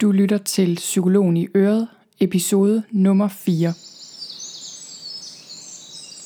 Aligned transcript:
Du 0.00 0.12
lytter 0.12 0.38
til 0.38 0.74
Psykologen 0.74 1.36
i 1.36 1.48
Øret, 1.56 1.88
episode 2.20 2.82
nummer 2.90 3.28
4. 3.28 3.74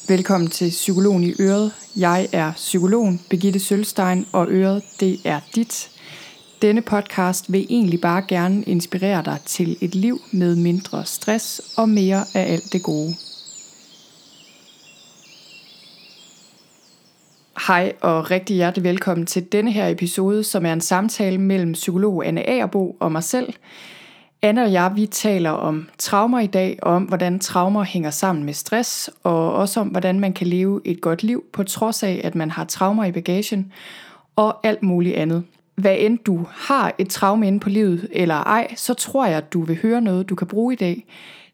Velkommen 0.08 0.50
til 0.50 0.70
Psykologen 0.70 1.24
i 1.24 1.34
Øret. 1.40 1.72
Jeg 1.96 2.28
er 2.32 2.52
psykologen 2.52 3.20
Begitte 3.30 3.60
Sølstein, 3.60 4.26
og 4.32 4.46
Øret, 4.50 4.82
det 5.00 5.20
er 5.24 5.40
dit. 5.54 5.90
Denne 6.62 6.82
podcast 6.82 7.52
vil 7.52 7.66
egentlig 7.70 8.00
bare 8.00 8.22
gerne 8.28 8.62
inspirere 8.62 9.22
dig 9.24 9.38
til 9.46 9.76
et 9.80 9.94
liv 9.94 10.20
med 10.32 10.56
mindre 10.56 11.04
stress 11.04 11.60
og 11.76 11.88
mere 11.88 12.24
af 12.34 12.52
alt 12.52 12.72
det 12.72 12.82
gode. 12.82 13.14
Hej 17.68 17.92
og 18.00 18.30
rigtig 18.30 18.56
hjertelig 18.56 18.84
velkommen 18.84 19.26
til 19.26 19.52
denne 19.52 19.72
her 19.72 19.88
episode, 19.88 20.44
som 20.44 20.66
er 20.66 20.72
en 20.72 20.80
samtale 20.80 21.38
mellem 21.38 21.72
psykolog 21.72 22.26
Anne 22.26 22.48
Agerbo 22.48 22.96
og 23.00 23.12
mig 23.12 23.22
selv. 23.22 23.54
Anne 24.42 24.62
og 24.62 24.72
jeg, 24.72 24.92
vi 24.94 25.06
taler 25.06 25.50
om 25.50 25.88
traumer 25.98 26.40
i 26.40 26.46
dag, 26.46 26.78
og 26.82 26.92
om 26.92 27.02
hvordan 27.02 27.38
traumer 27.38 27.84
hænger 27.84 28.10
sammen 28.10 28.44
med 28.44 28.52
stress, 28.52 29.10
og 29.22 29.52
også 29.52 29.80
om 29.80 29.88
hvordan 29.88 30.20
man 30.20 30.32
kan 30.32 30.46
leve 30.46 30.80
et 30.84 31.00
godt 31.00 31.22
liv, 31.22 31.44
på 31.52 31.64
trods 31.64 32.02
af, 32.02 32.20
at 32.24 32.34
man 32.34 32.50
har 32.50 32.64
traumer 32.64 33.04
i 33.04 33.12
bagagen, 33.12 33.72
og 34.36 34.66
alt 34.66 34.82
muligt 34.82 35.16
andet. 35.16 35.44
Hvad 35.74 35.96
end 35.98 36.18
du 36.18 36.46
har 36.50 36.94
et 36.98 37.08
traume 37.08 37.46
inde 37.46 37.60
på 37.60 37.68
livet 37.68 38.08
eller 38.12 38.34
ej, 38.34 38.74
så 38.76 38.94
tror 38.94 39.26
jeg, 39.26 39.36
at 39.36 39.52
du 39.52 39.62
vil 39.62 39.78
høre 39.82 40.00
noget, 40.00 40.28
du 40.28 40.34
kan 40.34 40.46
bruge 40.46 40.72
i 40.72 40.76
dag. 40.76 41.04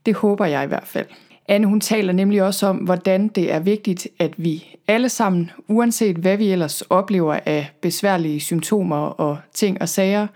Det 0.06 0.14
håber 0.14 0.44
jeg 0.44 0.64
i 0.64 0.68
hvert 0.68 0.86
fald. 0.86 1.06
Anne 1.48 1.66
hun 1.66 1.80
taler 1.80 2.12
nemlig 2.12 2.42
også 2.42 2.66
om, 2.66 2.76
hvordan 2.76 3.28
det 3.28 3.52
er 3.52 3.58
vigtigt, 3.58 4.08
at 4.18 4.32
vi 4.36 4.76
alle 4.88 5.08
sammen, 5.08 5.50
uanset 5.68 6.16
hvad 6.16 6.36
vi 6.36 6.52
ellers 6.52 6.82
oplever 6.82 7.38
af 7.46 7.70
besværlige 7.80 8.40
symptomer 8.40 8.96
og 8.96 9.38
ting 9.54 9.80
og 9.80 9.88
sager, 9.88 10.26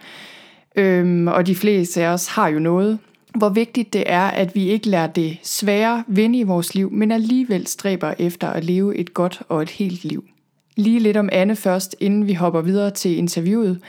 øhm, 0.76 1.28
og 1.28 1.46
de 1.46 1.54
fleste 1.54 2.02
af 2.02 2.08
os 2.08 2.26
har 2.26 2.48
jo 2.48 2.58
noget, 2.58 2.98
hvor 3.38 3.48
vigtigt 3.48 3.92
det 3.92 4.04
er, 4.06 4.26
at 4.26 4.54
vi 4.54 4.68
ikke 4.68 4.88
lader 4.88 5.06
det 5.06 5.38
svære 5.42 6.04
vinde 6.06 6.38
i 6.38 6.42
vores 6.42 6.74
liv, 6.74 6.92
men 6.92 7.12
alligevel 7.12 7.66
stræber 7.66 8.14
efter 8.18 8.48
at 8.48 8.64
leve 8.64 8.96
et 8.96 9.14
godt 9.14 9.42
og 9.48 9.62
et 9.62 9.70
helt 9.70 10.04
liv. 10.04 10.24
Lige 10.76 10.98
lidt 10.98 11.16
om 11.16 11.28
Anne 11.32 11.56
først, 11.56 11.96
inden 12.00 12.26
vi 12.26 12.32
hopper 12.32 12.60
videre 12.60 12.90
til 12.90 13.18
interviewet. 13.18 13.80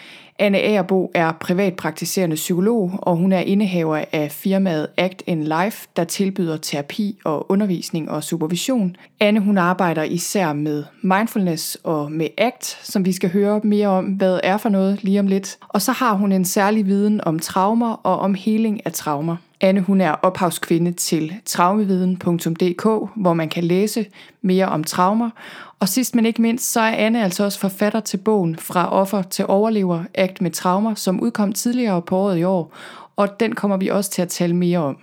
Anne 0.42 0.58
Agerbo 0.58 1.12
er 1.14 1.32
privatpraktiserende 1.32 2.36
psykolog, 2.36 2.92
og 3.02 3.16
hun 3.16 3.32
er 3.32 3.40
indehaver 3.40 4.04
af 4.12 4.32
firmaet 4.32 4.88
Act 4.98 5.24
in 5.28 5.44
Life, 5.44 5.88
der 5.96 6.04
tilbyder 6.04 6.58
terapi 6.58 7.20
og 7.26 7.52
undervisning 7.52 8.12
og 8.12 8.24
supervision. 8.24 8.96
Anne 9.20 9.40
hun 9.40 9.58
arbejder 9.58 10.04
især 10.04 10.54
med 10.54 10.84
mindfulness 11.02 11.76
og 11.84 12.12
med 12.12 12.28
ACT, 12.38 12.66
som 12.84 13.06
vi 13.06 13.12
skal 13.12 13.32
høre 13.32 13.62
mere 13.64 13.88
om, 13.88 14.06
hvad 14.06 14.40
er 14.44 14.58
for 14.58 14.70
noget 14.70 15.04
lige 15.04 15.20
om 15.20 15.28
lidt. 15.28 15.58
Og 15.68 15.82
så 15.82 15.92
har 15.92 16.14
hun 16.14 16.32
en 16.32 16.46
særlig 16.46 16.86
viden 16.86 17.22
om 17.24 17.40
traumer 17.40 17.94
og 17.94 18.20
om 18.20 18.34
heling 18.34 18.86
af 18.86 18.94
traumer. 18.94 19.36
Anne 19.62 19.82
hun 19.82 20.02
er 20.02 20.12
ophavskvinde 20.12 20.92
til 20.92 21.34
traumeviden.dk, 21.46 22.84
hvor 23.16 23.34
man 23.34 23.50
kan 23.50 23.64
læse 23.64 24.06
mere 24.42 24.66
om 24.66 24.84
traumer. 24.84 25.30
Og 25.80 25.90
sidst 25.90 26.16
men 26.16 26.26
ikke 26.26 26.42
mindst, 26.42 26.72
så 26.72 26.80
er 26.82 26.92
Anne 26.92 27.24
altså 27.24 27.44
også 27.44 27.60
forfatter 27.60 28.00
til 28.00 28.18
bogen 28.18 28.58
Fra 28.58 28.94
offer 28.94 29.22
til 29.22 29.46
overlever, 29.48 30.04
Akt 30.16 30.42
med 30.42 30.52
traumer, 30.52 30.96
som 30.96 31.22
udkom 31.22 31.54
tidligere 31.54 32.02
på 32.02 32.18
året 32.18 32.38
i 32.38 32.44
år, 32.44 32.74
og 33.16 33.40
den 33.40 33.56
kommer 33.56 33.78
vi 33.78 33.88
også 33.88 34.12
til 34.12 34.22
at 34.22 34.30
tale 34.30 34.56
mere 34.56 34.80
om. 34.80 34.98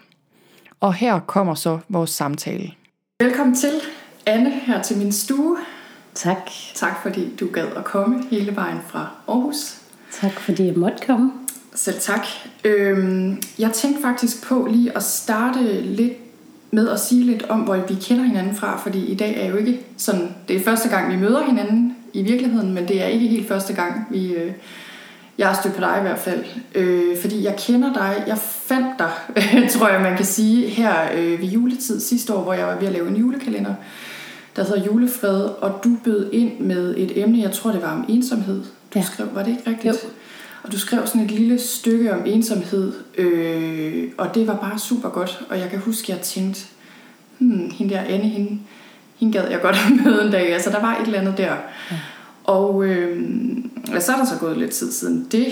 Og 0.81 0.95
her 0.95 1.21
kommer 1.21 1.55
så 1.55 1.79
vores 1.89 2.11
samtale. 2.11 2.73
Velkommen 3.21 3.57
til, 3.57 3.73
Anne, 4.27 4.51
her 4.51 4.83
til 4.83 4.99
min 4.99 5.13
stue. 5.13 5.57
Tak. 6.15 6.51
Tak 6.75 7.03
fordi 7.03 7.37
du 7.37 7.49
gad 7.53 7.67
at 7.77 7.85
komme 7.85 8.25
hele 8.31 8.57
vejen 8.57 8.79
fra 8.89 9.11
Aarhus. 9.29 9.81
Tak 10.21 10.33
fordi 10.33 10.67
jeg 10.67 10.77
måtte 10.77 11.07
komme. 11.07 11.46
Selv 11.77 12.01
tak. 12.01 12.27
Øhm, 12.65 13.43
jeg 13.59 13.73
tænkte 13.73 14.03
faktisk 14.03 14.43
på 14.47 14.69
lige 14.71 14.97
at 14.97 15.03
starte 15.03 15.81
lidt 15.83 16.13
med 16.71 16.89
at 16.89 17.01
sige 17.01 17.25
lidt 17.25 17.43
om, 17.49 17.61
hvor 17.61 17.77
vi 17.89 17.95
kender 17.95 18.25
hinanden 18.25 18.55
fra, 18.57 18.81
fordi 18.83 19.05
i 19.07 19.15
dag 19.15 19.37
er 19.41 19.47
jo 19.49 19.57
ikke 19.57 19.81
sådan, 19.97 20.35
det 20.49 20.57
er 20.57 20.61
første 20.61 20.89
gang, 20.89 21.13
vi 21.13 21.17
møder 21.17 21.43
hinanden 21.45 21.97
i 22.13 22.23
virkeligheden, 22.23 22.75
men 22.75 22.89
det 22.89 23.03
er 23.03 23.07
ikke 23.07 23.27
helt 23.27 23.49
første 23.49 23.73
gang, 23.73 24.07
vi, 24.11 24.33
øh, 24.33 24.53
jeg 25.39 25.47
har 25.49 25.55
stødt 25.61 25.75
på 25.75 25.81
dig 25.81 25.97
i 25.99 26.03
hvert 26.03 26.19
fald. 26.19 26.45
Øh, 26.75 27.19
fordi 27.21 27.45
jeg 27.45 27.57
kender 27.59 27.93
dig, 27.93 28.25
jeg 28.27 28.39
fandt 28.39 28.87
dig, 28.99 29.11
tror 29.79 29.89
jeg 29.89 30.01
man 30.01 30.17
kan 30.17 30.27
sige, 30.27 30.69
her 30.69 30.95
øh, 31.17 31.41
ved 31.41 31.49
juletid 31.49 32.01
sidste 32.01 32.35
år, 32.35 32.43
hvor 32.43 32.53
jeg 32.53 32.67
var 32.67 32.77
ved 32.79 32.87
at 32.87 32.93
lave 32.93 33.09
en 33.09 33.17
julekalender, 33.17 33.75
der 34.57 34.65
hedder 34.65 34.85
Julefred, 34.85 35.41
og 35.41 35.81
du 35.85 35.97
bød 36.05 36.31
ind 36.33 36.61
med 36.61 36.95
et 36.97 37.23
emne, 37.23 37.39
jeg 37.43 37.53
tror 37.53 37.71
det 37.73 37.83
var 37.83 37.93
om 37.93 38.05
ensomhed. 38.09 38.63
Du 38.95 38.99
Ja. 38.99 39.03
skrev, 39.03 39.27
var 39.35 39.43
det 39.43 39.51
ikke 39.51 39.71
rigtigt? 39.71 39.95
Jo. 40.05 40.09
Og 40.67 40.73
du 40.73 40.79
skrev 40.79 41.07
sådan 41.07 41.21
et 41.21 41.31
lille 41.31 41.59
stykke 41.59 42.15
om 42.15 42.23
ensomhed, 42.27 42.93
øh, 43.19 44.11
og 44.19 44.35
det 44.35 44.47
var 44.47 44.57
bare 44.57 44.79
super 44.79 45.09
godt. 45.09 45.43
Og 45.51 45.59
jeg 45.59 45.71
kan 45.71 45.79
huske, 45.79 46.13
at 46.13 46.19
jeg 46.19 46.25
tænkte, 46.25 46.61
hmm, 47.39 47.71
hende 47.71 47.95
der 47.95 48.01
Anne, 48.01 48.29
hende, 48.29 48.59
hende 49.17 49.39
gad 49.39 49.51
jeg 49.51 49.61
godt 49.61 49.77
at 49.87 50.05
møde 50.05 50.25
en 50.27 50.33
dag. 50.33 50.53
Altså, 50.53 50.71
der 50.71 50.81
var 50.81 50.97
et 50.97 51.07
eller 51.07 51.21
andet 51.21 51.39
der. 51.39 51.55
Ja. 51.91 51.97
Og 52.45 52.85
øh, 52.85 53.27
ja, 53.93 54.01
så 54.01 54.13
er 54.13 54.17
der 54.17 54.25
så 54.25 54.39
gået 54.41 54.59
lidt 54.59 54.71
tid 54.71 54.93
siden 54.93 55.29
det, 55.33 55.47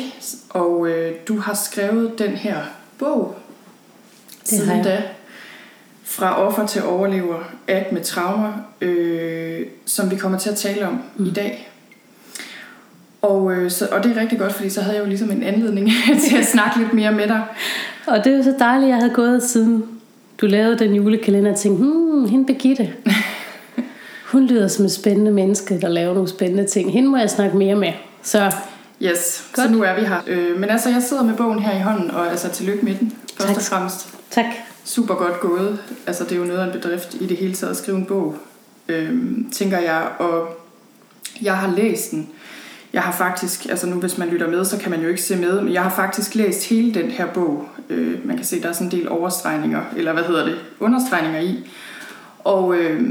og 0.50 0.88
øh, 0.88 1.14
du 1.28 1.38
har 1.38 1.54
skrevet 1.54 2.18
den 2.18 2.30
her 2.30 2.56
bog 2.98 3.36
Det 4.40 4.48
siden 4.48 4.68
har 4.68 4.76
jeg. 4.76 4.84
da. 4.84 5.02
Fra 6.04 6.46
offer 6.46 6.66
til 6.66 6.82
overlever, 6.84 7.38
at 7.66 7.92
med 7.92 8.04
traumer, 8.04 8.52
øh, 8.80 9.66
som 9.86 10.10
vi 10.10 10.16
kommer 10.16 10.38
til 10.38 10.50
at 10.50 10.56
tale 10.56 10.86
om 10.88 11.02
mm. 11.16 11.26
i 11.26 11.30
dag. 11.30 11.73
Og, 13.24 13.52
øh, 13.52 13.70
så, 13.70 13.88
og 13.92 14.04
det 14.04 14.16
er 14.16 14.20
rigtig 14.20 14.38
godt, 14.38 14.52
fordi 14.52 14.70
så 14.70 14.80
havde 14.80 14.96
jeg 14.96 15.02
jo 15.02 15.08
ligesom 15.08 15.30
en 15.30 15.42
anledning 15.42 15.88
til 16.28 16.36
at 16.36 16.46
snakke 16.46 16.78
lidt 16.78 16.92
mere 16.92 17.12
med 17.12 17.26
dig. 17.26 17.42
Og 18.06 18.24
det 18.24 18.32
er 18.32 18.36
jo 18.36 18.42
så 18.42 18.54
dejligt, 18.58 18.84
at 18.84 18.88
jeg 18.88 18.96
havde 18.96 19.14
gået 19.14 19.42
siden 19.42 19.84
du 20.40 20.46
lavede 20.46 20.78
den 20.78 20.94
julekalender 20.94 21.52
og 21.52 21.58
tænkte, 21.58 21.84
hmm, 21.84 22.28
hende 22.28 22.46
Birgitte. 22.46 22.92
Hun 24.32 24.46
lyder 24.46 24.68
som 24.68 24.84
et 24.84 24.92
spændende 24.92 25.30
menneske, 25.30 25.80
der 25.80 25.88
laver 25.88 26.14
nogle 26.14 26.28
spændende 26.28 26.66
ting. 26.66 26.92
Hende 26.92 27.08
må 27.08 27.16
jeg 27.16 27.30
snakke 27.30 27.56
mere 27.56 27.74
med. 27.74 27.92
Så 28.22 28.52
Yes, 29.02 29.48
Godt. 29.54 29.68
så 29.68 29.72
nu 29.74 29.82
er 29.82 29.94
vi 30.00 30.06
her. 30.06 30.20
Øh, 30.26 30.60
men 30.60 30.70
altså, 30.70 30.88
jeg 30.88 31.02
sidder 31.02 31.22
med 31.22 31.34
bogen 31.36 31.58
her 31.58 31.76
i 31.78 31.80
hånden, 31.82 32.10
og 32.10 32.30
altså 32.30 32.48
tillykke 32.48 32.84
med 32.84 32.94
den, 32.94 33.12
først 33.36 33.48
Tak. 33.48 33.56
og 33.56 33.62
fremmest. 33.62 34.08
tak. 34.30 34.44
Super 34.84 35.14
godt 35.14 35.40
gået. 35.40 35.78
Altså, 36.06 36.24
det 36.24 36.32
er 36.32 36.36
jo 36.36 36.44
noget 36.44 36.60
af 36.60 36.64
en 36.64 36.72
bedrift 36.72 37.14
i 37.20 37.26
det 37.26 37.36
hele 37.36 37.54
taget 37.54 37.70
at 37.70 37.76
skrive 37.76 37.96
en 37.96 38.04
bog, 38.06 38.36
øhm, 38.88 39.50
tænker 39.52 39.78
jeg. 39.78 40.08
Og 40.18 40.48
jeg 41.42 41.56
har 41.56 41.74
læst 41.76 42.10
den. 42.10 42.28
Jeg 42.94 43.02
har 43.02 43.12
faktisk, 43.12 43.66
altså 43.70 43.86
nu 43.86 43.96
hvis 43.96 44.18
man 44.18 44.28
lytter 44.28 44.48
med, 44.48 44.64
så 44.64 44.78
kan 44.78 44.90
man 44.90 45.00
jo 45.00 45.08
ikke 45.08 45.22
se 45.22 45.36
med, 45.36 45.60
men 45.60 45.72
jeg 45.72 45.82
har 45.82 45.90
faktisk 45.90 46.34
læst 46.34 46.68
hele 46.68 46.94
den 46.94 47.10
her 47.10 47.26
bog. 47.26 47.68
Øh, 47.90 48.26
man 48.26 48.36
kan 48.36 48.44
se, 48.44 48.62
der 48.62 48.68
er 48.68 48.72
sådan 48.72 48.86
en 48.86 48.92
del 48.92 49.08
overstregninger, 49.08 49.82
eller 49.96 50.12
hvad 50.12 50.22
hedder 50.22 50.44
det, 50.44 50.56
understregninger 50.80 51.40
i. 51.40 51.70
Og 52.44 52.76
øh, 52.76 53.02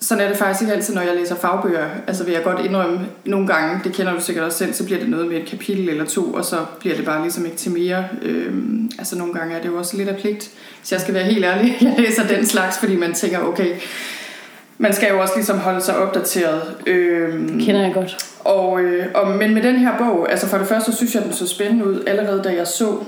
sådan 0.00 0.24
er 0.24 0.28
det 0.28 0.36
faktisk 0.36 0.62
ikke 0.62 0.74
altid, 0.74 0.94
når 0.94 1.02
jeg 1.02 1.16
læser 1.16 1.34
fagbøger. 1.34 1.88
Altså 2.06 2.24
vil 2.24 2.32
jeg 2.32 2.42
godt 2.42 2.66
indrømme, 2.66 3.00
nogle 3.24 3.46
gange, 3.46 3.80
det 3.84 3.92
kender 3.92 4.14
du 4.14 4.20
sikkert 4.20 4.44
også 4.44 4.58
selv, 4.58 4.74
så 4.74 4.84
bliver 4.84 5.00
det 5.00 5.08
noget 5.08 5.28
med 5.28 5.36
et 5.36 5.46
kapitel 5.46 5.88
eller 5.88 6.04
to, 6.04 6.32
og 6.32 6.44
så 6.44 6.56
bliver 6.80 6.96
det 6.96 7.04
bare 7.04 7.22
ligesom 7.22 7.44
ikke 7.44 7.56
til 7.56 7.72
mere. 7.72 8.04
Øhm, 8.22 8.90
altså 8.98 9.18
nogle 9.18 9.34
gange 9.34 9.54
er 9.54 9.62
det 9.62 9.68
jo 9.68 9.78
også 9.78 9.96
lidt 9.96 10.08
af 10.08 10.16
pligt. 10.16 10.50
Så 10.82 10.94
jeg 10.94 11.00
skal 11.00 11.14
være 11.14 11.24
helt 11.24 11.44
ærlig, 11.44 11.76
jeg 11.80 11.94
læser 11.98 12.26
den 12.26 12.46
slags, 12.46 12.78
fordi 12.78 12.96
man 12.96 13.14
tænker, 13.14 13.38
okay, 13.38 13.74
man 14.78 14.94
skal 14.94 15.08
jo 15.10 15.20
også 15.20 15.34
ligesom 15.36 15.58
holde 15.58 15.80
sig 15.80 15.96
opdateret. 15.96 16.62
Øhm, 16.86 17.60
Kender 17.60 17.82
jeg 17.82 17.94
godt 17.94 18.29
og, 18.44 18.80
øh, 18.80 19.06
og, 19.14 19.30
men 19.30 19.54
med 19.54 19.62
den 19.62 19.76
her 19.76 19.98
bog, 19.98 20.30
altså 20.30 20.46
for 20.46 20.58
det 20.58 20.66
første, 20.66 20.92
så 20.92 20.96
synes 20.96 21.14
jeg, 21.14 21.24
den 21.24 21.32
så 21.32 21.46
spændende 21.46 21.86
ud. 21.86 22.04
Allerede 22.06 22.42
da 22.42 22.54
jeg 22.54 22.66
så 22.66 22.98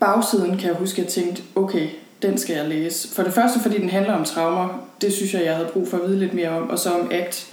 bagsiden, 0.00 0.58
kan 0.58 0.68
jeg 0.68 0.76
huske, 0.76 1.02
at 1.02 1.04
jeg 1.04 1.24
tænkte, 1.24 1.42
okay, 1.54 1.88
den 2.22 2.38
skal 2.38 2.56
jeg 2.56 2.68
læse. 2.68 3.14
For 3.14 3.22
det 3.22 3.32
første, 3.32 3.60
fordi 3.60 3.78
den 3.78 3.90
handler 3.90 4.12
om 4.12 4.24
traumer. 4.24 4.88
Det 5.00 5.12
synes 5.12 5.34
jeg, 5.34 5.44
jeg 5.44 5.54
havde 5.54 5.68
brug 5.72 5.88
for 5.88 5.96
at 5.96 6.08
vide 6.08 6.18
lidt 6.18 6.34
mere 6.34 6.48
om. 6.48 6.70
Og 6.70 6.78
så 6.78 6.90
om 6.90 7.10
ACT, 7.12 7.46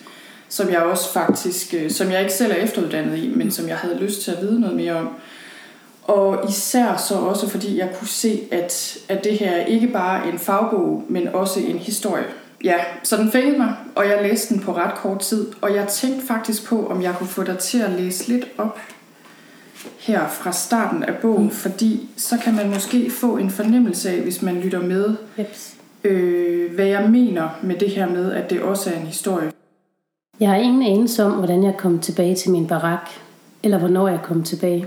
som 0.49 0.71
jeg 0.71 0.81
også 0.81 1.13
faktisk, 1.13 1.73
øh, 1.73 1.91
som 1.91 2.11
jeg 2.11 2.21
ikke 2.21 2.33
selv 2.33 2.51
er 2.51 2.55
efteruddannet 2.55 3.17
i, 3.17 3.31
men 3.35 3.51
som 3.51 3.67
jeg 3.67 3.77
havde 3.77 3.97
lyst 3.97 4.21
til 4.21 4.31
at 4.31 4.41
vide 4.41 4.59
noget 4.61 4.75
mere 4.75 4.93
om. 4.93 5.09
Og 6.03 6.49
især 6.49 6.97
så 7.07 7.15
også, 7.15 7.49
fordi 7.49 7.77
jeg 7.77 7.89
kunne 7.99 8.07
se, 8.07 8.41
at, 8.51 8.97
at 9.09 9.23
det 9.23 9.33
her 9.33 9.65
ikke 9.65 9.87
bare 9.87 10.27
er 10.27 10.31
en 10.31 10.39
fagbog, 10.39 11.03
men 11.09 11.27
også 11.27 11.59
en 11.59 11.77
historie. 11.77 12.25
Ja, 12.63 12.75
så 13.03 13.17
den 13.17 13.31
fængede 13.31 13.57
mig, 13.57 13.75
og 13.95 14.07
jeg 14.07 14.19
læste 14.21 14.53
den 14.53 14.63
på 14.63 14.75
ret 14.75 14.95
kort 14.95 15.19
tid. 15.19 15.47
Og 15.61 15.75
jeg 15.75 15.87
tænkte 15.87 16.27
faktisk 16.27 16.65
på, 16.65 16.87
om 16.87 17.01
jeg 17.01 17.15
kunne 17.17 17.27
få 17.27 17.43
dig 17.43 17.57
til 17.57 17.81
at 17.81 17.91
læse 17.91 18.27
lidt 18.27 18.45
op 18.57 18.79
her 19.97 20.27
fra 20.27 20.51
starten 20.51 21.03
af 21.03 21.15
bogen, 21.21 21.43
mm. 21.43 21.51
fordi 21.51 22.09
så 22.17 22.37
kan 22.43 22.55
man 22.55 22.69
måske 22.69 23.11
få 23.11 23.37
en 23.37 23.49
fornemmelse 23.49 24.09
af, 24.09 24.21
hvis 24.21 24.41
man 24.41 24.59
lytter 24.59 24.81
med, 24.81 25.15
Jeps. 25.37 25.75
øh, 26.03 26.73
hvad 26.75 26.85
jeg 26.85 27.09
mener 27.09 27.49
med 27.63 27.75
det 27.75 27.89
her 27.89 28.09
med, 28.09 28.31
at 28.31 28.49
det 28.49 28.61
også 28.61 28.89
er 28.89 28.93
en 28.93 29.05
historie. 29.05 29.51
Jeg 30.39 30.49
har 30.49 30.55
ingen 30.55 30.83
anelse 30.83 31.23
om, 31.23 31.31
hvordan 31.31 31.63
jeg 31.63 31.77
kom 31.77 31.99
tilbage 31.99 32.35
til 32.35 32.51
min 32.51 32.67
barak, 32.67 33.09
eller 33.63 33.77
hvornår 33.77 34.07
jeg 34.07 34.19
kom 34.23 34.43
tilbage. 34.43 34.85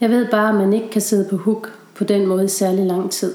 Jeg 0.00 0.10
ved 0.10 0.28
bare, 0.30 0.48
at 0.48 0.54
man 0.54 0.72
ikke 0.72 0.90
kan 0.90 1.00
sidde 1.00 1.28
på 1.30 1.36
huk 1.36 1.72
på 1.94 2.04
den 2.04 2.26
måde 2.26 2.44
i 2.44 2.48
særlig 2.48 2.86
lang 2.86 3.10
tid. 3.10 3.34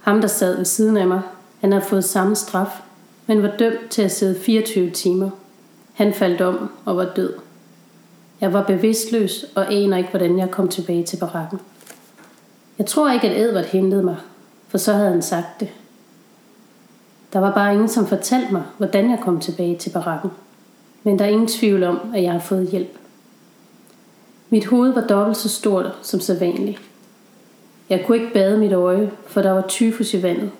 Ham, 0.00 0.20
der 0.20 0.28
sad 0.28 0.56
ved 0.56 0.64
siden 0.64 0.96
af 0.96 1.06
mig, 1.06 1.20
han 1.64 1.72
havde 1.72 1.84
fået 1.84 2.04
samme 2.04 2.36
straf, 2.36 2.68
men 3.26 3.42
var 3.42 3.56
dømt 3.58 3.90
til 3.90 4.02
at 4.02 4.12
sidde 4.12 4.40
24 4.40 4.90
timer. 4.90 5.30
Han 5.94 6.14
faldt 6.14 6.40
om 6.40 6.70
og 6.84 6.96
var 6.96 7.12
død. 7.16 7.32
Jeg 8.40 8.52
var 8.52 8.62
bevidstløs 8.62 9.44
og 9.54 9.72
aner 9.72 9.96
ikke, 9.96 10.10
hvordan 10.10 10.38
jeg 10.38 10.50
kom 10.50 10.68
tilbage 10.68 11.04
til 11.04 11.16
barakken. 11.16 11.60
Jeg 12.78 12.86
tror 12.86 13.10
ikke, 13.10 13.28
at 13.30 13.40
Edvard 13.40 13.64
hentede 13.64 14.02
mig, 14.02 14.16
for 14.68 14.78
så 14.78 14.92
havde 14.92 15.10
han 15.10 15.22
sagt 15.22 15.60
det. 15.60 15.68
Der 17.32 17.38
var 17.38 17.54
bare 17.54 17.72
ingen, 17.72 17.88
som 17.88 18.06
fortalte 18.06 18.52
mig, 18.52 18.62
hvordan 18.78 19.10
jeg 19.10 19.18
kom 19.22 19.40
tilbage 19.40 19.78
til 19.78 19.90
barakken. 19.90 20.30
Men 21.02 21.18
der 21.18 21.24
er 21.24 21.28
ingen 21.28 21.48
tvivl 21.48 21.82
om, 21.82 22.00
at 22.14 22.22
jeg 22.22 22.32
har 22.32 22.40
fået 22.40 22.68
hjælp. 22.68 22.98
Mit 24.50 24.66
hoved 24.66 24.92
var 24.92 25.06
dobbelt 25.06 25.36
så 25.36 25.48
stort 25.48 25.92
som 26.02 26.20
sædvanligt. 26.20 26.80
Jeg 27.88 28.04
kunne 28.06 28.18
ikke 28.18 28.32
bade 28.32 28.58
mit 28.58 28.72
øje, 28.72 29.10
for 29.26 29.42
der 29.42 29.50
var 29.50 29.62
tyfus 29.68 30.14
i 30.14 30.22
vandet. 30.22 30.50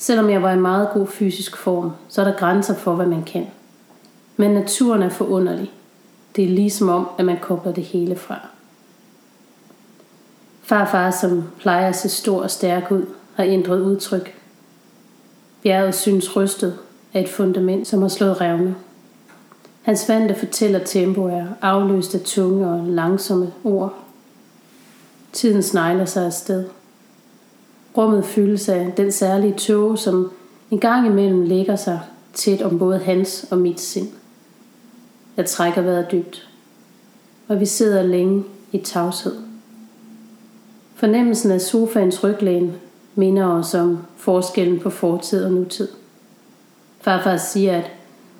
Selvom 0.00 0.30
jeg 0.30 0.42
var 0.42 0.52
i 0.52 0.58
meget 0.58 0.88
god 0.94 1.06
fysisk 1.06 1.56
form, 1.56 1.90
så 2.08 2.20
er 2.20 2.24
der 2.24 2.38
grænser 2.38 2.74
for, 2.74 2.94
hvad 2.94 3.06
man 3.06 3.24
kan. 3.24 3.46
Men 4.36 4.50
naturen 4.50 5.02
er 5.02 5.08
forunderlig. 5.08 5.72
Det 6.36 6.44
er 6.44 6.48
ligesom 6.48 6.88
om, 6.88 7.08
at 7.18 7.24
man 7.24 7.38
kobler 7.40 7.72
det 7.72 7.84
hele 7.84 8.16
fra. 8.16 8.48
Farfar, 10.62 11.10
som 11.10 11.44
plejer 11.58 11.88
at 11.88 11.96
se 11.96 12.08
stor 12.08 12.42
og 12.42 12.50
stærk 12.50 12.90
ud, 12.90 13.06
har 13.34 13.44
ændret 13.44 13.80
udtryk. 13.80 14.34
Bjerget 15.62 15.94
synes 15.94 16.36
rystet 16.36 16.78
af 17.14 17.20
et 17.20 17.28
fundament, 17.28 17.86
som 17.86 18.02
har 18.02 18.08
slået 18.08 18.40
revne. 18.40 18.74
Hans 19.82 20.08
vante 20.08 20.34
fortæller 20.34 20.78
tempo 20.78 21.24
er 21.24 21.46
afløst 21.62 22.14
af 22.14 22.20
tunge 22.20 22.68
og 22.68 22.86
langsomme 22.86 23.52
ord. 23.64 23.94
Tiden 25.32 25.62
snegler 25.62 26.04
sig 26.04 26.26
afsted. 26.26 26.64
Rummet 27.96 28.24
fyldes 28.24 28.68
af 28.68 28.92
den 28.96 29.12
særlige 29.12 29.54
tåge, 29.54 29.98
som 29.98 30.32
en 30.70 30.78
gang 30.78 31.06
imellem 31.06 31.42
lægger 31.42 31.76
sig 31.76 32.00
tæt 32.34 32.62
om 32.62 32.78
både 32.78 32.98
hans 32.98 33.46
og 33.50 33.58
mit 33.58 33.80
sind. 33.80 34.08
Jeg 35.36 35.46
trækker 35.46 35.82
vejret 35.82 36.06
dybt, 36.12 36.48
og 37.48 37.60
vi 37.60 37.66
sidder 37.66 38.02
længe 38.02 38.44
i 38.72 38.78
tavshed. 38.78 39.36
Fornemmelsen 40.94 41.50
af 41.50 41.60
sofaens 41.60 42.24
ryglæn 42.24 42.72
minder 43.14 43.46
os 43.46 43.74
om 43.74 43.98
forskellen 44.16 44.80
på 44.80 44.90
fortid 44.90 45.44
og 45.44 45.52
nutid. 45.52 45.88
Farfar 47.00 47.36
siger, 47.36 47.78
at 47.78 47.90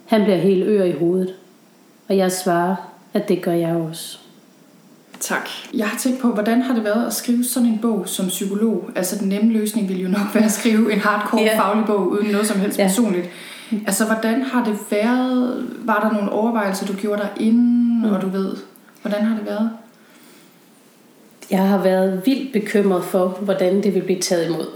han 0.07 0.23
bliver 0.23 0.39
helt 0.39 0.65
ør 0.69 0.85
i 0.85 0.93
hovedet, 0.93 1.35
og 2.09 2.17
jeg 2.17 2.33
svarer, 2.33 2.77
at 3.15 3.29
det 3.29 3.43
gør 3.43 3.53
jeg 3.53 3.77
også. 3.77 4.19
Tak. 5.21 5.49
Jeg 5.75 5.89
har 5.89 5.99
tænkt 5.99 6.21
på, 6.21 6.29
hvordan 6.29 6.63
har 6.63 6.75
det 6.75 6.85
været 6.85 7.07
at 7.07 7.15
skrive 7.15 7.45
sådan 7.45 7.69
en 7.69 7.79
bog 7.79 8.09
som 8.09 8.29
psykolog? 8.29 8.91
Altså 8.95 9.17
den 9.19 9.29
nemme 9.29 9.53
løsning 9.53 9.89
ville 9.89 10.03
jo 10.03 10.09
nok 10.09 10.35
være 10.35 10.45
at 10.45 10.53
skrive 10.53 10.93
en 10.93 10.99
hardcore 10.99 11.43
yeah. 11.43 11.57
faglig 11.57 11.87
bog 11.87 12.09
uden 12.09 12.31
noget 12.31 12.47
som 12.47 12.61
helst 12.61 12.79
yeah. 12.79 12.89
personligt. 12.89 13.29
Altså 13.87 14.05
hvordan 14.05 14.43
har 14.43 14.65
det 14.65 14.79
været? 14.91 15.67
Var 15.85 16.01
der 16.01 16.17
nogle 16.17 16.33
overvejelser, 16.33 16.87
du 16.87 16.93
gjorde 16.93 17.23
dig 17.23 17.47
inden, 17.47 18.03
mm. 18.03 18.13
og 18.13 18.23
du 18.23 18.29
ved, 18.29 18.57
hvordan 19.03 19.25
har 19.25 19.37
det 19.37 19.47
været? 19.47 19.71
Jeg 21.51 21.69
har 21.69 21.83
været 21.83 22.23
vildt 22.27 22.53
bekymret 22.53 23.05
for, 23.05 23.29
hvordan 23.29 23.83
det 23.83 23.95
vil 23.95 24.03
blive 24.03 24.21
taget 24.21 24.47
imod. 24.47 24.67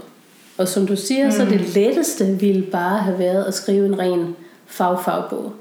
Og 0.57 0.67
som 0.67 0.87
du 0.87 0.95
siger, 0.95 1.25
mm. 1.25 1.31
så 1.31 1.45
det 1.45 1.75
letteste 1.75 2.25
ville 2.39 2.61
bare 2.61 2.97
have 2.97 3.19
været 3.19 3.43
at 3.43 3.53
skrive 3.53 3.85
en 3.85 3.99
ren 3.99 4.35
fagfagbog. 4.65 5.53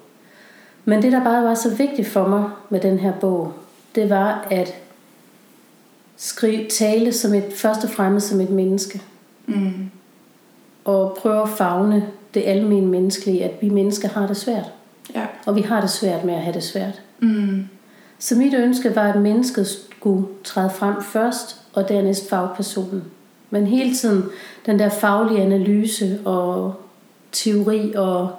Men 0.84 1.02
det, 1.02 1.12
der 1.12 1.25
bare 1.25 1.44
var 1.44 1.54
så 1.54 1.75
vigtigt 1.75 2.08
for 2.08 2.28
mig 2.28 2.44
med 2.70 2.81
den 2.81 2.98
her 2.98 3.12
bog, 3.12 3.52
det 3.94 4.11
var 4.11 4.46
at 4.50 4.75
skrive, 6.17 6.69
tale 6.69 7.12
som 7.12 7.35
et, 7.35 7.52
først 7.55 7.85
og 7.85 7.91
fremmest 7.91 8.29
som 8.29 8.41
et 8.41 8.50
menneske. 8.50 9.02
Mm. 9.46 9.91
Og 10.85 11.19
prøve 11.20 11.43
at 11.43 11.49
fagne 11.49 12.06
det 12.35 12.43
almindelige 12.46 12.91
menneskelige, 12.91 13.44
at 13.44 13.52
vi 13.61 13.69
mennesker 13.69 14.08
har 14.08 14.26
det 14.26 14.37
svært. 14.37 14.73
Ja. 15.14 15.26
Og 15.46 15.56
vi 15.56 15.61
har 15.61 15.81
det 15.81 15.91
svært 15.91 16.25
med 16.25 16.35
at 16.35 16.41
have 16.41 16.55
det 16.55 16.62
svært. 16.62 17.02
Mm. 17.20 17.69
Så 18.19 18.37
mit 18.37 18.55
ønske 18.55 18.96
var, 18.96 19.12
at 19.12 19.20
mennesket 19.20 19.67
skulle 19.67 20.26
træde 20.44 20.70
frem 20.70 21.02
først, 21.02 21.61
og 21.75 21.88
dernæst 21.88 22.29
fagpersonen. 22.29 23.05
Men 23.50 23.67
hele 23.67 23.94
tiden 23.94 24.25
den 24.67 24.79
der 24.79 24.88
faglige 24.88 25.43
analyse 25.43 26.19
og 26.25 26.75
teori 27.32 27.94
og 27.96 28.31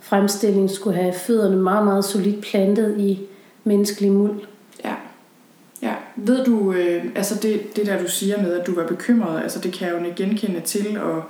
fremstilling 0.00 0.70
skulle 0.70 0.96
have 0.96 1.12
fødderne 1.12 1.56
meget, 1.56 1.84
meget 1.84 2.04
solidt 2.04 2.40
plantet 2.40 2.98
i 2.98 3.20
menneskelig 3.64 4.12
muld. 4.12 4.40
Ved 6.22 6.44
du, 6.44 6.72
øh, 6.72 7.04
altså 7.14 7.34
det, 7.42 7.76
det 7.76 7.86
der 7.86 8.02
du 8.02 8.08
siger 8.08 8.42
med, 8.42 8.52
at 8.60 8.66
du 8.66 8.74
var 8.74 8.86
bekymret, 8.86 9.42
altså 9.42 9.58
det 9.58 9.72
kan 9.72 9.88
jeg 9.88 9.94
jo 9.94 10.12
genkende 10.16 10.60
til, 10.60 10.98
og 10.98 11.22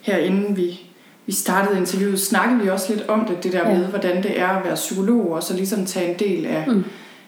herinde 0.00 0.56
vi, 0.56 0.80
vi 1.26 1.32
startede 1.32 1.78
interviewet, 1.78 2.20
snakkede 2.20 2.62
vi 2.62 2.68
også 2.68 2.94
lidt 2.94 3.08
om 3.08 3.24
det, 3.24 3.44
det 3.44 3.52
der 3.52 3.68
ja. 3.68 3.78
med, 3.78 3.86
hvordan 3.86 4.22
det 4.22 4.40
er 4.40 4.48
at 4.48 4.64
være 4.64 4.74
psykolog, 4.74 5.32
og 5.32 5.42
så 5.42 5.54
ligesom 5.54 5.86
tage 5.86 6.10
en 6.10 6.18
del 6.18 6.46
af, 6.46 6.64
mm. 6.66 6.84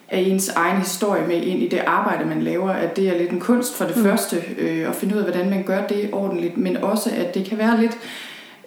af 0.09 0.19
ens 0.19 0.49
egen 0.49 0.77
historie 0.77 1.27
med 1.27 1.35
ind 1.35 1.61
i 1.61 1.67
det 1.67 1.81
arbejde, 1.87 2.25
man 2.25 2.41
laver, 2.41 2.69
at 2.69 2.95
det 2.95 3.09
er 3.09 3.17
lidt 3.17 3.31
en 3.31 3.39
kunst 3.39 3.75
for 3.75 3.85
det 3.85 3.97
mm. 3.97 4.03
første, 4.03 4.37
øh, 4.57 4.89
at 4.89 4.95
finde 4.95 5.15
ud 5.15 5.19
af, 5.19 5.25
hvordan 5.25 5.49
man 5.49 5.63
gør 5.63 5.87
det 5.87 6.09
ordentligt, 6.11 6.57
men 6.57 6.77
også, 6.77 7.09
at 7.17 7.35
det 7.35 7.45
kan 7.45 7.57
være 7.57 7.81
lidt 7.81 7.97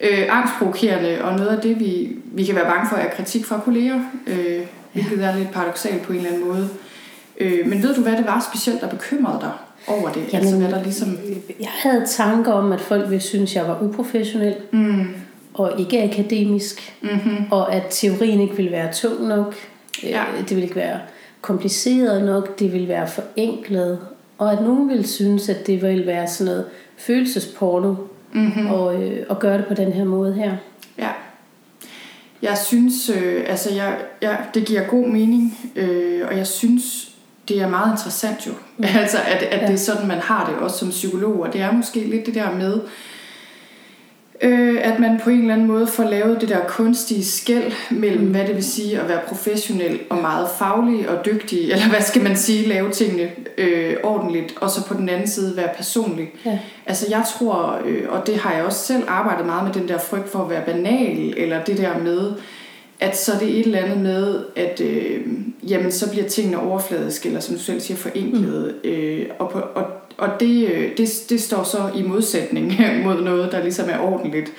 øh, 0.01 0.25
angstprovokerende, 0.29 1.23
og 1.23 1.37
noget 1.37 1.49
af 1.49 1.61
det, 1.61 1.79
vi, 1.79 2.17
vi 2.25 2.43
kan 2.43 2.55
være 2.55 2.65
bange 2.65 2.89
for, 2.89 2.95
er 2.95 3.09
kritik 3.09 3.45
fra 3.45 3.59
kolleger, 3.65 3.99
øh, 4.27 4.61
hvilket 4.93 5.19
ja. 5.19 5.23
er 5.23 5.37
lidt 5.37 5.51
paradoxalt 5.51 6.01
på 6.01 6.13
en 6.13 6.17
eller 6.19 6.31
anden 6.31 6.47
måde. 6.47 6.63
Øh, 6.63 6.92
men 7.41 7.83
ved 7.83 7.95
du, 7.95 8.01
hvad 8.01 8.17
det 8.17 8.25
var 8.25 8.47
specielt, 8.51 8.81
der 8.81 8.87
bekymrede 8.87 9.39
dig 9.41 9.51
over 9.87 10.09
det? 10.09 10.23
Jamen, 10.33 10.47
altså, 10.47 10.57
hvad 10.57 10.71
der 10.71 10.83
ligesom... 10.83 11.17
Jeg 11.59 11.69
havde 11.69 12.05
tanker 12.07 12.51
om, 12.51 12.71
at 12.71 12.81
folk 12.81 13.09
ville 13.09 13.21
synes, 13.21 13.55
jeg 13.55 13.67
var 13.67 13.81
uprofessionel, 13.81 14.55
mm. 14.71 15.05
og 15.53 15.79
ikke 15.79 16.03
akademisk, 16.03 16.97
mm-hmm. 17.01 17.45
og 17.51 17.73
at 17.73 17.83
teorien 17.89 18.39
ikke 18.39 18.55
ville 18.55 18.71
være 18.71 18.93
tung 18.93 19.27
nok, 19.27 19.55
øh, 20.03 20.09
ja. 20.09 20.23
det 20.39 20.49
ville 20.49 20.63
ikke 20.63 20.75
være 20.75 20.99
kompliceret 21.41 22.25
nok, 22.25 22.59
det 22.59 22.73
ville 22.73 22.87
være 22.87 23.07
forenklet, 23.07 23.99
og 24.37 24.51
at 24.51 24.61
nogen 24.61 24.89
ville 24.89 25.07
synes, 25.07 25.49
at 25.49 25.67
det 25.67 25.81
ville 25.81 26.05
være 26.05 26.27
sådan 26.27 26.53
noget 26.53 26.65
følelsesporno, 26.97 27.95
mm-hmm. 28.33 28.67
og, 28.67 29.03
øh, 29.03 29.25
og 29.29 29.39
gøre 29.39 29.57
det 29.57 29.65
på 29.65 29.73
den 29.73 29.93
her 29.93 30.03
måde 30.03 30.33
her. 30.33 30.55
Ja. 30.97 31.09
Jeg 32.41 32.57
synes, 32.57 33.09
øh, 33.09 33.43
altså 33.47 33.73
jeg, 33.73 33.97
jeg, 34.21 34.37
det 34.53 34.65
giver 34.65 34.83
god 34.83 35.07
mening, 35.07 35.71
øh, 35.75 36.27
og 36.27 36.37
jeg 36.37 36.47
synes, 36.47 37.12
det 37.47 37.61
er 37.61 37.69
meget 37.69 37.91
interessant 37.91 38.47
jo. 38.47 38.51
Mm. 38.77 38.85
altså, 39.01 39.17
at, 39.17 39.43
at 39.43 39.61
ja. 39.61 39.67
det 39.67 39.73
er 39.73 39.77
sådan, 39.77 40.07
man 40.07 40.19
har 40.19 40.45
det 40.45 40.55
også 40.55 40.77
som 40.77 40.89
psykolog, 40.89 41.39
og 41.39 41.53
det 41.53 41.61
er 41.61 41.71
måske 41.71 41.99
lidt 41.99 42.25
det 42.25 42.35
der 42.35 42.51
med, 42.51 42.81
øh, 44.41 44.79
at 44.83 44.99
man 44.99 45.19
på 45.23 45.29
en 45.29 45.39
eller 45.39 45.53
anden 45.53 45.67
måde 45.67 45.87
får 45.87 46.03
lavet 46.03 46.41
det 46.41 46.49
der 46.49 46.59
kunstige 46.67 47.25
skæld 47.25 47.71
mellem, 47.91 48.23
mm. 48.23 48.31
hvad 48.31 48.47
det 48.47 48.55
vil 48.55 48.63
sige 48.63 48.99
at 48.99 49.09
være 49.09 49.19
professionel 49.27 49.99
og 50.09 50.17
meget 50.17 50.47
faglig 50.57 51.09
og 51.09 51.25
dygtig, 51.25 51.63
eller 51.71 51.89
hvad 51.89 52.01
skal 52.01 52.23
man 52.23 52.35
sige, 52.35 52.67
lave 52.67 52.91
tingene 52.91 53.29
øh, 53.57 53.95
ordentligt, 54.03 54.53
og 54.61 54.69
så 54.69 54.87
på 54.87 54.93
den 54.93 55.09
anden 55.09 55.27
side 55.27 55.57
være 55.57 55.69
personlig. 55.77 56.31
Ja. 56.45 56.59
Altså 56.85 57.05
jeg 57.09 57.23
tror, 57.37 57.79
øh, 57.85 58.03
og 58.09 58.27
det 58.27 58.37
har 58.37 58.53
jeg 58.53 58.63
også 58.63 58.79
selv 58.79 59.03
arbejdet 59.07 59.45
meget 59.45 59.63
med, 59.63 59.73
den 59.73 59.87
der 59.87 59.97
frygt 59.97 60.31
for 60.31 60.39
at 60.39 60.49
være 60.49 60.65
banal, 60.65 61.33
eller 61.37 61.63
det 61.63 61.77
der 61.77 61.97
med, 61.97 62.33
at 63.03 63.17
så 63.17 63.33
er 63.33 63.39
det 63.39 63.59
et 63.59 63.65
eller 63.65 63.79
andet 63.79 63.97
med, 63.97 64.45
at 64.55 64.81
øh, 64.81 65.21
jamen, 65.67 65.91
så 65.91 66.11
bliver 66.11 66.27
tingene 66.27 66.59
overfladiske, 66.59 67.27
eller 67.27 67.39
som 67.39 67.55
du 67.55 67.61
selv 67.61 67.79
siger, 67.79 67.97
forenklet. 67.97 68.75
Mm. 68.83 68.89
Øh, 68.89 69.25
og, 69.39 69.49
på, 69.49 69.59
og, 69.59 69.85
og 70.17 70.29
det, 70.39 70.67
øh, 70.67 70.97
det, 70.97 71.09
det 71.29 71.41
står 71.41 71.63
så 71.63 71.89
i 71.95 72.01
modsætning 72.01 72.73
mod 73.05 73.21
noget, 73.21 73.51
der 73.51 73.63
ligesom 73.63 73.89
er 73.89 73.99
ordentligt. 73.99 74.51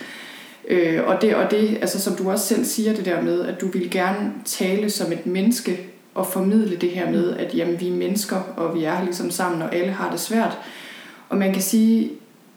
Øh, 0.68 1.00
og, 1.06 1.22
det, 1.22 1.34
og 1.34 1.50
det, 1.50 1.78
altså 1.80 2.00
som 2.00 2.16
du 2.16 2.30
også 2.30 2.46
selv 2.46 2.64
siger 2.64 2.94
det 2.94 3.04
der 3.04 3.22
med, 3.22 3.46
at 3.46 3.60
du 3.60 3.66
vil 3.66 3.90
gerne 3.90 4.32
tale 4.44 4.90
som 4.90 5.12
et 5.12 5.26
menneske, 5.26 5.80
og 6.14 6.26
formidle 6.26 6.76
det 6.76 6.90
her 6.90 7.10
med, 7.10 7.36
at 7.36 7.54
jamen, 7.54 7.80
vi 7.80 7.88
er 7.88 7.92
mennesker, 7.92 8.36
og 8.56 8.74
vi 8.74 8.84
er 8.84 8.94
her 8.94 9.04
ligesom 9.04 9.30
sammen, 9.30 9.62
og 9.62 9.74
alle 9.74 9.92
har 9.92 10.10
det 10.10 10.20
svært. 10.20 10.58
Og 11.28 11.36
man 11.36 11.52
kan 11.52 11.62
sige, 11.62 12.10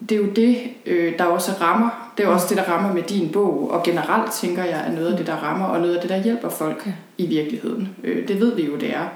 det 0.10 0.12
er 0.12 0.20
jo 0.20 0.30
det, 0.36 0.58
øh, 0.86 1.18
der 1.18 1.24
også 1.24 1.52
rammer. 1.62 2.07
Det 2.18 2.26
er 2.26 2.30
også 2.30 2.46
det, 2.50 2.58
der 2.58 2.64
rammer 2.64 2.94
med 2.94 3.04
din 3.04 3.30
bog, 3.30 3.72
og 3.72 3.84
generelt 3.84 4.32
tænker 4.32 4.64
jeg, 4.64 4.84
er 4.88 4.92
noget 4.92 5.12
af 5.12 5.18
det, 5.18 5.28
der 5.28 5.36
rammer, 5.36 5.66
og 5.66 5.80
noget 5.80 5.96
af 5.96 6.02
det, 6.02 6.10
der 6.10 6.18
hjælper 6.18 6.50
folk 6.50 6.84
ja. 6.86 6.92
i 7.18 7.26
virkeligheden. 7.26 7.90
Øh, 8.04 8.28
det 8.28 8.40
ved 8.40 8.56
vi 8.56 8.66
jo, 8.66 8.76
det 8.76 8.94
er. 8.96 9.10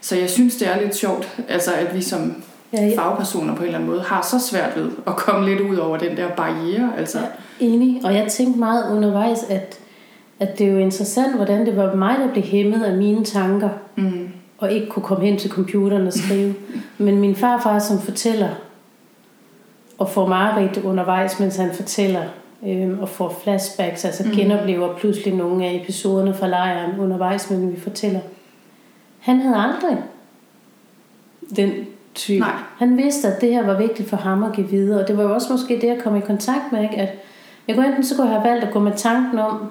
Så 0.00 0.16
jeg 0.16 0.30
synes, 0.30 0.56
det 0.56 0.68
er 0.68 0.80
lidt 0.80 0.96
sjovt, 0.96 1.38
altså 1.48 1.72
at 1.72 1.94
vi 1.94 2.02
som 2.02 2.42
ja, 2.72 2.86
ja. 2.86 2.96
fagpersoner 2.96 3.54
på 3.54 3.60
en 3.60 3.66
eller 3.66 3.78
anden 3.78 3.90
måde 3.90 4.02
har 4.02 4.22
så 4.22 4.38
svært 4.38 4.76
ved 4.76 4.90
at 5.06 5.16
komme 5.16 5.48
lidt 5.48 5.60
ud 5.60 5.76
over 5.76 5.96
den 5.96 6.16
der 6.16 6.28
barriere. 6.28 6.92
Altså. 6.98 7.18
Ja, 7.18 7.24
enig, 7.66 8.00
og 8.04 8.14
jeg 8.14 8.26
tænkte 8.28 8.58
meget 8.58 8.96
undervejs, 8.96 9.38
at, 9.48 9.78
at 10.40 10.58
det 10.58 10.66
er 10.66 10.72
jo 10.72 10.78
interessant, 10.78 11.36
hvordan 11.36 11.66
det 11.66 11.76
var 11.76 11.94
mig, 11.94 12.16
der 12.18 12.32
blev 12.32 12.44
hæmmet 12.44 12.84
af 12.84 12.96
mine 12.96 13.24
tanker, 13.24 13.68
mm. 13.96 14.28
og 14.58 14.72
ikke 14.72 14.86
kunne 14.86 15.02
komme 15.02 15.24
hen 15.24 15.38
til 15.38 15.50
computeren 15.50 16.06
og 16.06 16.12
skrive. 16.12 16.54
Men 16.98 17.20
min 17.20 17.36
farfar, 17.36 17.78
som 17.78 18.00
fortæller, 18.00 18.48
og 19.98 20.10
får 20.10 20.26
mareridt 20.26 20.76
undervejs, 20.84 21.40
mens 21.40 21.56
han 21.56 21.74
fortæller, 21.74 22.22
øh, 22.66 23.00
og 23.00 23.08
får 23.08 23.40
flashbacks, 23.42 24.04
altså 24.04 24.24
mm. 24.24 24.30
genoplever 24.30 24.96
pludselig 24.96 25.34
nogle 25.34 25.66
af 25.66 25.80
episoderne 25.82 26.34
fra 26.34 26.46
lejren 26.46 27.00
undervejs, 27.00 27.50
men 27.50 27.72
vi 27.72 27.80
fortæller. 27.80 28.20
Han 29.18 29.40
havde 29.40 29.56
aldrig 29.56 29.98
den 31.56 31.70
type. 32.14 32.40
Nej. 32.40 32.52
Han 32.78 32.96
vidste, 32.96 33.28
at 33.28 33.40
det 33.40 33.52
her 33.52 33.66
var 33.66 33.78
vigtigt 33.78 34.08
for 34.08 34.16
ham 34.16 34.42
at 34.42 34.52
give 34.52 34.68
videre, 34.68 35.00
og 35.00 35.08
det 35.08 35.16
var 35.16 35.22
jo 35.22 35.34
også 35.34 35.52
måske 35.52 35.74
det, 35.74 35.88
jeg 35.88 35.98
kom 36.02 36.16
i 36.16 36.20
kontakt 36.20 36.72
med, 36.72 36.82
ikke? 36.82 36.96
at 36.96 37.08
jeg 37.68 37.76
kunne 37.76 37.86
enten 37.86 38.04
så 38.04 38.16
kunne 38.16 38.28
have 38.28 38.44
valgt 38.44 38.64
at 38.64 38.72
gå 38.72 38.78
med 38.78 38.92
tanken 38.96 39.38
om 39.38 39.70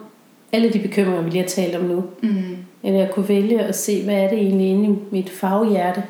alle 0.52 0.74
de 0.74 0.80
bekymringer, 0.80 1.22
vi 1.22 1.30
lige 1.30 1.42
har 1.42 1.50
talt 1.50 1.76
om 1.76 1.84
nu, 1.84 2.04
mm. 2.24 2.58
eller 2.84 3.00
jeg 3.00 3.12
kunne 3.12 3.30
vælge 3.30 3.62
at 3.62 3.76
se, 3.76 4.04
hvad 4.04 4.16
er 4.16 4.30
det 4.30 4.38
egentlig 4.38 4.68
inde 4.70 4.90
i 4.90 4.96
mit 5.12 5.30
faghjerte 5.30 6.04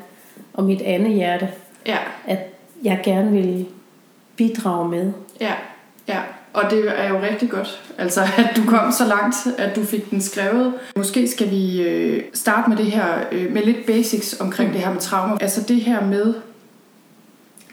og 0.54 0.64
mit 0.64 0.82
andet 0.82 1.14
hjerte, 1.14 1.50
ja. 1.88 1.98
at 2.28 2.40
jeg 2.84 3.00
gerne 3.04 3.32
vil 3.32 3.66
bidrage 4.38 4.90
med. 4.90 5.12
Ja, 5.42 5.54
ja. 6.08 6.20
Og 6.54 6.72
det 6.72 6.84
er 6.96 7.10
jo 7.10 7.22
rigtig 7.22 7.50
godt, 7.50 7.82
altså 7.98 8.22
at 8.38 8.50
du 8.56 8.64
kom 8.68 8.92
så 8.92 9.06
langt, 9.06 9.36
at 9.58 9.76
du 9.76 9.84
fik 9.84 10.12
den 10.12 10.22
skrevet. 10.22 10.74
Måske 10.96 11.28
skal 11.28 11.52
vi 11.52 11.82
øh, 11.82 12.24
starte 12.34 12.70
med 12.70 12.78
det 12.78 12.86
her, 12.86 13.06
øh, 13.32 13.54
med 13.54 13.64
lidt 13.64 13.86
basics 13.86 14.40
omkring 14.40 14.70
mm. 14.70 14.74
det 14.74 14.84
her 14.84 14.94
med 14.94 15.02
traumer. 15.02 15.38
Altså 15.38 15.62
det 15.68 15.82
her 15.82 16.06
med, 16.06 16.34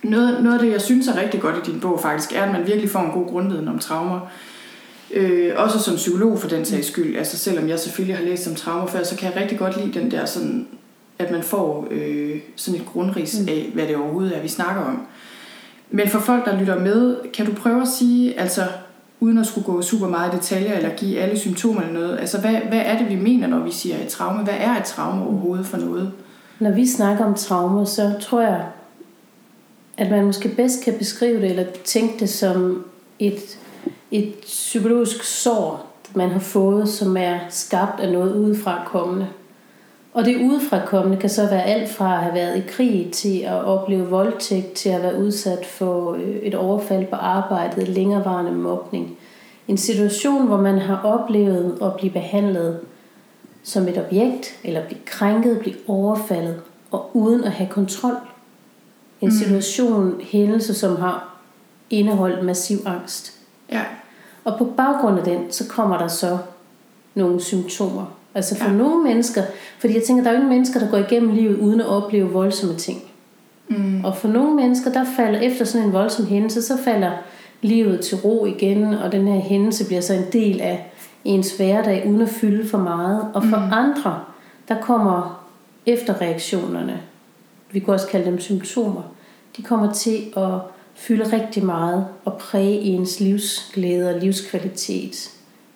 noget, 0.03 0.43
noget 0.43 0.59
af 0.59 0.65
det, 0.65 0.73
jeg 0.73 0.81
synes 0.81 1.09
er 1.09 1.21
rigtig 1.23 1.41
godt 1.41 1.57
i 1.57 1.71
din 1.71 1.81
bog 1.81 2.01
faktisk, 2.01 2.33
er, 2.33 2.43
at 2.43 2.53
man 2.53 2.67
virkelig 2.67 2.91
får 2.91 3.01
en 3.01 3.11
god 3.11 3.27
grundviden 3.27 3.69
om 3.69 3.79
traumer. 3.79 4.21
Øh, 5.11 5.53
også 5.57 5.79
som 5.79 5.97
psykolog 5.97 6.39
for 6.39 6.49
den 6.49 6.65
sags 6.65 6.87
skyld. 6.87 7.17
Altså 7.17 7.39
selvom 7.39 7.69
jeg 7.69 7.79
selvfølgelig 7.79 8.17
har 8.17 8.25
læst 8.25 8.49
om 8.49 8.55
traumer 8.55 8.87
før, 8.87 9.03
så 9.03 9.17
kan 9.17 9.33
jeg 9.33 9.41
rigtig 9.41 9.59
godt 9.59 9.77
lide 9.77 10.01
den 10.01 10.11
der 10.11 10.25
sådan, 10.27 10.67
at 11.19 11.31
man 11.31 11.43
får 11.43 11.89
øh, 11.91 12.37
sådan 12.57 12.81
et 12.81 12.87
grundris 12.87 13.41
mm. 13.41 13.49
af, 13.49 13.71
hvad 13.75 13.87
det 13.87 13.97
overhovedet 13.97 14.37
er, 14.37 14.43
vi 14.43 14.49
snakker 14.49 14.83
om. 14.83 15.07
Men 15.91 16.09
for 16.09 16.19
folk, 16.19 16.45
der 16.45 16.59
lytter 16.59 16.79
med, 16.79 17.17
kan 17.33 17.47
du 17.47 17.53
prøve 17.53 17.83
at 17.83 17.89
sige, 17.89 18.41
altså 18.41 18.63
uden 19.21 19.39
at 19.39 19.47
skulle 19.47 19.65
gå 19.65 19.83
super 19.83 20.09
meget 20.09 20.35
i 20.35 20.37
detaljer 20.37 20.77
eller 20.77 20.91
give 20.97 21.21
alle 21.21 21.39
symptomer 21.39 21.81
eller 21.81 21.93
noget, 21.93 22.19
altså 22.19 22.41
hvad, 22.41 22.53
hvad 22.53 22.83
er 22.85 22.99
det, 22.99 23.09
vi 23.09 23.17
mener, 23.17 23.47
når 23.47 23.59
vi 23.59 23.71
siger 23.71 23.97
et 23.97 24.09
traume? 24.09 24.43
Hvad 24.43 24.55
er 24.59 24.77
et 24.77 24.85
traume 24.85 25.25
overhovedet 25.25 25.67
for 25.67 25.77
noget? 25.77 26.13
Når 26.59 26.71
vi 26.71 26.87
snakker 26.87 27.25
om 27.25 27.35
traume, 27.35 27.87
så 27.87 28.13
tror 28.21 28.41
jeg, 28.41 28.65
at 29.97 30.11
man 30.11 30.25
måske 30.25 30.49
bedst 30.49 30.85
kan 30.85 30.95
beskrive 30.99 31.41
det 31.41 31.51
eller 31.51 31.65
tænke 31.85 32.21
det 32.21 32.29
som 32.29 32.85
et, 33.19 33.59
et 34.11 34.35
psykologisk 34.43 35.23
sår, 35.23 35.97
man 36.15 36.31
har 36.31 36.41
fået, 36.41 36.89
som 36.89 37.17
er 37.17 37.39
skabt 37.49 38.01
af 38.01 38.13
noget 38.13 38.35
udefra 38.35 38.83
kommende. 38.87 39.27
Og 40.15 40.25
det 40.25 40.37
udefra 40.37 40.87
kommende 40.87 41.17
kan 41.17 41.31
så 41.31 41.47
være 41.47 41.65
alt 41.65 41.91
fra 41.91 42.15
at 42.15 42.23
have 42.23 42.35
været 42.35 42.57
i 42.57 42.63
krig 42.69 43.11
til 43.13 43.39
at 43.39 43.65
opleve 43.65 44.07
voldtægt, 44.07 44.73
til 44.73 44.89
at 44.89 45.03
være 45.03 45.19
udsat 45.19 45.67
for 45.67 46.13
øh, 46.13 46.37
et 46.37 46.55
overfald 46.55 47.07
på 47.07 47.17
arbejdet, 47.17 47.89
længerevarende 47.89 48.53
mobning. 48.53 49.17
En 49.69 49.79
situation, 49.79 50.47
hvor 50.47 50.57
man 50.57 50.79
har 50.79 51.01
oplevet 51.05 51.79
at 51.83 51.95
blive 51.95 52.13
behandlet 52.13 52.81
som 53.63 53.89
et 53.89 53.99
objekt, 53.99 54.59
eller 54.65 54.87
blive 54.87 55.01
krænket, 55.07 55.59
blive 55.59 55.77
overfaldet, 55.87 56.63
og 56.91 57.11
uden 57.17 57.45
at 57.45 57.51
have 57.51 57.71
kontrol. 57.71 58.17
En 59.21 59.29
mm. 59.29 59.35
situation, 59.35 60.21
hændelse, 60.21 60.75
som 60.75 60.97
har 60.97 61.37
indeholdt 61.91 62.45
massiv 62.45 62.79
angst. 62.87 63.33
Ja. 63.73 63.83
Og 64.45 64.59
på 64.59 64.65
baggrund 64.65 65.19
af 65.19 65.25
den, 65.25 65.53
så 65.53 65.69
kommer 65.69 65.99
der 65.99 66.09
så 66.09 66.39
nogle 67.15 67.41
symptomer. 67.41 68.07
Altså 68.35 68.57
for 68.57 68.71
ja. 68.71 68.77
nogle 68.77 69.03
mennesker, 69.03 69.43
fordi 69.79 69.95
jeg 69.95 70.03
tænker, 70.03 70.23
der 70.23 70.31
er 70.31 70.35
jo 70.35 70.41
ingen 70.41 70.53
mennesker, 70.53 70.81
der 70.81 70.91
går 70.91 70.99
igennem 70.99 71.35
livet 71.35 71.59
uden 71.59 71.81
at 71.81 71.87
opleve 71.87 72.31
voldsomme 72.31 72.77
ting. 72.77 73.03
Mm. 73.69 74.05
Og 74.05 74.17
for 74.17 74.29
nogle 74.29 74.55
mennesker, 74.55 74.93
der 74.93 75.05
falder 75.17 75.41
efter 75.41 75.65
sådan 75.65 75.87
en 75.87 75.93
voldsom 75.93 76.27
hændelse, 76.27 76.63
så 76.63 76.77
falder 76.85 77.11
livet 77.63 78.01
til 78.01 78.19
ro 78.19 78.47
igen, 78.47 78.85
og 78.95 79.13
den 79.13 79.29
her 79.29 79.41
hændelse 79.41 79.87
bliver 79.87 80.01
så 80.01 80.15
en 80.15 80.27
del 80.33 80.61
af 80.61 80.93
ens 81.25 81.57
hverdag, 81.57 82.07
uden 82.09 82.21
at 82.21 82.29
fylde 82.29 82.69
for 82.69 82.79
meget. 82.79 83.29
Og 83.35 83.45
for 83.45 83.57
mm. 83.57 83.73
andre, 83.73 84.21
der 84.69 84.81
kommer 84.81 85.45
efterreaktionerne, 85.87 87.01
vi 87.73 87.79
kan 87.79 87.95
også 87.95 88.07
kalde 88.07 88.27
dem 88.27 88.41
symptomer, 88.41 89.03
de 89.57 89.63
kommer 89.63 89.93
til 89.93 90.33
at 90.37 90.61
fylde 90.95 91.37
rigtig 91.37 91.65
meget 91.65 92.07
og 92.25 92.39
præge 92.39 92.81
ens 92.81 93.21
livsglæde 93.21 94.15
og 94.15 94.21
livskvalitet 94.21 95.31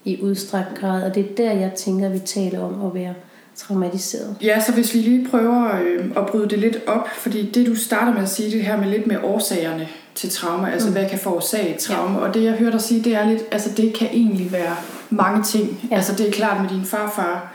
i 0.04 0.22
udstrakt 0.22 0.78
grad. 0.80 1.02
Og 1.02 1.14
det 1.14 1.26
er 1.30 1.34
der, 1.36 1.52
jeg 1.52 1.72
tænker, 1.72 2.08
vi 2.08 2.18
taler 2.18 2.60
om 2.60 2.86
at 2.86 2.94
være 2.94 3.14
traumatiseret. 3.58 4.36
Ja, 4.42 4.60
så 4.60 4.72
hvis 4.72 4.94
vi 4.94 4.98
lige 4.98 5.28
prøver 5.30 5.80
øh, 5.80 6.04
at 6.16 6.26
bryde 6.26 6.48
det 6.48 6.58
lidt 6.58 6.78
op, 6.86 7.08
fordi 7.08 7.50
det 7.50 7.66
du 7.66 7.74
starter 7.74 8.12
med 8.12 8.22
at 8.22 8.28
sige, 8.28 8.50
det 8.50 8.64
her 8.64 8.76
med 8.76 8.88
lidt 8.88 9.06
med 9.06 9.16
årsagerne 9.22 9.88
til 10.14 10.30
trauma, 10.30 10.70
altså 10.70 10.88
mm. 10.88 10.94
hvad 10.94 11.08
kan 11.08 11.18
forårsage 11.18 11.74
et 11.74 11.78
traume, 11.78 12.18
ja. 12.18 12.26
og 12.26 12.34
det 12.34 12.44
jeg 12.44 12.52
hørte 12.52 12.72
dig 12.72 12.80
sige, 12.80 13.04
det 13.04 13.14
er 13.14 13.28
lidt, 13.28 13.42
altså 13.50 13.70
det 13.76 13.94
kan 13.94 14.08
egentlig 14.12 14.52
være 14.52 14.76
mange 15.10 15.42
ting. 15.42 15.88
Ja. 15.90 15.96
Altså 15.96 16.14
det 16.14 16.28
er 16.28 16.32
klart 16.32 16.60
med 16.60 16.70
din 16.70 16.84
farfar, 16.84 17.52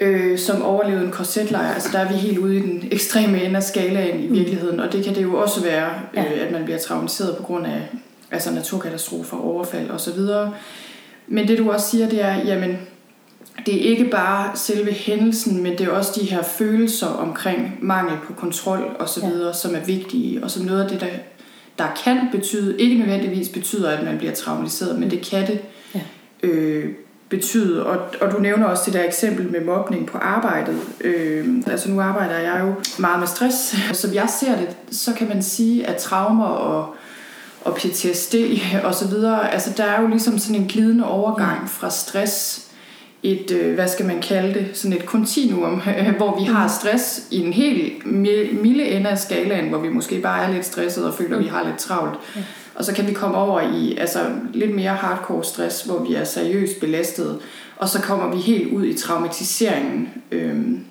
øh, 0.00 0.38
som 0.38 0.62
overlevede 0.62 1.04
en 1.04 1.10
korsetlejr, 1.10 1.74
altså 1.74 1.88
der 1.92 1.98
er 1.98 2.08
vi 2.08 2.14
helt 2.14 2.38
ude 2.38 2.56
i 2.56 2.60
den 2.60 2.88
ekstreme 2.90 3.42
ende 3.42 3.56
af 3.56 3.62
skalaen 3.62 4.20
i 4.20 4.28
mm. 4.28 4.34
virkeligheden, 4.34 4.80
og 4.80 4.92
det 4.92 5.04
kan 5.04 5.14
det 5.14 5.22
jo 5.22 5.36
også 5.36 5.62
være, 5.62 5.90
øh, 6.14 6.24
ja. 6.24 6.44
at 6.46 6.52
man 6.52 6.64
bliver 6.64 6.78
traumatiseret 6.78 7.36
på 7.36 7.42
grund 7.42 7.66
af 7.66 7.88
altså 8.30 8.50
naturkatastrofer, 8.50 9.36
overfald 9.36 9.90
osv., 9.90 10.20
men 11.32 11.48
det 11.48 11.58
du 11.58 11.70
også 11.70 11.90
siger, 11.90 12.08
det 12.08 12.24
er, 12.24 12.34
jamen, 12.34 12.78
det 13.66 13.74
er 13.74 13.90
ikke 13.90 14.04
bare 14.04 14.56
selve 14.56 14.92
hændelsen, 14.92 15.62
men 15.62 15.72
det 15.72 15.80
er 15.80 15.90
også 15.90 16.20
de 16.20 16.26
her 16.26 16.42
følelser 16.42 17.06
omkring 17.06 17.78
mangel 17.80 18.16
på 18.26 18.32
kontrol 18.32 18.96
og 18.98 19.08
så 19.08 19.26
videre, 19.26 19.46
ja. 19.46 19.52
som 19.52 19.74
er 19.74 19.84
vigtige, 19.84 20.44
og 20.44 20.50
som 20.50 20.64
noget 20.64 20.82
af 20.82 20.88
det, 20.88 21.00
der, 21.00 21.06
der 21.78 22.00
kan 22.04 22.28
betyde, 22.32 22.80
ikke 22.80 22.98
nødvendigvis 22.98 23.48
betyder, 23.48 23.90
at 23.90 24.04
man 24.04 24.18
bliver 24.18 24.32
traumatiseret, 24.32 24.98
men 24.98 25.10
det 25.10 25.26
kan 25.30 25.46
det 25.46 25.60
ja. 25.94 26.00
øh, 26.42 26.90
betyde. 27.28 27.86
Og, 27.86 27.98
og 28.20 28.32
du 28.32 28.38
nævner 28.38 28.66
også 28.66 28.82
det 28.86 28.94
der 28.94 29.04
eksempel 29.04 29.50
med 29.50 29.60
mobning 29.60 30.06
på 30.06 30.18
arbejdet. 30.18 30.80
Øh, 31.00 31.48
altså 31.66 31.90
nu 31.90 32.00
arbejder 32.00 32.38
jeg 32.38 32.60
jo 32.60 32.74
meget 32.98 33.18
med 33.18 33.26
stress. 33.26 33.76
Som 33.92 34.14
jeg 34.14 34.28
ser 34.40 34.56
det, 34.56 34.76
så 34.90 35.14
kan 35.14 35.28
man 35.28 35.42
sige, 35.42 35.86
at 35.86 35.96
traumer 35.96 36.46
og 36.46 36.94
og 37.64 37.74
PTSD 37.74 38.34
og 38.84 38.94
så 38.94 39.08
videre. 39.08 39.52
Altså 39.52 39.70
der 39.76 39.84
er 39.84 40.02
jo 40.02 40.08
ligesom 40.08 40.38
sådan 40.38 40.60
en 40.62 40.68
glidende 40.68 41.06
overgang 41.06 41.70
fra 41.70 41.90
stress, 41.90 42.66
et, 43.22 43.50
øh, 43.50 43.74
hvad 43.74 43.88
skal 43.88 44.06
man 44.06 44.22
kalde 44.22 44.54
det, 44.54 44.68
sådan 44.72 44.96
et 44.96 45.06
kontinuum, 45.06 45.82
hvor 46.16 46.38
vi 46.38 46.44
har 46.44 46.68
stress 46.68 47.22
i 47.30 47.38
en 47.38 47.52
helt 47.52 48.06
milde 48.62 48.84
ende 48.84 49.10
af 49.10 49.18
skalaen, 49.18 49.68
hvor 49.68 49.78
vi 49.78 49.88
måske 49.88 50.20
bare 50.20 50.44
er 50.44 50.52
lidt 50.52 50.66
stresset 50.66 51.06
og 51.06 51.14
føler, 51.14 51.36
at 51.36 51.44
vi 51.44 51.48
har 51.48 51.64
lidt 51.64 51.78
travlt. 51.78 52.14
Og 52.74 52.84
så 52.84 52.94
kan 52.94 53.06
vi 53.06 53.12
komme 53.12 53.36
over 53.36 53.60
i 53.60 53.96
altså, 53.96 54.18
lidt 54.54 54.74
mere 54.74 54.94
hardcore 54.94 55.44
stress, 55.44 55.82
hvor 55.82 56.04
vi 56.04 56.14
er 56.14 56.24
seriøst 56.24 56.80
belastet, 56.80 57.38
og 57.76 57.88
så 57.88 58.00
kommer 58.00 58.34
vi 58.34 58.40
helt 58.40 58.72
ud 58.72 58.84
i 58.84 58.94
traumatiseringen. 58.94 60.08
Øhm, 60.30 60.84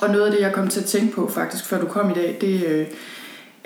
og 0.00 0.10
noget 0.10 0.26
af 0.26 0.32
det, 0.32 0.40
jeg 0.40 0.52
kom 0.52 0.68
til 0.68 0.80
at 0.80 0.86
tænke 0.86 1.14
på 1.14 1.30
faktisk, 1.34 1.66
før 1.66 1.80
du 1.80 1.86
kom 1.86 2.10
i 2.10 2.14
dag, 2.14 2.36
det, 2.40 2.64
øh, 2.64 2.86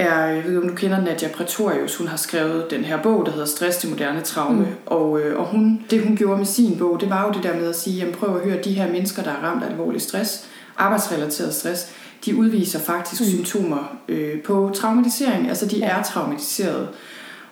er, 0.01 0.25
jeg 0.25 0.45
ved 0.45 0.51
ikke 0.51 0.63
om 0.63 0.69
du 0.69 0.75
kender 0.75 1.01
Nadia 1.01 1.29
Pretorius, 1.29 1.97
hun 1.97 2.07
har 2.07 2.17
skrevet 2.17 2.71
den 2.71 2.85
her 2.85 3.03
bog, 3.03 3.27
der 3.27 3.33
hedder 3.33 3.47
Stress 3.47 3.79
til 3.79 3.91
moderne 3.91 4.21
traume. 4.21 4.61
Mm. 4.61 4.67
Og, 4.87 5.21
øh, 5.21 5.41
og 5.41 5.47
hun, 5.47 5.85
det 5.91 6.03
hun 6.03 6.17
gjorde 6.17 6.39
med 6.39 6.47
sin 6.47 6.79
bog, 6.79 7.01
det 7.01 7.11
var 7.11 7.27
jo 7.27 7.33
det 7.33 7.43
der 7.43 7.57
med 7.57 7.69
at 7.69 7.77
sige, 7.77 7.97
jamen 7.97 8.15
prøv 8.15 8.37
at 8.37 8.45
høre, 8.45 8.63
de 8.63 8.73
her 8.73 8.93
mennesker, 8.93 9.23
der 9.23 9.31
er 9.31 9.43
ramt 9.45 9.65
af 9.65 9.71
alvorlig 9.71 10.01
stress, 10.01 10.45
arbejdsrelateret 10.77 11.55
stress, 11.55 11.93
de 12.25 12.37
udviser 12.37 12.79
faktisk 12.79 13.21
mm. 13.21 13.27
symptomer 13.27 13.97
øh, 14.09 14.43
på 14.43 14.71
traumatisering. 14.75 15.49
Altså 15.49 15.67
de 15.67 15.83
er 15.83 16.03
traumatiseret. 16.03 16.89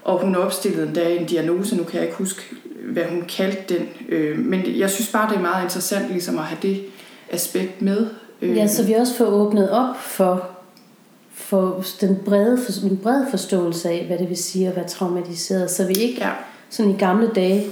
Og 0.02 0.21
hun 0.21 0.37
opstillede 0.37 0.87
en 0.87 0.95
dag 0.95 1.21
en 1.21 1.26
diagnose, 1.26 1.76
nu 1.76 1.85
kan 1.85 1.95
jeg 1.95 2.05
ikke 2.05 2.19
huske, 2.19 2.43
hvad 2.85 3.05
hun 3.05 3.25
kaldte 3.37 3.75
den. 3.75 3.88
Øh, 4.09 4.38
men 4.38 4.78
jeg 4.78 4.90
synes 4.90 5.12
bare, 5.12 5.31
det 5.31 5.37
er 5.37 5.43
meget 5.43 5.64
interessant 5.64 6.11
ligesom 6.11 6.38
at 6.38 6.45
have 6.45 6.59
det 6.62 6.85
aspekt 7.31 7.83
med. 7.83 8.07
Øh. 8.43 8.57
Ja, 8.57 8.67
så 8.67 8.85
vi 8.85 8.93
også 8.93 9.14
får 9.14 9.25
åbnet 9.25 9.71
op 9.71 9.97
for 9.97 10.58
få 11.38 11.83
den 12.00 12.18
brede, 12.25 12.59
en 12.85 12.97
bred 12.97 13.25
forståelse 13.30 13.90
af, 13.90 14.04
hvad 14.07 14.18
det 14.18 14.28
vil 14.28 14.37
sige 14.37 14.68
at 14.68 14.76
være 14.76 14.88
traumatiseret, 14.88 15.71
så 15.71 15.87
vi 15.87 15.95
ikke 15.95 16.18
ja. 16.21 16.30
sådan 16.71 16.90
i 16.90 16.97
gamle 16.97 17.30
dage, 17.35 17.66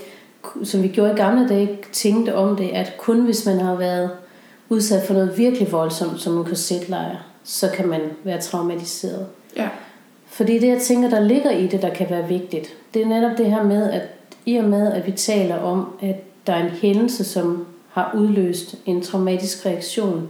som 0.64 0.82
vi 0.82 0.88
gjorde 0.88 1.12
i 1.12 1.16
gamle 1.16 1.48
dage, 1.48 1.78
tænkte 1.92 2.34
om 2.34 2.56
det, 2.56 2.68
at 2.68 2.92
kun 2.98 3.20
hvis 3.20 3.46
man 3.46 3.60
har 3.60 3.74
været 3.74 4.10
udsat 4.68 5.06
for 5.06 5.14
noget 5.14 5.38
virkelig 5.38 5.72
voldsomt, 5.72 6.20
som 6.20 6.38
en 6.38 6.44
korsetlejr, 6.44 7.16
så 7.44 7.70
kan 7.74 7.88
man 7.88 8.00
være 8.24 8.40
traumatiseret. 8.40 9.26
Ja. 9.56 9.68
Fordi 10.26 10.58
det, 10.58 10.68
jeg 10.68 10.82
tænker, 10.82 11.10
der 11.10 11.20
ligger 11.20 11.50
i 11.50 11.66
det, 11.66 11.82
der 11.82 11.94
kan 11.94 12.10
være 12.10 12.28
vigtigt, 12.28 12.68
det 12.94 13.02
er 13.02 13.06
netop 13.06 13.38
det 13.38 13.46
her 13.46 13.62
med, 13.62 13.90
at 13.90 14.02
i 14.46 14.56
og 14.56 14.64
med, 14.64 14.92
at 14.92 15.06
vi 15.06 15.12
taler 15.12 15.56
om, 15.56 15.86
at 16.00 16.16
der 16.46 16.52
er 16.52 16.64
en 16.64 16.70
hændelse, 16.70 17.24
som 17.24 17.66
har 17.90 18.12
udløst 18.16 18.74
en 18.86 19.02
traumatisk 19.02 19.66
reaktion, 19.66 20.28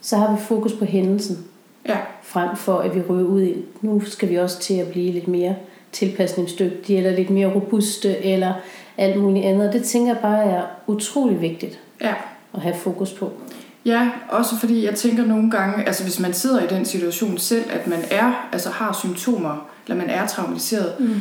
så 0.00 0.16
har 0.16 0.36
vi 0.36 0.42
fokus 0.42 0.72
på 0.72 0.84
hændelsen. 0.84 1.44
Ja. 1.88 1.96
Frem 2.22 2.56
for 2.56 2.78
at 2.78 2.94
vi 2.94 3.00
ryger 3.00 3.24
ud 3.24 3.42
i, 3.42 3.64
nu 3.80 4.04
skal 4.04 4.28
vi 4.28 4.36
også 4.36 4.58
til 4.60 4.74
at 4.74 4.88
blive 4.88 5.12
lidt 5.12 5.28
mere 5.28 5.56
tilpasningsdygtige, 5.92 6.98
eller 6.98 7.10
lidt 7.10 7.30
mere 7.30 7.54
robuste, 7.54 8.24
eller 8.24 8.52
alt 8.98 9.20
muligt 9.20 9.44
andet. 9.44 9.72
Det 9.72 9.84
tænker 9.84 10.12
jeg 10.12 10.22
bare 10.22 10.44
er 10.44 10.62
utrolig 10.86 11.40
vigtigt 11.40 11.80
ja. 12.00 12.14
at 12.54 12.60
have 12.60 12.74
fokus 12.74 13.12
på. 13.12 13.32
Ja, 13.84 14.10
også 14.28 14.56
fordi 14.56 14.84
jeg 14.84 14.94
tænker 14.94 15.24
nogle 15.24 15.50
gange, 15.50 15.86
altså 15.86 16.02
hvis 16.02 16.20
man 16.20 16.32
sidder 16.32 16.64
i 16.64 16.66
den 16.66 16.84
situation 16.84 17.38
selv, 17.38 17.64
at 17.70 17.86
man 17.86 17.98
er, 18.10 18.48
altså 18.52 18.70
har 18.70 18.92
symptomer, 18.92 19.68
eller 19.86 19.96
man 19.96 20.10
er 20.10 20.26
traumatiseret, 20.26 21.00
mm 21.00 21.20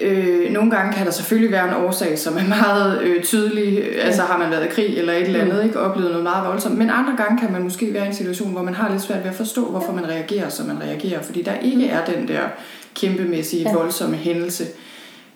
Øh, 0.00 0.52
nogle 0.52 0.70
gange 0.70 0.92
kan 0.92 1.06
der 1.06 1.12
selvfølgelig 1.12 1.52
være 1.52 1.68
en 1.68 1.74
årsag, 1.74 2.18
som 2.18 2.36
er 2.36 2.48
meget 2.48 3.02
øh, 3.02 3.22
tydelig. 3.22 3.74
Ja. 3.74 4.00
Altså 4.00 4.22
har 4.22 4.38
man 4.38 4.50
været 4.50 4.64
i 4.64 4.68
krig 4.68 4.98
eller 4.98 5.12
et 5.12 5.22
eller 5.22 5.40
andet, 5.40 5.58
mm. 5.58 5.66
ikke 5.66 5.80
oplevet 5.80 6.10
noget 6.10 6.22
meget 6.22 6.46
voldsomt. 6.46 6.78
Men 6.78 6.90
andre 6.90 7.14
gange 7.16 7.38
kan 7.38 7.52
man 7.52 7.62
måske 7.62 7.94
være 7.94 8.04
i 8.04 8.08
en 8.08 8.14
situation, 8.14 8.52
hvor 8.52 8.62
man 8.62 8.74
har 8.74 8.90
lidt 8.90 9.02
svært 9.02 9.22
ved 9.22 9.30
at 9.30 9.36
forstå, 9.36 9.64
hvorfor 9.64 9.92
man 9.92 10.08
reagerer, 10.08 10.48
som 10.48 10.66
man 10.66 10.82
reagerer. 10.82 11.22
Fordi 11.22 11.42
der 11.42 11.54
ikke 11.62 11.76
mm. 11.76 11.90
er 11.90 12.04
den 12.04 12.28
der 12.28 12.42
kæmpemæssige, 12.94 13.62
ja. 13.62 13.74
voldsomme 13.74 14.16
hændelse. 14.16 14.64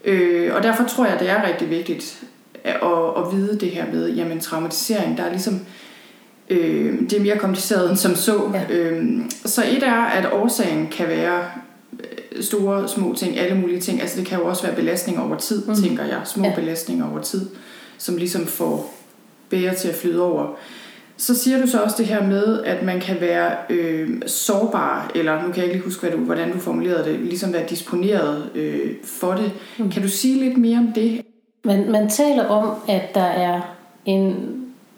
Øh, 0.05 0.55
og 0.55 0.63
derfor 0.63 0.85
tror 0.85 1.07
jeg, 1.07 1.17
det 1.21 1.31
er 1.31 1.49
rigtig 1.49 1.71
vigtigt 1.71 2.23
at, 2.65 2.75
at, 3.17 3.37
vide 3.37 3.59
det 3.61 3.71
her 3.71 3.85
med, 3.93 4.11
jamen 4.11 4.41
traumatisering, 4.41 5.19
der 5.19 5.25
er 5.25 5.31
ligesom 5.31 5.61
Øh, 6.51 7.01
det 7.01 7.13
er 7.13 7.21
mere 7.21 7.39
kompliceret 7.39 7.91
end 7.91 7.97
som 7.97 8.15
så. 8.15 8.51
Ja. 8.55 8.75
Øh, 8.75 9.21
så 9.45 9.63
et 9.63 9.83
er, 9.83 10.03
at 10.03 10.33
årsagen 10.33 10.87
kan 10.87 11.09
være 11.09 11.45
store, 12.41 12.89
små 12.89 13.15
ting, 13.15 13.39
alle 13.39 13.59
mulige 13.59 13.81
ting. 13.81 14.01
Altså 14.01 14.19
det 14.19 14.27
kan 14.27 14.39
jo 14.39 14.47
også 14.47 14.63
være 14.63 14.77
belastning 14.77 15.21
over 15.21 15.37
tid, 15.37 15.67
mm. 15.67 15.75
tænker 15.75 16.05
jeg. 16.05 16.21
Små 16.25 16.45
Ja. 16.45 16.55
belastninger 16.55 17.11
over 17.11 17.21
tid, 17.21 17.47
som 17.99 18.17
ligesom 18.17 18.47
får 18.47 18.95
bære 19.51 19.75
til 19.75 19.89
at 19.89 19.95
flyde 19.95 20.23
over. 20.23 20.47
Så 21.17 21.35
siger 21.35 21.61
du 21.61 21.67
så 21.67 21.79
også 21.81 21.97
det 21.99 22.07
her 22.07 22.27
med, 22.27 22.63
at 22.65 22.83
man 22.83 23.01
kan 23.01 23.17
være 23.21 23.53
øh, 23.71 24.09
sårbar, 24.27 25.11
eller 25.15 25.43
nu 25.43 25.49
kan 25.49 25.57
jeg 25.57 25.65
ikke 25.65 25.75
lige 25.77 25.85
huske, 25.85 26.01
hvad 26.01 26.11
du, 26.11 26.25
hvordan 26.25 26.53
du 26.53 26.59
formulerede 26.59 27.05
det, 27.11 27.21
ligesom 27.21 27.53
være 27.53 27.67
disponeret 27.71 28.51
øh, 28.55 28.91
for 29.05 29.33
det. 29.33 29.53
Mm. 29.79 29.91
Kan 29.91 30.03
du 30.03 30.09
sige 30.09 30.45
lidt 30.45 30.59
mere 30.59 30.79
om 30.79 30.93
det? 30.95 31.21
Man, 31.65 31.91
man 31.91 32.11
taler 32.11 32.45
om, 32.45 32.75
at 32.89 33.15
der 33.15 33.25
er 33.25 33.61
en, 34.05 34.35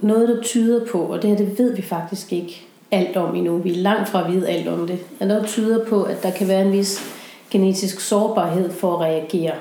noget, 0.00 0.28
der 0.28 0.42
tyder 0.42 0.86
på, 0.86 0.98
og 0.98 1.22
det 1.22 1.30
her 1.30 1.36
det 1.36 1.58
ved 1.58 1.76
vi 1.76 1.82
faktisk 1.82 2.32
ikke 2.32 2.66
alt 2.90 3.16
om 3.16 3.34
endnu. 3.34 3.58
Vi 3.58 3.70
er 3.70 3.76
langt 3.76 4.08
fra 4.08 4.24
at 4.26 4.32
vide 4.32 4.48
alt 4.48 4.68
om 4.68 4.86
det. 4.86 4.98
Men 5.18 5.28
noget 5.28 5.46
tyder 5.46 5.84
på, 5.84 6.02
at 6.02 6.22
der 6.22 6.30
kan 6.30 6.48
være 6.48 6.62
en 6.62 6.72
vis 6.72 7.13
genetisk 7.54 8.00
sårbarhed 8.00 8.70
for 8.70 8.94
at 8.94 9.00
reagere 9.00 9.52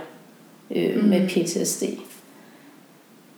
øh, 0.76 0.96
mm. 0.96 1.04
med 1.04 1.28
PTSD. 1.28 1.84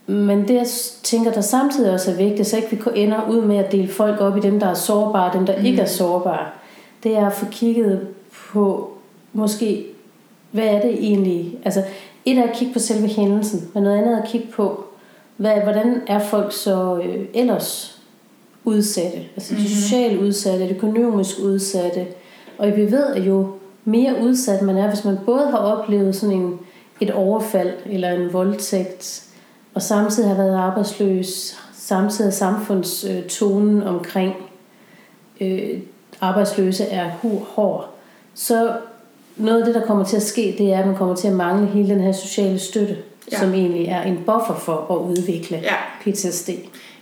Men 0.07 0.47
det, 0.47 0.53
jeg 0.53 0.67
tænker, 1.03 1.31
der 1.31 1.41
samtidig 1.41 1.91
også 1.91 2.12
er 2.12 2.15
vigtigt, 2.15 2.47
så 2.47 2.57
ikke 2.57 2.69
vi 2.69 3.01
ender 3.01 3.29
ud 3.29 3.41
med 3.41 3.57
at 3.57 3.71
dele 3.71 3.88
folk 3.88 4.21
op 4.21 4.38
i 4.38 4.39
dem, 4.39 4.59
der 4.59 4.67
er 4.67 4.74
sårbare 4.74 5.29
og 5.29 5.33
dem, 5.33 5.45
der 5.45 5.59
mm. 5.59 5.65
ikke 5.65 5.81
er 5.81 5.85
sårbare, 5.85 6.47
det 7.03 7.17
er 7.17 7.27
at 7.27 7.33
få 7.33 7.45
kigget 7.51 8.07
på, 8.51 8.91
måske, 9.33 9.85
hvad 10.51 10.65
er 10.65 10.81
det 10.81 10.93
egentlig? 10.93 11.57
Altså, 11.65 11.83
et 12.25 12.38
er 12.38 12.43
at 12.43 12.55
kigge 12.55 12.74
på 12.74 12.79
selve 12.79 13.07
hændelsen, 13.07 13.69
men 13.74 13.83
noget 13.83 13.97
andet 13.97 14.13
er 14.13 14.21
at 14.21 14.29
kigge 14.29 14.47
på, 14.51 14.85
hvad, 15.38 15.62
hvordan 15.63 16.01
er 16.07 16.19
folk 16.19 16.53
så 16.53 17.01
øh, 17.05 17.25
ellers 17.33 18.01
udsatte? 18.63 19.19
Altså 19.35 19.53
mm-hmm. 19.53 19.67
socialt 19.67 20.21
udsatte, 20.21 20.67
økonomisk 20.75 21.39
udsatte. 21.39 22.05
Og 22.57 22.67
vi 22.75 22.91
ved, 22.91 23.05
at 23.05 23.27
jo 23.27 23.51
mere 23.86 24.15
udsat 24.22 24.62
man 24.62 24.77
er, 24.77 24.88
hvis 24.89 25.06
man 25.06 25.18
både 25.25 25.48
har 25.51 25.58
oplevet 25.58 26.15
sådan 26.15 26.36
en, 26.36 26.60
et 27.01 27.12
overfald 27.12 27.74
eller 27.86 28.10
en 28.10 28.34
voldtægt, 28.34 29.24
og 29.74 29.82
samtidig 29.82 30.30
har 30.30 30.38
været 30.38 30.56
arbejdsløs, 30.56 31.60
samtidig 31.74 32.27
er 32.27 32.32
samfundstonen 32.32 33.84
omkring 33.84 34.36
øh, 35.42 35.80
arbejdsløse 36.22 36.84
er 36.84 37.10
hård, 37.56 37.89
så 38.34 38.72
noget 39.38 39.60
af 39.60 39.65
det, 39.65 39.75
der 39.75 39.86
kommer 39.86 40.04
til 40.04 40.15
at 40.15 40.24
ske, 40.24 40.56
det 40.58 40.74
er, 40.74 40.80
at 40.80 40.88
man 40.88 40.96
kommer 40.96 41.15
til 41.15 41.27
at 41.27 41.34
mangle 41.34 41.68
hele 41.68 41.89
den 41.89 42.00
her 42.00 42.12
sociale 42.12 42.60
støtte. 42.60 42.98
Ja. 43.32 43.39
som 43.39 43.54
egentlig 43.54 43.86
er 43.86 44.01
en 44.01 44.18
buffer 44.18 44.56
for 44.56 44.96
at 44.96 44.98
udvikle 44.98 45.58
Ja. 45.58 45.75
PTSD. 46.01 46.50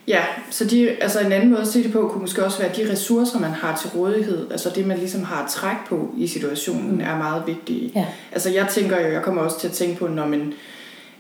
Ja, 0.08 0.22
så 0.50 0.66
de, 0.66 0.90
altså 0.90 1.20
en 1.20 1.32
anden 1.32 1.50
måde 1.50 1.62
at 1.62 1.68
se 1.68 1.84
det 1.84 1.92
på, 1.92 2.08
kunne 2.08 2.22
måske 2.22 2.46
også 2.46 2.58
være, 2.60 2.70
at 2.70 2.78
de 2.78 2.92
ressourcer, 2.92 3.40
man 3.40 3.52
har 3.52 3.78
til 3.82 3.90
rådighed, 3.90 4.52
altså 4.52 4.70
det, 4.76 4.88
man 4.88 4.98
ligesom 4.98 5.24
har 5.24 5.44
at 5.44 5.50
trække 5.50 5.82
på 5.88 6.10
i 6.18 6.28
situationen, 6.28 6.92
mm. 6.96 7.02
er 7.02 7.18
meget 7.18 7.44
vigtige. 7.48 7.92
Ja. 7.96 8.06
Altså 8.32 8.50
jeg 8.50 8.68
tænker 8.68 9.00
jo, 9.08 9.14
jeg 9.14 9.22
kommer 9.22 9.42
også 9.42 9.60
til 9.60 9.68
at 9.68 9.74
tænke 9.74 9.96
på, 10.00 10.08
når 10.08 10.28
man, 10.28 10.54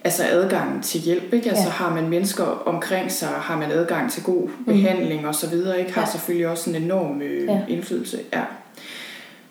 altså 0.03 0.23
adgangen 0.31 0.81
til 0.81 0.99
hjælp, 1.01 1.33
ikke? 1.33 1.49
Altså 1.49 1.63
Ja. 1.65 1.69
har 1.69 1.93
man 1.95 2.09
mennesker 2.09 2.43
omkring 2.65 3.11
sig, 3.11 3.27
har 3.27 3.57
man 3.57 3.71
adgang 3.71 4.11
til 4.11 4.23
god 4.23 4.49
behandling 4.65 5.27
og 5.27 5.35
så 5.35 5.49
videre, 5.49 5.79
ikke? 5.79 5.93
Har 5.93 6.01
Ja. 6.01 6.07
selvfølgelig 6.11 6.47
også 6.47 6.69
en 6.69 6.75
enorm 6.75 7.21
øh, 7.21 7.45
Ja. 7.47 7.59
indflydelse. 7.67 8.19
Ja. 8.33 8.41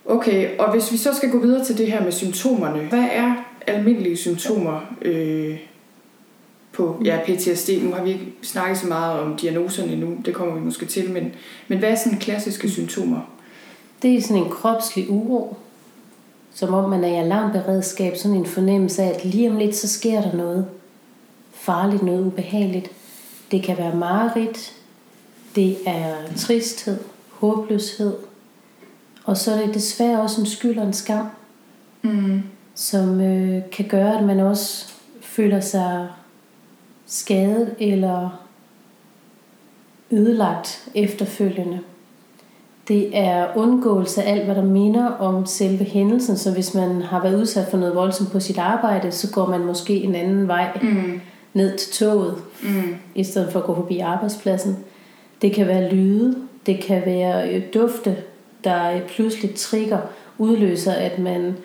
Okay, 0.06 0.48
og 0.58 0.72
hvis 0.72 0.92
vi 0.92 0.96
så 0.96 1.14
skal 1.14 1.30
gå 1.30 1.38
videre 1.38 1.64
til 1.64 1.78
det 1.78 1.86
her 1.92 2.02
med 2.04 2.12
symptomerne, 2.12 2.78
hvad 2.78 3.04
er 3.12 3.34
almindelige 3.66 4.16
symptomer 4.16 4.80
øh, 5.02 5.56
på 6.72 7.02
ja, 7.04 7.18
PTSD? 7.26 7.70
Nu 7.82 7.92
har 7.92 8.02
vi 8.04 8.10
ikke 8.10 8.32
snakket 8.42 8.78
så 8.78 8.86
meget 8.86 9.20
om 9.20 9.36
diagnoserne 9.36 9.92
endnu, 9.92 10.16
det 10.24 10.34
kommer 10.34 10.54
vi 10.54 10.60
måske 10.60 10.86
til, 10.86 11.10
men, 11.10 11.32
men 11.68 11.78
hvad 11.78 11.90
er 11.90 11.94
sådan 11.94 12.18
klassiske 12.18 12.70
symptomer? 12.70 13.20
Det 14.02 14.14
er 14.14 14.22
sådan 14.22 14.42
en 14.42 14.50
kropslig 14.50 15.10
uro, 15.10 15.56
som 16.54 16.74
om 16.74 16.90
man 16.90 17.04
er 17.04 17.08
i 17.08 17.24
alarmberedskab, 17.24 18.16
sådan 18.16 18.36
en 18.36 18.46
fornemmelse 18.46 19.02
af, 19.02 19.08
at 19.08 19.24
lige 19.24 19.50
om 19.50 19.56
lidt, 19.56 19.76
så 19.76 19.88
sker 19.88 20.20
der 20.20 20.36
noget 20.36 20.66
farligt, 21.52 22.02
noget 22.02 22.26
ubehageligt. 22.26 22.90
Det 23.50 23.62
kan 23.62 23.78
være 23.78 23.96
mareridt, 23.96 24.72
det 25.56 25.76
er 25.86 26.14
tristhed, 26.36 26.98
håbløshed, 27.30 28.14
og 29.24 29.36
så 29.36 29.52
er 29.52 29.66
det 29.66 29.74
desværre 29.74 30.22
også 30.22 30.40
en 30.40 30.46
skyld 30.46 30.78
og 30.78 30.86
en 30.86 30.92
skam, 30.92 31.26
Mm. 32.04 32.42
som 32.74 33.20
øh, 33.20 33.62
kan 33.72 33.88
gøre, 33.88 34.18
at 34.18 34.24
man 34.24 34.40
også 34.40 34.92
føler 35.20 35.60
sig 35.60 36.08
skadet 37.12 37.74
eller 37.78 38.40
ødelagt 40.10 40.88
efterfølgende. 40.94 41.78
Det 42.88 43.18
er 43.18 43.46
undgåelse 43.56 44.22
af 44.22 44.32
alt, 44.32 44.44
hvad 44.44 44.54
der 44.54 44.64
minder 44.64 45.06
om 45.06 45.46
selve 45.46 45.84
hændelsen. 45.84 46.36
Så 46.36 46.52
hvis 46.52 46.74
man 46.74 47.02
har 47.02 47.22
været 47.22 47.40
udsat 47.40 47.66
for 47.70 47.78
noget 47.78 47.94
voldsomt 47.94 48.32
på 48.32 48.40
sit 48.40 48.58
arbejde, 48.58 49.12
så 49.12 49.30
går 49.32 49.46
man 49.46 49.60
måske 49.64 49.94
en 49.94 50.14
anden 50.14 50.48
vej 50.48 50.78
Mm. 50.82 51.20
ned 51.54 51.78
til 51.78 51.92
toget, 51.92 52.34
Mm. 52.62 52.94
i 53.14 53.24
stedet 53.24 53.52
for 53.52 53.58
at 53.60 53.66
gå 53.66 53.74
forbi 53.74 53.98
arbejdspladsen. 53.98 54.76
Det 55.42 55.52
kan 55.54 55.66
være 55.66 55.94
lyde, 55.94 56.36
det 56.66 56.80
kan 56.80 57.02
være 57.06 57.50
øh, 57.54 57.62
dufte, 57.74 58.16
der 58.64 59.00
pludselig 59.08 59.54
trigger, 59.54 59.98
udløser, 60.38 60.92
at 60.92 61.18
man 61.18 61.56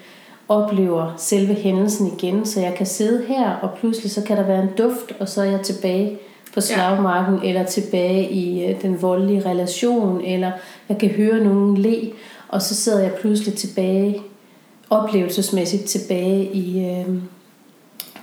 oplever 0.50 1.14
selve 1.18 1.54
hændelsen 1.54 2.12
igen. 2.18 2.46
Så 2.46 2.60
jeg 2.62 2.74
kan 2.78 2.86
sidde 2.86 3.26
her, 3.28 3.52
og 3.52 3.70
pludselig 3.80 4.12
så 4.12 4.22
kan 4.22 4.38
der 4.38 4.44
være 4.44 4.62
en 4.64 4.70
duft, 4.78 5.12
og 5.20 5.30
så 5.30 5.42
er 5.42 5.46
jeg 5.46 5.62
tilbage 5.62 6.18
på 6.54 6.62
slagmarken, 6.62 7.40
eller 7.44 7.64
tilbage 7.66 8.30
i 8.30 8.66
øh, 8.66 8.82
den 8.82 9.02
voldelige 9.02 9.50
relation, 9.50 10.22
eller 10.22 10.52
jeg 10.90 10.98
kan 10.98 11.10
høre 11.10 11.44
nogen 11.44 11.78
le, 11.78 12.12
og 12.48 12.62
så 12.62 12.76
sidder 12.76 13.00
jeg 13.02 13.12
pludselig 13.22 13.54
tilbage, 13.54 14.22
oplevelsesmæssigt 14.90 15.84
tilbage 15.86 16.44
i 16.54 16.86
øh, 16.90 17.06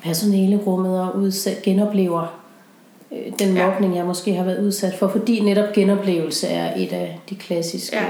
personalerummet 0.02 1.00
og 1.00 1.16
udsat, 1.16 1.62
genoplever 1.62 2.40
øh, 3.12 3.32
den 3.38 3.56
Ja. 3.56 3.66
mobning, 3.66 3.96
jeg 3.96 4.04
måske 4.06 4.34
har 4.34 4.44
været 4.44 4.64
udsat 4.64 4.94
for, 4.94 5.08
fordi 5.08 5.40
netop 5.40 5.72
genoplevelse 5.74 6.46
er 6.48 6.72
et 6.76 6.92
af 6.92 7.20
de 7.30 7.34
klassiske 7.34 7.96
Ja. 7.96 8.04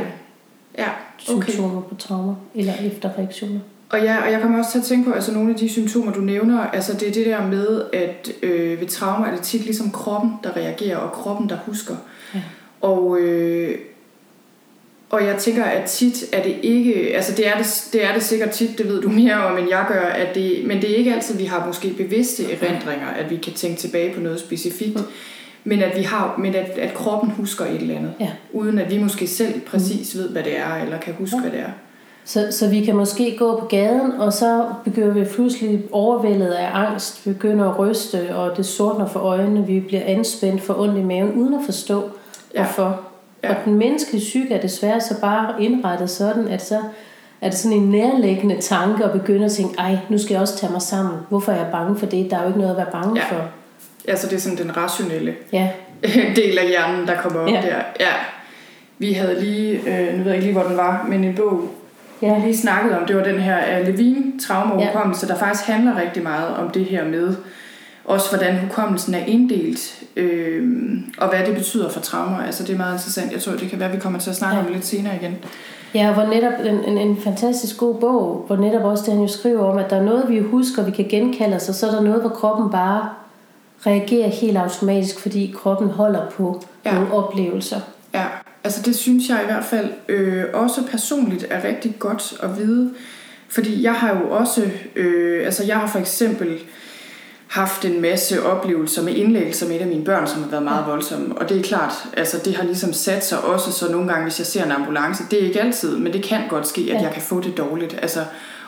Ja, 0.79 0.89
okay. 1.35 1.53
symptomer 1.53 1.81
på 1.81 1.95
traumer 1.95 2.35
eller 2.55 2.73
efterreaktioner. 2.85 3.61
Og 3.95 4.03
ja, 4.03 4.25
og 4.25 4.33
jeg 4.33 4.41
kommer 4.41 4.59
også 4.59 4.71
til 4.71 4.79
at 4.79 4.85
tænke 4.85 5.05
på, 5.09 5.15
altså 5.15 5.33
nogle 5.33 5.51
af 5.51 5.57
de 5.57 5.69
symptomer, 5.69 6.13
du 6.13 6.21
nævner, 6.21 6.61
altså 6.61 6.93
det 6.93 7.09
er 7.09 7.13
det 7.13 7.27
der 7.27 7.47
med, 7.47 7.83
at 7.93 8.33
øh, 8.43 8.81
ved 8.81 8.87
trauma 8.87 9.27
er 9.27 9.31
det 9.31 9.41
tit 9.41 9.65
ligesom 9.65 9.91
kroppen, 9.91 10.31
der 10.45 10.57
reagerer, 10.57 10.97
og 10.97 11.13
kroppen, 11.13 11.49
der 11.49 11.57
husker. 11.67 11.95
Ja. 12.35 12.41
Og, 12.81 13.19
øh, 13.21 13.79
og 15.11 15.25
jeg 15.25 15.37
tænker, 15.39 15.65
at 15.65 15.85
tit 15.91 16.25
er 16.33 16.43
det 16.43 16.57
ikke, 16.63 16.95
altså 17.17 17.33
det 17.37 17.49
er 17.49 17.57
det, 17.59 17.89
det 17.93 18.05
er 18.05 18.13
det 18.15 18.23
sikkert 18.23 18.51
tit, 18.51 18.79
det 18.79 18.89
ved 18.89 19.03
du 19.03 19.09
mere 19.09 19.45
om, 19.45 19.59
end 19.59 19.69
jeg 19.71 19.85
gør, 19.89 20.01
at 20.03 20.35
det, 20.35 20.67
men 20.67 20.83
det 20.83 20.91
er 20.91 20.97
ikke 20.97 21.15
altid, 21.15 21.37
vi 21.39 21.45
har 21.45 21.67
måske 21.67 21.95
bevidste 21.97 22.53
erindringer, 22.53 23.07
at 23.07 23.31
vi 23.31 23.37
kan 23.37 23.53
tænke 23.53 23.81
tilbage 23.81 24.15
på 24.15 24.21
noget 24.21 24.41
specifikt, 24.41 24.99
men 25.65 25.83
at 25.83 25.99
vi 25.99 26.03
har, 26.03 26.37
men 26.39 26.55
at, 26.55 26.71
at 26.79 26.95
kroppen 26.95 27.31
husker 27.31 27.65
et 27.65 27.81
eller 27.81 27.97
andet, 27.97 28.13
Ja. 28.21 28.31
uden 28.53 28.79
at 28.79 28.91
vi 28.91 28.99
måske 28.99 29.27
selv 29.27 29.61
præcis 29.61 30.17
ved, 30.17 30.29
hvad 30.29 30.43
det 30.43 30.59
er, 30.59 30.75
eller 30.75 30.99
kan 31.01 31.15
huske, 31.15 31.41
hvad 31.41 31.51
det 31.51 31.61
er. 31.61 31.71
Så, 32.27 32.47
så 32.51 32.69
vi 32.69 32.85
kan 32.85 32.97
måske 32.97 33.37
gå 33.39 33.61
på 33.61 33.67
gaden, 33.67 34.13
og 34.13 34.33
så 34.33 34.65
begynder 34.85 35.13
vi 35.13 35.25
pludselig 35.25 35.83
overvældet 35.93 36.47
af 36.51 36.69
angst, 36.75 37.27
vi 37.27 37.33
begynder 37.33 37.71
at 37.71 37.79
ryste, 37.79 38.37
og 38.37 38.57
det 38.57 38.67
sortner 38.67 39.07
for 39.07 39.21
øjnene, 39.21 39.67
vi 39.67 39.81
bliver 39.81 40.03
anspændt 40.07 40.63
for 40.63 40.75
ondt 40.81 40.99
i 40.99 41.03
maven, 41.03 41.33
uden 41.33 41.55
at 41.55 41.61
forstå, 41.65 42.03
Ja. 42.55 42.63
hvorfor. 42.65 43.01
Ja. 43.45 43.51
Og 43.51 43.57
den 43.65 43.75
menneskelige 43.75 44.21
psyke 44.25 44.55
er 44.55 44.61
desværre 44.61 45.01
så 45.01 45.21
bare 45.21 45.63
indrettet 45.63 46.11
sådan, 46.11 46.49
at 46.49 46.63
så 46.65 46.79
er 47.41 47.49
det 47.51 47.59
sådan 47.59 47.79
en 47.79 47.91
nærliggende 47.91 48.61
tanke 48.61 49.05
at 49.05 49.13
begynde 49.13 49.45
at 49.45 49.53
tænke, 49.53 49.75
ej, 49.79 49.99
nu 50.09 50.19
skal 50.19 50.35
jeg 50.35 50.41
også 50.43 50.59
tage 50.59 50.73
mig 50.73 50.83
sammen. 50.83 51.15
Hvorfor 51.29 51.53
er 51.53 51.57
jeg 51.57 51.67
bange 51.73 51.97
for 51.99 52.07
det? 52.07 52.31
Der 52.31 52.37
er 52.37 52.41
jo 52.43 52.47
ikke 52.49 52.59
noget 52.59 52.71
at 52.73 52.77
være 52.77 52.91
bange 52.93 53.21
Ja. 53.21 53.37
for. 53.37 53.43
Altså 54.09 54.27
det 54.29 54.37
er 54.37 54.41
sådan 54.41 54.59
den 54.59 54.77
rationelle 54.77 55.35
Ja, 55.53 55.69
del 56.37 56.59
af 56.59 56.69
hjernen, 56.69 57.07
der 57.07 57.15
kommer 57.17 57.41
op 57.41 57.49
Ja. 57.49 57.61
der. 57.63 57.77
Ja. 58.01 58.13
Vi 58.99 59.13
havde 59.13 59.41
lige, 59.41 59.73
øh, 59.73 60.13
nu 60.19 60.23
ved 60.25 60.33
jeg 60.33 60.35
ikke 60.35 60.47
lige, 60.47 60.53
hvor 60.53 60.63
den 60.69 60.77
var, 60.77 61.07
men 61.09 61.25
en 61.25 61.35
bog, 61.35 61.61
ja, 62.27 62.35
vi 62.35 62.41
lige 62.47 62.57
snakkede 62.57 62.99
om, 62.99 63.07
det 63.07 63.17
var 63.17 63.25
den 63.25 63.39
her 63.41 63.57
af 63.57 63.85
Levin, 63.87 64.39
traumahukommelse, 64.39 65.27
Ja. 65.27 65.33
der 65.33 65.39
faktisk 65.39 65.67
handler 65.69 66.01
rigtig 66.01 66.23
meget 66.23 66.57
om 66.57 66.71
det 66.71 66.85
her 66.85 67.05
med, 67.05 67.35
også 68.05 68.29
hvordan 68.29 68.59
hukommelsen 68.59 69.15
er 69.15 69.25
inddelt, 69.27 70.03
øh, 70.17 70.69
og 71.19 71.29
hvad 71.29 71.39
det 71.47 71.55
betyder 71.57 71.89
for 71.91 72.01
traumer. 72.01 72.43
Altså 72.43 72.63
det 72.65 72.73
er 72.73 72.77
meget 72.77 72.93
interessant. 72.93 73.33
Jeg 73.33 73.41
tror, 73.43 73.53
det 73.53 73.71
kan 73.71 73.81
være, 73.81 73.91
vi 73.91 73.99
kommer 73.99 74.19
til 74.19 74.31
at 74.31 74.37
snakke 74.37 74.55
Ja. 74.57 74.61
om 74.61 74.67
det 74.67 74.75
lidt 74.75 74.87
senere 74.87 75.17
igen. 75.17 75.37
Ja, 75.95 76.13
hvor 76.13 76.23
netop 76.27 76.53
en, 76.67 76.85
en, 76.93 76.99
en 77.09 77.17
fantastisk 77.25 77.79
god 77.79 77.95
bog, 77.95 78.45
hvor 78.47 78.57
netop 78.57 78.85
også 78.85 79.05
det, 79.05 79.13
han 79.13 79.23
jo 79.23 79.29
skriver 79.29 79.65
om, 79.65 79.79
at 79.79 79.91
der 79.91 79.97
er 79.97 80.03
noget, 80.03 80.25
vi 80.29 80.39
husker, 80.41 80.83
vi 80.85 80.91
kan 80.91 81.05
genkalde 81.09 81.57
os, 81.57 81.69
og 81.69 81.75
så 81.75 81.87
er 81.87 81.91
der 81.91 82.01
noget, 82.01 82.21
hvor 82.21 82.31
kroppen 82.31 82.71
bare 82.71 83.09
reagerer 83.87 84.29
helt 84.29 84.57
automatisk, 84.59 85.21
fordi 85.21 85.55
kroppen 85.63 85.89
holder 85.91 86.31
på 86.31 86.63
ja. 86.85 86.95
nogle 86.95 87.13
oplevelser. 87.13 87.81
Ja, 88.15 88.25
altså 88.65 88.83
det 88.83 88.97
synes 88.97 89.29
jeg 89.29 89.41
i 89.43 89.45
hvert 89.45 89.65
fald 89.65 89.91
øh, 90.09 90.45
også 90.53 90.83
personligt 90.91 91.47
er 91.51 91.65
rigtig 91.65 91.95
godt 91.99 92.35
at 92.43 92.59
vide. 92.59 92.91
Fordi 93.49 93.83
jeg 93.83 93.95
har 93.95 94.21
jo 94.21 94.31
også, 94.31 94.71
øh, 94.97 95.45
altså 95.45 95.65
jeg 95.65 95.77
har 95.77 95.87
for 95.87 95.99
eksempel 95.99 96.59
haft 97.47 97.85
en 97.85 98.01
masse 98.01 98.43
oplevelser 98.43 99.03
med 99.03 99.15
indlæggelser 99.15 99.69
med 99.69 99.77
et 99.77 99.81
af 99.81 99.87
mine 99.87 100.05
børn, 100.05 100.27
som 100.27 100.43
har 100.43 100.51
været 100.51 100.63
meget 100.63 100.87
voldsomme. 100.87 101.39
Og 101.39 101.49
det 101.49 101.59
er 101.59 101.63
klart, 101.63 101.93
altså 102.17 102.41
det 102.45 102.57
har 102.57 102.65
ligesom 102.65 102.93
sat 102.93 103.27
sig 103.27 103.45
også, 103.45 103.73
så 103.73 103.93
nogle 103.93 104.09
gange, 104.09 104.23
hvis 104.23 104.39
jeg 104.39 104.47
ser 104.47 104.65
en 104.65 104.73
ambulance, 104.73 105.25
det 105.31 105.43
er 105.43 105.47
ikke 105.47 105.61
altid, 105.61 105.97
men 105.97 106.13
det 106.13 106.23
kan 106.23 106.41
godt 106.49 106.69
ske, 106.69 106.81
at 106.95 107.03
jeg 107.03 107.11
kan 107.13 107.23
få 107.23 107.41
det 107.41 107.59
dårligt. 107.59 107.99
Altså, 108.03 108.25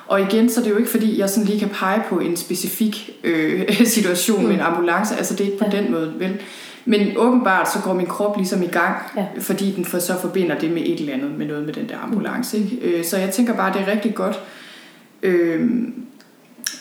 og 0.07 0.21
igen, 0.21 0.51
så 0.51 0.61
er 0.61 0.65
det 0.65 0.71
jo 0.71 0.77
ikke 0.77 0.91
fordi, 0.91 1.19
jeg 1.19 1.31
sådan 1.31 1.45
lige 1.45 1.59
kan 1.59 1.69
pege 1.69 2.03
på 2.09 2.19
en 2.19 2.37
specifik 2.37 3.11
øh, 3.25 3.77
situation 3.97 4.41
mm. 4.41 4.47
med 4.47 4.55
en 4.55 4.61
ambulance. 4.61 5.17
Altså 5.17 5.35
det 5.35 5.41
er 5.41 5.45
ikke 5.45 5.65
på 5.65 5.71
den 5.71 5.93
måde, 5.93 6.13
vel? 6.19 6.41
Men 6.89 7.17
åbenbart 7.17 7.73
så 7.73 7.79
går 7.85 7.93
min 7.93 8.07
krop 8.07 8.37
ligesom 8.37 8.63
i 8.63 8.67
gang, 8.67 8.97
ja. 9.17 9.27
fordi 9.41 9.71
den 9.71 9.85
for, 9.85 9.99
så 9.99 10.21
forbinder 10.21 10.59
det 10.59 10.71
med 10.71 10.83
et 10.83 11.01
eller 11.01 11.13
andet, 11.13 11.39
med 11.39 11.47
noget 11.47 11.65
med 11.65 11.75
den 11.75 11.89
der 11.89 11.99
ambulance. 11.99 12.59
Ikke? 12.59 12.77
Øh, 12.77 13.05
så 13.05 13.17
jeg 13.17 13.31
tænker 13.31 13.57
bare, 13.57 13.73
det 13.73 13.81
er 13.81 13.93
rigtig 13.93 14.15
godt. 14.15 14.41
Øh, 15.23 15.71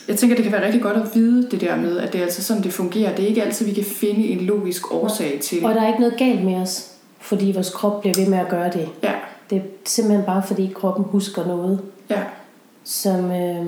jeg 0.08 0.16
tænker, 0.16 0.36
det 0.36 0.42
kan 0.42 0.52
være 0.52 0.64
rigtig 0.66 0.82
godt 0.82 0.96
at 0.96 1.14
vide 1.14 1.50
det 1.50 1.60
der 1.60 1.76
med, 1.76 1.98
at 1.98 2.12
det 2.12 2.18
er 2.18 2.22
altså 2.22 2.42
sådan, 2.42 2.62
det 2.62 2.72
fungerer. 2.72 3.14
Det 3.14 3.24
er 3.24 3.28
ikke 3.28 3.42
altid, 3.42 3.66
vi 3.66 3.72
kan 3.72 3.84
finde 3.84 4.28
en 4.28 4.40
logisk 4.40 4.94
årsag 4.94 5.38
til. 5.42 5.64
Og 5.64 5.74
der 5.74 5.82
er 5.82 5.88
ikke 5.88 6.00
noget 6.00 6.16
galt 6.18 6.44
med 6.44 6.54
os, 6.54 6.92
fordi 7.20 7.52
vores 7.54 7.70
krop 7.70 8.00
bliver 8.00 8.14
ved 8.18 8.28
med 8.28 8.38
at 8.38 8.48
gøre 8.48 8.70
det. 8.70 8.88
Ja. 9.02 9.12
Det 9.50 9.58
er 9.58 9.62
simpelthen 9.84 10.26
bare, 10.26 10.42
fordi 10.46 10.72
kroppen 10.74 11.04
husker 11.04 11.46
noget, 11.46 11.80
ja. 12.10 12.22
som, 12.84 13.30
øh, 13.30 13.66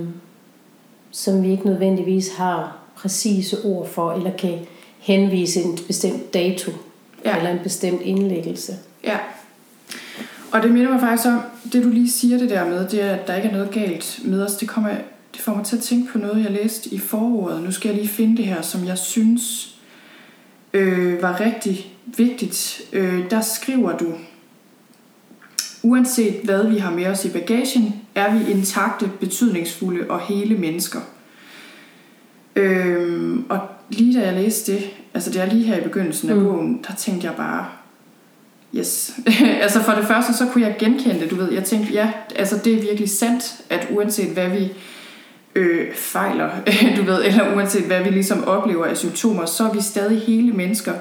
som 1.11 1.43
vi 1.43 1.51
ikke 1.51 1.67
nødvendigvis 1.67 2.29
har 2.37 2.77
præcise 2.97 3.57
ord 3.65 3.89
for, 3.89 4.13
eller 4.13 4.31
kan 4.37 4.59
henvise 4.99 5.63
en 5.63 5.79
bestemt 5.87 6.35
dato, 6.35 6.73
ja. 7.25 7.37
eller 7.37 7.51
en 7.51 7.59
bestemt 7.63 8.03
indlæggelse. 8.03 8.77
Ja. 9.05 9.19
Og 10.53 10.63
det 10.63 10.71
minder 10.71 10.91
mig 10.91 11.01
faktisk 11.01 11.29
om, 11.29 11.41
det 11.73 11.85
du 11.85 11.89
lige 11.89 12.11
siger 12.11 12.39
det 12.39 12.51
der 12.51 12.69
med, 12.69 12.89
det 12.89 13.03
er, 13.03 13.11
at 13.11 13.27
der 13.27 13.37
ikke 13.37 13.49
er 13.49 13.53
noget 13.53 13.71
galt 13.71 14.21
med 14.25 14.43
os. 14.43 14.55
Det 14.55 14.69
kommer 14.69 14.91
det 15.35 15.41
får 15.41 15.55
mig 15.55 15.65
til 15.65 15.77
at 15.77 15.83
tænke 15.83 16.13
på 16.13 16.19
noget, 16.19 16.45
jeg 16.45 16.51
læste 16.51 16.91
i 16.91 16.99
forordet. 16.99 17.63
Nu 17.63 17.73
skal 17.73 17.89
jeg 17.89 17.97
lige 17.97 18.09
finde 18.09 18.37
det 18.37 18.45
her, 18.45 18.63
som 18.63 18.85
jeg 18.85 18.99
synes 18.99 19.75
øh, 20.73 21.23
var 21.23 21.41
rigtig 21.41 21.93
vigtigt. 22.17 22.81
Øh, 22.93 23.31
der 23.31 23.41
skriver 23.41 23.99
du, 23.99 24.15
uanset 25.83 26.41
hvad 26.45 26.67
vi 26.67 26.79
har 26.79 26.91
med 26.91 27.07
os 27.07 27.25
i 27.25 27.31
bagagen, 27.31 27.95
er 28.15 28.39
vi 28.39 28.51
intakte, 28.51 29.11
betydningsfulde 29.21 30.11
og 30.11 30.21
hele 30.21 30.55
mennesker. 30.55 31.01
Øh, 32.57 33.39
og 33.49 33.61
lige 33.91 34.21
da 34.21 34.27
jeg 34.27 34.35
læste 34.35 34.73
det, 34.73 34.91
altså 35.15 35.31
det 35.31 35.41
er 35.41 35.47
lige 35.47 35.65
her 35.65 35.77
i 35.77 35.83
begyndelsen 35.83 36.31
af 36.31 36.37
mm. 36.37 36.45
bogen, 36.45 36.85
der 36.89 36.95
tænkte 36.95 37.27
jeg 37.27 37.37
bare, 37.37 37.67
Yes. 38.75 39.13
altså 39.63 39.83
for 39.83 39.93
det 39.93 40.07
første, 40.07 40.35
så 40.35 40.47
kunne 40.47 40.65
jeg 40.65 40.77
genkende 40.79 41.21
det, 41.21 41.31
du 41.31 41.37
ved. 41.37 41.53
Jeg 41.53 41.65
tænkte, 41.65 41.93
ja, 41.93 42.11
altså 42.37 42.59
det 42.65 42.75
er 42.75 42.81
virkelig 42.81 43.11
sandt, 43.11 43.55
at 43.71 43.89
uanset 43.91 44.29
hvad 44.29 44.49
vi 44.49 44.73
øh, 45.55 45.95
fejler, 45.95 46.51
du 46.97 47.03
ved, 47.03 47.25
eller 47.25 47.55
uanset 47.57 47.83
hvad 47.83 48.03
vi 48.05 48.11
ligesom 48.11 48.45
oplever 48.45 48.87
af 48.87 48.97
symptomer, 48.97 49.47
så 49.47 49.65
er 49.65 49.73
vi 49.73 49.81
stadig 49.83 50.21
hele 50.21 50.53
mennesker. 50.53 50.93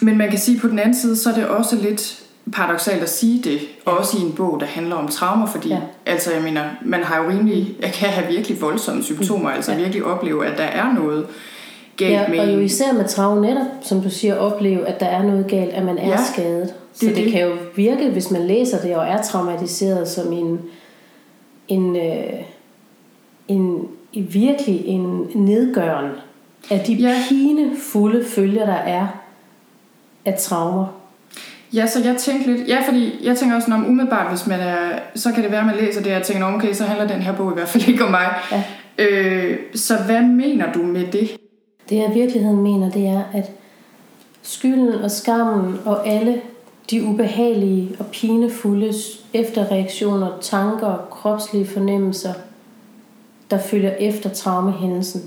Men 0.00 0.18
man 0.18 0.30
kan 0.30 0.38
sige 0.38 0.60
på 0.60 0.68
den 0.68 0.78
anden 0.78 0.94
side, 0.94 1.16
så 1.16 1.30
er 1.30 1.34
det 1.34 1.46
også 1.46 1.76
lidt 1.76 2.22
paradoxalt 2.52 3.02
at 3.02 3.10
sige 3.10 3.42
det, 3.44 3.60
også 3.84 4.18
i 4.18 4.20
en 4.20 4.32
bog, 4.32 4.60
der 4.60 4.66
handler 4.66 4.96
om 4.96 5.08
traumer, 5.08 5.46
fordi 5.46 5.68
ja. 5.68 5.80
altså, 6.06 6.32
jeg 6.32 6.42
mener, 6.42 6.64
man 6.84 7.04
har 7.04 7.22
jo 7.22 7.30
rimelig, 7.30 7.76
jeg 7.80 7.92
kan 8.00 8.08
have 8.08 8.26
virkelig 8.26 8.60
voldsomme 8.60 9.02
symptomer, 9.02 9.50
altså 9.50 9.72
ja. 9.72 9.78
virkelig 9.78 10.04
opleve, 10.04 10.46
at 10.46 10.58
der 10.58 10.64
er 10.64 10.92
noget 10.92 11.26
galt 11.98 12.12
ja, 12.12 12.28
med 12.28 12.38
og 12.38 12.54
jo 12.54 12.60
især 12.60 12.92
med 12.92 13.04
traumer 13.04 13.42
netop, 13.42 13.66
som 13.82 14.00
du 14.00 14.10
siger, 14.10 14.36
opleve, 14.36 14.86
at 14.86 15.00
der 15.00 15.06
er 15.06 15.22
noget 15.22 15.46
galt, 15.46 15.70
at 15.70 15.84
man 15.84 15.98
er 15.98 16.08
ja, 16.08 16.16
skadet. 16.32 16.74
Så 16.92 17.06
det, 17.06 17.16
det, 17.16 17.24
det 17.24 17.32
kan 17.32 17.42
jo 17.42 17.52
virke, 17.76 18.10
hvis 18.10 18.30
man 18.30 18.46
læser 18.46 18.80
det 18.80 18.96
og 18.96 19.06
er 19.06 19.22
traumatiseret 19.22 20.08
som 20.08 20.32
en, 20.32 20.60
en 21.68 21.96
øh, 21.96 22.42
en, 23.48 23.88
virkelig 24.12 24.86
en 24.86 25.30
nedgøren 25.34 26.10
af 26.70 26.80
de 26.80 26.92
ja. 26.92 27.14
pinefulde 27.28 28.24
følger, 28.24 28.66
der 28.66 28.72
er 28.72 29.06
af 30.24 30.34
traumer. 30.38 30.86
Ja, 31.74 31.86
så 31.86 32.02
jeg 32.04 32.16
tænkte 32.16 32.52
lidt, 32.52 32.68
ja, 32.68 32.82
fordi 32.86 33.26
jeg 33.26 33.36
tænker 33.36 33.56
også, 33.56 33.70
når 33.70 33.76
umiddelbart, 33.76 34.30
hvis 34.30 34.46
man 34.46 34.60
er, 34.60 34.98
så 35.14 35.32
kan 35.32 35.42
det 35.42 35.50
være, 35.50 35.60
at 35.60 35.66
man 35.66 35.76
læser 35.76 36.02
det, 36.02 36.16
og 36.16 36.22
tænker, 36.22 36.46
okay, 36.46 36.72
så 36.72 36.84
handler 36.84 37.06
den 37.08 37.22
her 37.22 37.36
bog 37.36 37.50
i 37.50 37.54
hvert 37.54 37.68
fald 37.68 37.88
ikke 37.88 38.04
om 38.04 38.10
mig. 38.10 38.34
Ja. 38.52 38.62
Øh, 38.98 39.58
så 39.74 39.96
hvad 40.06 40.22
mener 40.22 40.72
du 40.72 40.82
med 40.82 41.06
det? 41.06 41.36
Det 41.88 41.96
jeg 41.96 42.10
i 42.10 42.18
virkeligheden 42.18 42.62
mener, 42.62 42.90
det 42.90 43.06
er, 43.06 43.22
at 43.32 43.50
skylden 44.42 44.94
og 44.94 45.10
skammen 45.10 45.78
og 45.84 46.08
alle 46.08 46.40
de 46.90 47.04
ubehagelige 47.04 47.96
og 47.98 48.06
pinefulde 48.06 48.94
efterreaktioner, 49.34 50.38
tanker, 50.40 50.96
kropslige 51.10 51.66
fornemmelser– 51.66 52.32
der 53.50 53.58
følger 53.58 53.90
efter 53.90 54.30
traumahændelsen, 54.30 55.22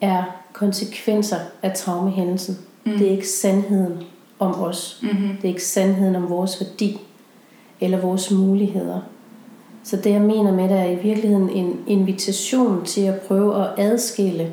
er 0.00 0.22
konsekvenser 0.52 1.36
af 1.62 1.72
traumahændelsen. 1.76 2.58
Mm. 2.84 2.92
Det 2.92 3.06
er 3.06 3.10
ikke 3.10 3.28
sandheden 3.28 4.02
om 4.38 4.60
os. 4.60 5.00
Mm-hmm. 5.02 5.28
Det 5.36 5.44
er 5.44 5.48
ikke 5.48 5.64
sandheden 5.64 6.16
om 6.16 6.30
vores 6.30 6.60
værdi 6.60 7.00
eller 7.80 8.00
vores 8.00 8.30
muligheder. 8.30 9.00
Så 9.84 9.96
det 9.96 10.10
jeg 10.10 10.20
mener 10.20 10.52
med 10.52 10.68
det 10.68 10.78
er 10.78 10.84
i 10.84 10.94
virkeligheden 10.94 11.50
en 11.50 11.80
invitation 11.86 12.84
til 12.84 13.00
at 13.00 13.20
prøve 13.20 13.62
at 13.62 13.68
adskille, 13.76 14.52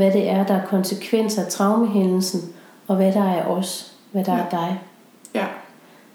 hvad 0.00 0.12
det 0.12 0.28
er, 0.28 0.46
der 0.46 0.54
er 0.54 0.66
konsekvenser 0.66 1.42
af 1.44 1.48
traumahændelsen, 1.48 2.40
og 2.86 2.96
hvad 2.96 3.12
der 3.12 3.24
er 3.24 3.46
os, 3.46 3.92
hvad 4.12 4.24
der 4.24 4.32
ja. 4.32 4.40
er 4.40 4.48
dig. 4.50 4.80
Ja. 5.34 5.46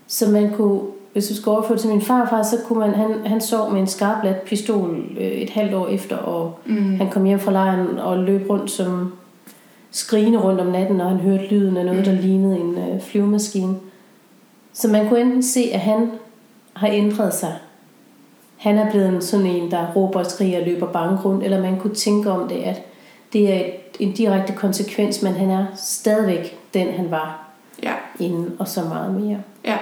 Så 0.08 0.30
man 0.30 0.54
kunne 0.54 0.82
hvis 1.16 1.28
du 1.28 1.36
skal 1.36 1.50
overføre 1.50 1.78
til 1.78 1.90
min 1.90 2.02
farfar, 2.02 2.44
så 2.44 2.58
kunne 2.66 2.80
man, 2.80 2.94
han, 2.94 3.26
han 3.26 3.42
sov 3.42 3.72
med 3.72 3.82
en 3.82 3.88
skarplat 3.88 4.42
pistol 4.42 5.06
øh, 5.20 5.28
et 5.28 5.50
halvt 5.50 5.74
år 5.74 5.88
efter, 5.88 6.18
og 6.18 6.60
mm. 6.66 6.96
han 6.98 7.10
kom 7.10 7.24
hjem 7.24 7.40
fra 7.40 7.52
lejren 7.52 8.00
og 8.00 8.18
løb 8.18 8.50
rundt 8.50 8.72
som 8.72 9.14
skrigende 9.92 10.40
rundt 10.40 10.62
om 10.62 10.68
natten, 10.68 11.02
og 11.02 11.10
han 11.10 11.20
hørte 11.20 11.48
lyden 11.48 11.78
af 11.78 11.86
noget, 11.86 12.00
mm. 12.00 12.06
der 12.06 12.22
lignede 12.22 12.58
en 12.58 12.78
øh, 12.78 13.02
flyvemaskine. 13.02 13.76
Så 14.74 14.88
man 14.88 15.08
kunne 15.08 15.20
enten 15.20 15.44
se, 15.44 15.70
at 15.74 15.80
han 15.80 16.12
har 16.74 16.88
ændret 16.88 17.34
sig. 17.34 17.56
Han 18.58 18.78
er 18.78 18.92
blevet 18.92 19.24
sådan 19.24 19.46
en, 19.46 19.72
der 19.72 19.92
råber 19.96 20.20
og 20.20 20.26
skriger 20.26 20.60
og 20.60 20.66
løber 20.66 20.88
bange 20.88 21.18
rundt, 21.26 21.44
eller 21.44 21.62
man 21.62 21.80
kunne 21.80 21.96
tænke 21.96 22.32
om 22.32 22.48
det, 22.48 22.56
at 22.56 22.82
det 23.36 23.54
er 23.54 23.64
en 24.00 24.12
direkte 24.12 24.54
konsekvens, 24.54 25.22
men 25.22 25.34
han 25.34 25.50
er 25.50 25.66
stadigvæk 25.76 26.58
den, 26.74 26.94
han 26.94 27.12
var 27.12 27.48
ja. 27.84 27.94
inden, 28.20 28.56
og 28.60 28.68
så 28.68 28.84
meget 28.84 29.14
mere. 29.14 29.38
Ja. 29.66 29.78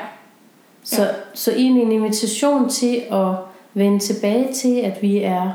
Så, 0.84 1.02
ja. 1.02 1.10
så 1.34 1.52
egentlig 1.52 1.84
en 1.84 1.92
invitation 1.92 2.70
til 2.70 3.04
at 3.12 3.28
vende 3.74 4.00
tilbage 4.00 4.54
til, 4.54 4.80
at 4.80 5.02
vi 5.02 5.18
er 5.18 5.52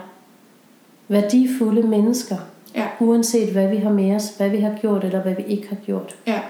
værdifulde 1.08 1.82
mennesker. 1.82 2.36
Ja. 2.74 2.86
Uanset 3.00 3.52
hvad 3.52 3.68
vi 3.68 3.76
har 3.76 3.90
med 3.90 4.14
os, 4.14 4.28
hvad 4.36 4.48
vi 4.48 4.60
har 4.60 4.74
gjort, 4.80 5.04
eller 5.04 5.22
hvad 5.22 5.34
vi 5.34 5.42
ikke 5.42 5.68
har 5.68 5.76
gjort. 5.76 6.16
Ja. 6.26 6.40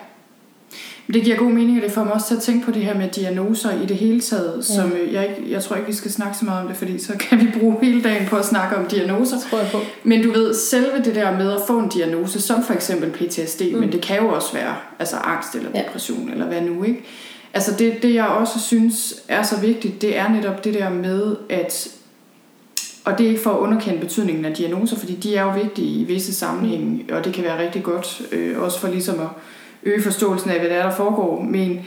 Det 1.13 1.25
giver 1.25 1.37
god 1.37 1.51
mening, 1.51 1.77
og 1.77 1.83
det 1.83 1.93
får 1.93 2.05
mig 2.05 2.13
også 2.13 2.27
til 2.29 2.35
at 2.35 2.43
tænke 2.43 2.65
på 2.65 2.71
det 2.71 2.83
her 2.83 2.99
med 2.99 3.09
diagnoser 3.09 3.83
i 3.83 3.87
det 3.87 3.97
hele 3.97 4.21
taget, 4.21 4.57
ja. 4.57 4.75
som 4.75 4.93
øh, 4.93 5.13
jeg, 5.13 5.29
ikke, 5.29 5.53
jeg 5.53 5.63
tror 5.63 5.77
ikke, 5.77 5.87
vi 5.87 5.95
skal 5.95 6.11
snakke 6.11 6.39
så 6.39 6.45
meget 6.45 6.63
om 6.63 6.69
det, 6.69 6.77
fordi 6.77 6.99
så 6.99 7.13
kan 7.21 7.41
vi 7.41 7.49
bruge 7.61 7.77
hele 7.83 8.03
dagen 8.03 8.27
på 8.27 8.37
at 8.37 8.45
snakke 8.45 8.77
om 8.77 8.87
diagnoser. 8.87 9.37
Tror 9.51 9.59
jeg 9.59 9.69
på. 9.73 9.79
Men 10.05 10.23
du 10.23 10.33
ved, 10.33 10.55
selve 10.55 11.03
det 11.05 11.15
der 11.15 11.39
med 11.39 11.53
at 11.53 11.61
få 11.67 11.79
en 11.79 11.89
diagnose, 11.89 12.41
som 12.41 12.65
for 12.65 12.75
eksempel 12.75 13.11
PTSD, 13.11 13.63
mm. 13.73 13.81
men 13.81 13.93
det 13.93 14.01
kan 14.01 14.17
jo 14.17 14.29
også 14.29 14.53
være 14.53 14.77
altså 14.99 15.17
angst 15.17 15.55
eller 15.55 15.71
depression, 15.83 16.27
ja. 16.27 16.33
eller 16.33 16.47
hvad 16.47 16.61
nu, 16.61 16.85
ikke? 16.85 17.05
Altså 17.55 17.73
det, 17.79 18.03
det 18.03 18.15
jeg 18.15 18.27
også 18.27 18.61
synes 18.61 19.15
er 19.29 19.43
så 19.43 19.61
vigtigt, 19.61 20.03
det 20.03 20.19
er 20.19 20.29
netop 20.29 20.65
det 20.65 20.75
der 20.75 20.91
med, 20.91 21.37
at 21.51 21.89
og 23.05 23.19
det 23.19 23.27
er 23.27 23.31
ikke 23.31 23.43
for 23.43 23.51
at 23.51 23.59
underkende 23.59 24.01
betydningen 24.01 24.45
af 24.45 24.55
diagnoser, 24.55 24.97
fordi 24.97 25.15
de 25.15 25.37
er 25.37 25.43
jo 25.43 25.51
vigtige 25.63 26.01
i 26.01 26.05
visse 26.05 26.35
sammenhænge, 26.35 27.05
og 27.13 27.25
det 27.25 27.35
kan 27.35 27.45
være 27.45 27.63
rigtig 27.63 27.83
godt, 27.83 28.23
øh, 28.33 28.63
også 28.63 28.81
for 28.81 28.89
ligesom 28.89 29.21
at 29.21 29.27
øge 29.83 30.03
forståelsen 30.03 30.51
af, 30.51 30.59
hvad 30.59 30.71
der 30.71 30.77
er, 30.77 30.83
der 30.83 30.97
foregår. 30.97 31.43
Men 31.43 31.81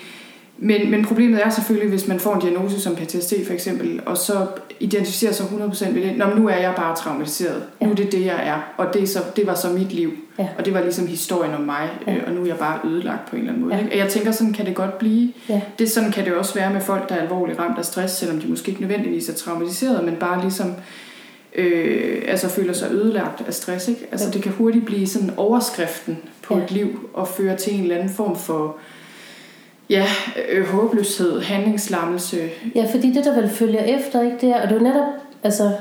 men, 0.63 0.91
men 0.91 1.05
problemet 1.05 1.45
er 1.45 1.49
selvfølgelig, 1.49 1.89
hvis 1.89 2.07
man 2.07 2.19
får 2.19 2.33
en 2.33 2.41
diagnose 2.41 2.81
som 2.81 2.95
PTSD 2.95 3.33
for 3.45 3.53
eksempel, 3.53 4.01
og 4.05 4.17
så 4.17 4.47
identificerer 4.79 5.31
sig 5.31 5.45
100% 5.45 5.93
ved 5.93 6.01
det. 6.01 6.17
Nå, 6.17 6.25
nu 6.35 6.47
er 6.47 6.55
jeg 6.55 6.73
bare 6.75 6.95
traumatiseret. 6.95 7.63
Ja. 7.81 7.85
Nu 7.85 7.91
er 7.91 7.95
det 7.95 8.11
det, 8.11 8.25
jeg 8.25 8.47
er. 8.47 8.73
Og 8.77 8.93
det, 8.93 9.03
er 9.03 9.07
så, 9.07 9.19
det 9.35 9.47
var 9.47 9.55
så 9.55 9.69
mit 9.69 9.93
liv. 9.93 10.11
Ja. 10.39 10.47
Og 10.57 10.65
det 10.65 10.73
var 10.73 10.81
ligesom 10.81 11.07
historien 11.07 11.53
om 11.53 11.61
mig. 11.61 11.89
Ja. 12.07 12.15
Øh, 12.15 12.23
og 12.27 12.33
nu 12.33 12.41
er 12.41 12.45
jeg 12.45 12.57
bare 12.57 12.79
ødelagt 12.85 13.29
på 13.29 13.35
en 13.35 13.39
eller 13.39 13.53
anden 13.53 13.65
måde. 13.65 13.75
Ja. 13.75 13.81
Ikke? 13.81 13.93
Og 13.93 13.97
jeg 13.97 14.09
tænker, 14.09 14.31
sådan 14.31 14.53
kan 14.53 14.65
det 14.65 14.75
godt 14.75 14.97
blive. 14.97 15.33
Ja. 15.49 15.61
Det 15.79 15.91
sådan 15.91 16.11
kan 16.11 16.25
det 16.25 16.33
også 16.33 16.53
være 16.53 16.73
med 16.73 16.81
folk, 16.81 17.09
der 17.09 17.15
er 17.15 17.21
alvorligt 17.21 17.59
ramt 17.59 17.77
af 17.77 17.85
stress, 17.85 18.13
selvom 18.13 18.41
de 18.41 18.47
måske 18.47 18.69
ikke 18.69 18.81
nødvendigvis 18.81 19.29
er 19.29 19.33
traumatiseret, 19.33 20.05
men 20.05 20.15
bare 20.15 20.41
ligesom 20.41 20.73
øh, 21.55 22.23
altså 22.27 22.49
føler 22.49 22.73
sig 22.73 22.91
ødelagt 22.91 23.43
af 23.47 23.53
stress. 23.53 23.87
Ikke? 23.87 24.07
Altså 24.11 24.27
ja. 24.27 24.33
det 24.33 24.43
kan 24.43 24.51
hurtigt 24.51 24.85
blive 24.85 25.07
sådan 25.07 25.31
overskriften 25.37 26.17
på 26.41 26.57
ja. 26.57 26.63
et 26.63 26.71
liv 26.71 27.09
og 27.13 27.27
føre 27.27 27.57
til 27.57 27.75
en 27.75 27.81
eller 27.81 27.95
anden 27.95 28.09
form 28.09 28.35
for 28.35 28.77
ja, 29.89 30.05
øh, 30.49 30.65
håbløshed, 30.65 31.41
handlingslammelse. 31.41 32.49
Ja, 32.75 32.87
fordi 32.91 33.13
det, 33.13 33.25
der 33.25 33.35
vel 33.35 33.49
følger 33.49 33.81
efter, 33.81 34.21
ikke, 34.21 34.37
det 34.41 34.49
er, 34.49 34.61
og 34.61 34.69
det 34.69 34.77
er 34.77 34.81
netop, 34.81 35.07
altså, 35.43 35.71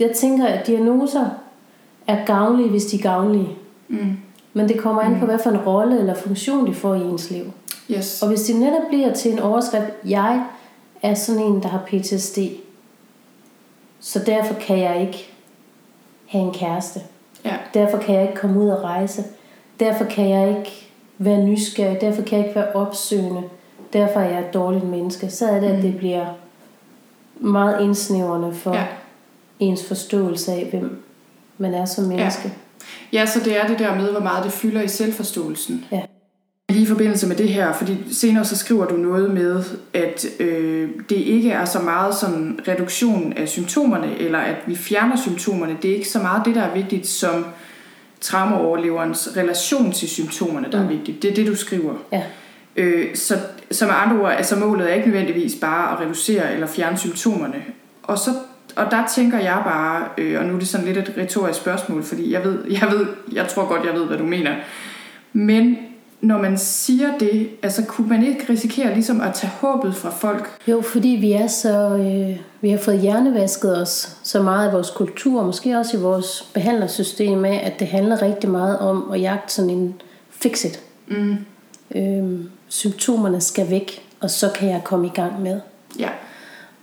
jeg 0.00 0.10
tænker, 0.10 0.46
at 0.46 0.66
diagnoser 0.66 1.26
er 2.06 2.24
gavnlige, 2.24 2.68
hvis 2.68 2.86
de 2.86 2.98
er 2.98 3.02
gavnlige. 3.02 3.48
Mm. 3.88 4.16
Men 4.52 4.68
det 4.68 4.78
kommer 4.78 5.02
an 5.02 5.12
på, 5.12 5.20
mm. 5.20 5.26
hvad 5.26 5.38
for 5.38 5.50
en 5.50 5.58
rolle 5.58 5.98
eller 5.98 6.14
funktion 6.14 6.66
de 6.66 6.74
får 6.74 6.94
i 6.94 7.00
ens 7.00 7.30
liv. 7.30 7.44
Yes. 7.90 8.22
Og 8.22 8.28
hvis 8.28 8.42
de 8.42 8.52
netop 8.58 8.88
bliver 8.88 9.14
til 9.14 9.32
en 9.32 9.38
overskrift, 9.38 9.86
jeg 10.04 10.44
er 11.02 11.14
sådan 11.14 11.42
en, 11.42 11.62
der 11.62 11.68
har 11.68 11.82
PTSD, 11.86 12.38
så 14.00 14.18
derfor 14.26 14.54
kan 14.54 14.78
jeg 14.78 15.00
ikke 15.00 15.30
have 16.26 16.44
en 16.44 16.52
kæreste. 16.54 17.00
Ja. 17.44 17.56
Derfor 17.74 17.98
kan 17.98 18.14
jeg 18.14 18.22
ikke 18.22 18.34
komme 18.34 18.60
ud 18.60 18.68
og 18.68 18.82
rejse. 18.82 19.24
Derfor 19.80 20.04
kan 20.04 20.28
jeg 20.28 20.48
ikke 20.58 20.90
være 21.18 21.38
nysgerrig. 21.44 22.00
Derfor 22.00 22.22
kan 22.22 22.38
jeg 22.38 22.46
ikke 22.46 22.60
være 22.60 22.72
opsøgende. 22.72 23.42
Derfor 23.92 24.20
er 24.20 24.30
jeg 24.30 24.38
et 24.40 24.54
dårligt 24.54 24.84
menneske. 24.84 25.30
Så 25.30 25.46
er 25.46 25.60
det, 25.60 25.68
at 25.68 25.82
det 25.82 25.96
bliver 25.98 26.26
meget 27.40 27.80
indsnævrende 27.82 28.54
for 28.54 28.74
Ja. 28.74 28.86
ens 29.58 29.86
forståelse 29.88 30.52
af, 30.52 30.66
hvem 30.70 31.02
man 31.58 31.74
er 31.74 31.84
som 31.84 32.04
menneske. 32.04 32.52
Ja, 33.12 33.26
så 33.26 33.40
det 33.40 33.60
er 33.60 33.66
det 33.66 33.78
der 33.78 33.94
med, 33.94 34.10
hvor 34.10 34.20
meget 34.20 34.44
det 34.44 34.52
fylder 34.52 34.82
i 34.82 34.88
selvforståelsen. 34.88 35.84
Ja. 35.92 36.02
Lige 36.70 36.82
i 36.82 36.86
forbindelse 36.86 37.26
med 37.26 37.36
det 37.36 37.48
her, 37.48 37.72
fordi 37.72 37.98
senere 38.12 38.44
så 38.44 38.56
skriver 38.56 38.86
du 38.86 38.96
noget 38.96 39.30
med, 39.30 39.64
at 39.94 40.26
øh, 40.40 40.88
det 41.08 41.16
ikke 41.16 41.50
er 41.50 41.64
så 41.64 41.78
meget 41.78 42.14
som 42.14 42.58
reduktion 42.68 43.32
af 43.32 43.48
symptomerne, 43.48 44.18
eller 44.18 44.38
at 44.38 44.56
vi 44.66 44.76
fjerner 44.76 45.16
symptomerne. 45.16 45.76
Det 45.82 45.90
er 45.90 45.94
ikke 45.94 46.08
så 46.08 46.18
meget 46.18 46.42
det, 46.44 46.54
der 46.54 46.62
er 46.62 46.74
vigtigt, 46.74 47.06
som 47.06 47.44
traumaoverleverens 48.20 49.28
relation 49.36 49.92
til 49.92 50.08
symptomerne, 50.08 50.68
der 50.72 50.80
er 50.80 50.88
vigtigt. 50.88 51.22
Det 51.22 51.30
er 51.30 51.34
det, 51.34 51.46
du 51.46 51.54
skriver. 51.54 51.94
Ja. 52.12 52.22
Øh, 52.76 53.16
så, 53.16 53.38
så 53.70 53.86
med 53.86 53.94
andre 53.96 54.20
ord, 54.20 54.32
altså 54.32 54.56
målet 54.56 54.90
er 54.90 54.94
ikke 54.94 55.08
nødvendigvis 55.08 55.54
bare 55.60 55.92
at 55.92 56.00
reducere 56.00 56.52
eller 56.54 56.66
fjerne 56.66 56.98
symptomerne. 56.98 57.62
Og, 58.02 58.18
så, 58.18 58.30
og 58.76 58.90
der 58.90 59.06
tænker 59.14 59.38
jeg 59.38 59.62
bare, 59.64 60.04
øh, 60.18 60.40
og 60.40 60.46
nu 60.46 60.54
er 60.54 60.58
det 60.58 60.68
sådan 60.68 60.86
lidt 60.86 60.98
et 60.98 61.14
retorisk 61.18 61.60
spørgsmål, 61.60 62.02
fordi 62.02 62.32
jeg 62.32 62.44
ved, 62.44 62.58
jeg 62.70 62.88
ved, 62.90 63.06
jeg 63.32 63.48
tror 63.48 63.68
godt, 63.68 63.86
jeg 63.86 63.94
ved, 63.94 64.04
hvad 64.06 64.18
du 64.18 64.24
mener. 64.24 64.54
Men 65.32 65.76
når 66.20 66.38
man 66.38 66.58
siger 66.58 67.18
det, 67.18 67.48
altså 67.62 67.84
kunne 67.84 68.08
man 68.08 68.26
ikke 68.26 68.46
risikere 68.48 68.94
ligesom 68.94 69.20
at 69.20 69.34
tage 69.34 69.50
håbet 69.50 69.94
fra 69.94 70.10
folk? 70.10 70.48
Jo, 70.68 70.80
fordi 70.80 71.08
vi 71.08 71.32
er 71.32 71.46
så 71.46 71.96
øh, 71.96 72.40
vi 72.60 72.70
har 72.70 72.78
fået 72.78 73.00
hjernevasket 73.00 73.82
os 73.82 74.16
så 74.22 74.42
meget 74.42 74.66
af 74.66 74.72
vores 74.72 74.90
kultur, 74.90 75.44
måske 75.44 75.78
også 75.78 75.96
i 75.96 76.00
vores 76.00 76.50
behandlersystem 76.54 77.44
af, 77.44 77.62
at 77.64 77.80
det 77.80 77.86
handler 77.86 78.22
rigtig 78.22 78.50
meget 78.50 78.78
om 78.78 79.10
at 79.12 79.20
jagte 79.20 79.54
sådan 79.54 79.70
en 79.70 80.02
fix-it. 80.30 80.80
Mm. 81.08 81.36
Øhm, 81.94 82.50
symptomerne 82.68 83.40
skal 83.40 83.70
væk, 83.70 84.06
og 84.20 84.30
så 84.30 84.50
kan 84.54 84.68
jeg 84.68 84.80
komme 84.84 85.06
i 85.06 85.10
gang 85.14 85.42
med. 85.42 85.60
Ja, 85.98 86.08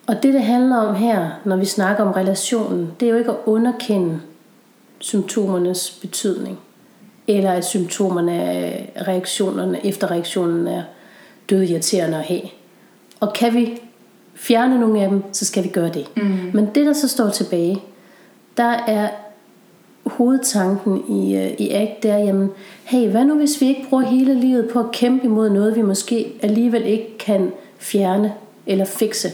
Og 0.07 0.23
det, 0.23 0.33
det 0.33 0.41
handler 0.41 0.77
om 0.77 0.95
her, 0.95 1.29
når 1.45 1.55
vi 1.55 1.65
snakker 1.65 2.03
om 2.03 2.11
relationen, 2.11 2.91
det 2.99 3.05
er 3.05 3.09
jo 3.11 3.17
ikke 3.17 3.31
at 3.31 3.37
underkende 3.45 4.19
symptomernes 4.99 5.97
betydning. 6.01 6.59
Eller 7.27 7.51
at 7.51 7.65
symptomerne, 7.65 8.35
er- 8.35 9.07
reaktionerne, 9.07 9.85
efter 9.85 10.11
reaktionen 10.11 10.67
er 10.67 10.83
dødirriterende 11.49 12.17
at 12.17 12.23
have. 12.23 12.41
Og 13.19 13.33
kan 13.33 13.53
vi 13.53 13.81
fjerne 14.35 14.79
nogle 14.79 15.01
af 15.01 15.09
dem, 15.09 15.23
så 15.31 15.45
skal 15.45 15.63
vi 15.63 15.69
gøre 15.69 15.89
det. 15.89 16.07
Mm. 16.17 16.23
Men 16.53 16.65
det, 16.75 16.85
der 16.85 16.93
så 16.93 17.07
står 17.07 17.29
tilbage, 17.29 17.81
der 18.57 18.73
er 18.87 19.09
hovedtanken 20.05 21.03
i, 21.09 21.35
øh, 21.35 21.51
i 21.57 21.69
ACT, 21.69 22.03
det 22.03 22.11
er, 22.11 22.17
jamen, 22.17 22.49
hey, 22.83 23.09
hvad 23.09 23.25
nu 23.25 23.35
hvis 23.35 23.61
vi 23.61 23.67
ikke 23.67 23.85
bruger 23.89 24.03
hele 24.03 24.39
livet 24.39 24.69
på 24.73 24.79
at 24.79 24.91
kæmpe 24.91 25.25
imod 25.25 25.49
noget, 25.49 25.75
vi 25.75 25.81
måske 25.81 26.33
alligevel 26.41 26.85
ikke 26.85 27.17
kan 27.17 27.51
fjerne 27.77 28.33
eller 28.67 28.85
fikse? 28.85 29.31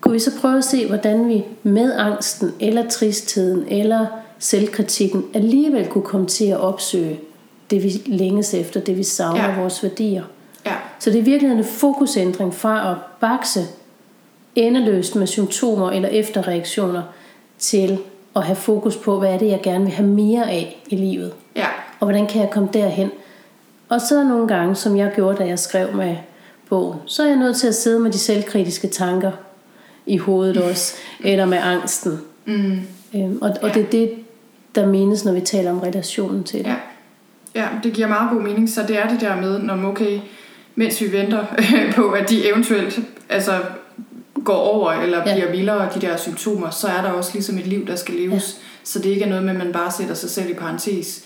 Kunne 0.00 0.12
vi 0.12 0.18
så 0.18 0.30
prøve 0.40 0.58
at 0.58 0.64
se, 0.64 0.86
hvordan 0.88 1.28
vi 1.28 1.44
med 1.62 1.92
angsten, 1.92 2.52
eller 2.60 2.88
tristheden, 2.88 3.64
eller 3.68 4.06
selvkritikken 4.42 5.24
alligevel 5.34 5.86
kunne 5.86 6.04
komme 6.04 6.26
til 6.26 6.44
at 6.46 6.60
opsøge 6.60 7.20
det, 7.70 7.82
vi 7.82 8.02
længes 8.06 8.54
efter, 8.54 8.80
det 8.80 8.96
vi 8.98 9.02
savner, 9.02 9.48
Ja. 9.48 9.60
vores 9.60 9.82
værdier? 9.82 10.22
ja, 10.66 10.74
Så 10.98 11.10
det 11.10 11.18
er 11.18 11.22
virkelig 11.22 11.52
en 11.52 11.64
fokusændring 11.64 12.54
fra 12.54 12.90
at 12.90 12.96
bakse 13.20 13.60
endeløst 14.54 15.16
med 15.16 15.26
symptomer 15.26 15.90
eller 15.90 16.08
efterreaktioner 16.08 17.02
til 17.58 17.98
at 18.36 18.42
have 18.42 18.56
fokus 18.56 18.96
på, 18.96 19.18
hvad 19.18 19.28
er 19.34 19.38
det, 19.38 19.46
jeg 19.48 19.60
gerne 19.62 19.84
vil 19.84 19.92
have 19.92 20.08
mere 20.08 20.50
af 20.50 20.82
i 20.86 20.96
livet. 20.96 21.32
ja, 21.56 21.66
Og 22.00 22.06
hvordan 22.06 22.26
kan 22.26 22.40
jeg 22.40 22.50
komme 22.50 22.68
derhen? 22.72 23.10
Og 23.88 24.00
så 24.00 24.24
nogle 24.24 24.48
gange, 24.48 24.74
som 24.76 24.96
jeg 24.96 25.12
gjorde, 25.14 25.36
da 25.38 25.44
jeg 25.46 25.58
skrev 25.58 25.96
med 25.96 26.16
bogen, 26.68 26.98
så 27.06 27.22
er 27.22 27.26
jeg 27.26 27.36
nødt 27.36 27.56
til 27.56 27.66
at 27.68 27.74
sidde 27.74 28.00
med 28.00 28.10
de 28.10 28.18
selvkritiske 28.18 28.88
tanker 28.88 29.30
i 30.06 30.16
hovedet 30.16 30.56
også, 30.70 30.94
eller 31.24 31.44
med 31.46 31.58
angsten. 31.58 32.20
mm, 32.44 32.78
Øhm, 33.14 33.38
og, 33.42 33.50
og 33.62 33.68
Ja. 33.68 33.74
det 33.74 33.82
er 33.82 33.90
det, 33.90 34.10
der 34.74 34.86
menes, 34.86 35.24
når 35.24 35.32
vi 35.32 35.40
taler 35.40 35.70
om 35.70 35.78
relationen 35.78 36.44
til 36.44 36.58
det. 36.58 36.66
ja. 36.66 36.74
Ja, 37.54 37.66
det 37.82 37.92
giver 37.92 38.08
meget 38.08 38.30
god 38.30 38.40
mening. 38.40 38.70
Så 38.70 38.82
det 38.88 38.98
er 38.98 39.08
det 39.08 39.20
der 39.20 39.36
med, 39.40 39.58
når 39.58 39.88
okay, 39.88 40.18
mens 40.74 41.00
vi 41.00 41.12
venter 41.12 41.44
på, 41.96 42.08
at 42.10 42.30
de 42.30 42.48
eventuelt 42.48 43.00
altså, 43.28 43.58
går 44.44 44.54
over 44.56 44.92
eller 44.92 45.18
Ja. 45.28 45.34
bliver 45.34 45.50
vildere, 45.50 45.88
de 45.94 46.00
der 46.00 46.16
symptomer, 46.16 46.70
så 46.70 46.86
er 46.88 47.02
der 47.02 47.10
også 47.10 47.30
ligesom 47.34 47.58
et 47.58 47.66
liv, 47.66 47.86
der 47.86 47.96
skal 47.96 48.14
leves. 48.14 48.56
Ja. 48.58 48.66
Så 48.84 48.98
det 48.98 49.06
ikke 49.10 49.24
er 49.24 49.28
noget 49.28 49.44
med, 49.44 49.52
at 49.52 49.58
man 49.58 49.72
bare 49.72 49.90
sætter 49.92 50.14
sig 50.14 50.30
selv 50.30 50.50
i 50.50 50.54
parentes, 50.54 51.24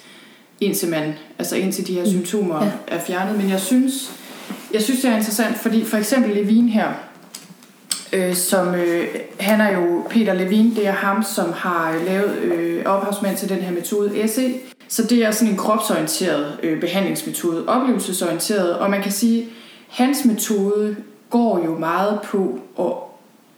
indtil, 0.61 0.88
man, 0.90 1.12
altså 1.38 1.56
indtil 1.56 1.87
de 1.87 1.94
her 1.94 2.06
symptomer 2.09 2.64
Ja. 2.64 2.70
er 2.88 3.00
fjernet. 3.00 3.38
Men 3.38 3.50
jeg 3.50 3.61
synes, 3.61 4.11
jeg 4.72 4.82
synes, 4.82 5.00
det 5.00 5.11
er 5.11 5.16
interessant, 5.16 5.56
fordi 5.59 5.85
for 5.85 5.96
eksempel 5.96 6.35
Levin 6.35 6.68
her, 6.68 6.88
øh, 8.12 8.35
som 8.35 8.75
øh, 8.75 9.05
han 9.40 9.61
er 9.61 9.79
jo 9.79 10.03
Peter 10.11 10.33
Levin, 10.33 10.77
det 10.77 10.87
er 10.87 10.92
ham, 10.92 11.23
som 11.23 11.53
har 11.53 11.92
øh, 11.92 12.07
lavet 12.07 12.37
øh, 12.37 12.83
ophavsmand 12.87 13.37
til 13.37 13.49
den 13.49 13.59
her 13.59 13.73
metode 13.73 14.29
SE. 14.29 14.55
Så 14.88 15.03
det 15.03 15.25
er 15.25 15.31
sådan 15.31 15.53
en 15.53 15.59
kropsorienteret 15.59 16.59
øh, 16.62 16.81
behandlingsmetode, 16.81 17.69
oplevelsesorienteret, 17.69 18.79
og 18.79 18.90
man 18.90 19.03
kan 19.03 19.12
sige, 19.12 19.49
hans 19.88 20.25
metode 20.25 20.97
går 21.31 21.64
jo 21.64 21.79
meget 21.79 22.21
på 22.25 22.61
at 22.79 23.06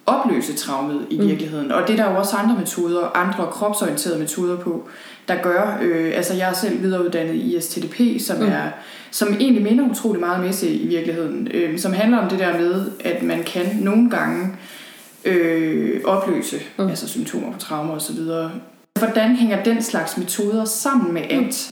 opløse 0.08 0.56
traumet 0.56 1.06
i 1.10 1.20
virkeligheden. 1.20 1.72
Og 1.72 1.88
det 1.88 2.00
er 2.00 2.04
der 2.04 2.12
jo 2.12 2.18
også 2.18 2.36
andre 2.36 2.56
metoder, 2.58 3.16
andre 3.16 3.46
kropsorienterede 3.46 4.18
metoder 4.18 4.56
på, 4.56 4.88
der 5.28 5.42
gør. 5.42 5.78
Øh, 5.82 6.12
altså 6.14 6.34
jeg 6.34 6.48
er 6.48 6.52
selv 6.52 6.82
videreuddannet 6.82 7.34
i 7.34 7.56
ISTDP, 7.56 8.20
som, 8.20 8.36
mm. 8.36 8.46
er, 8.46 8.62
som 9.10 9.28
egentlig 9.28 9.62
minder 9.62 9.90
utrolig 9.90 10.20
meget 10.20 10.44
med 10.44 10.52
sig 10.52 10.82
i 10.82 10.86
virkeligheden. 10.86 11.48
Øh, 11.54 11.78
som 11.78 11.92
handler 11.92 12.18
om 12.18 12.28
det 12.28 12.38
der 12.38 12.58
med, 12.58 12.90
at 13.00 13.22
man 13.22 13.42
kan 13.42 13.78
nogle 13.80 14.10
gange 14.10 14.56
øh, 15.24 16.00
opløse 16.04 16.56
mm. 16.78 16.88
altså 16.88 17.08
symptomer 17.08 17.52
på 17.52 17.58
traumer 17.58 17.94
osv. 17.94 18.18
Hvordan 18.98 19.36
hænger 19.36 19.62
den 19.62 19.82
slags 19.82 20.16
metoder 20.16 20.64
sammen 20.64 21.14
med 21.14 21.22
ACT? 21.30 21.70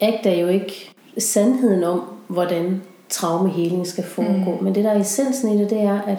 ACT 0.00 0.26
er 0.26 0.40
jo 0.40 0.48
ikke 0.48 0.94
sandheden 1.18 1.84
om, 1.84 2.02
hvordan 2.28 2.82
traumeheling 3.08 3.86
skal 3.86 4.04
foregå. 4.04 4.58
Mm. 4.58 4.64
Men 4.64 4.74
det, 4.74 4.84
der 4.84 4.90
er 4.90 5.00
essensen 5.00 5.58
i 5.58 5.62
det, 5.62 5.70
det 5.70 5.80
er, 5.80 6.00
at 6.00 6.18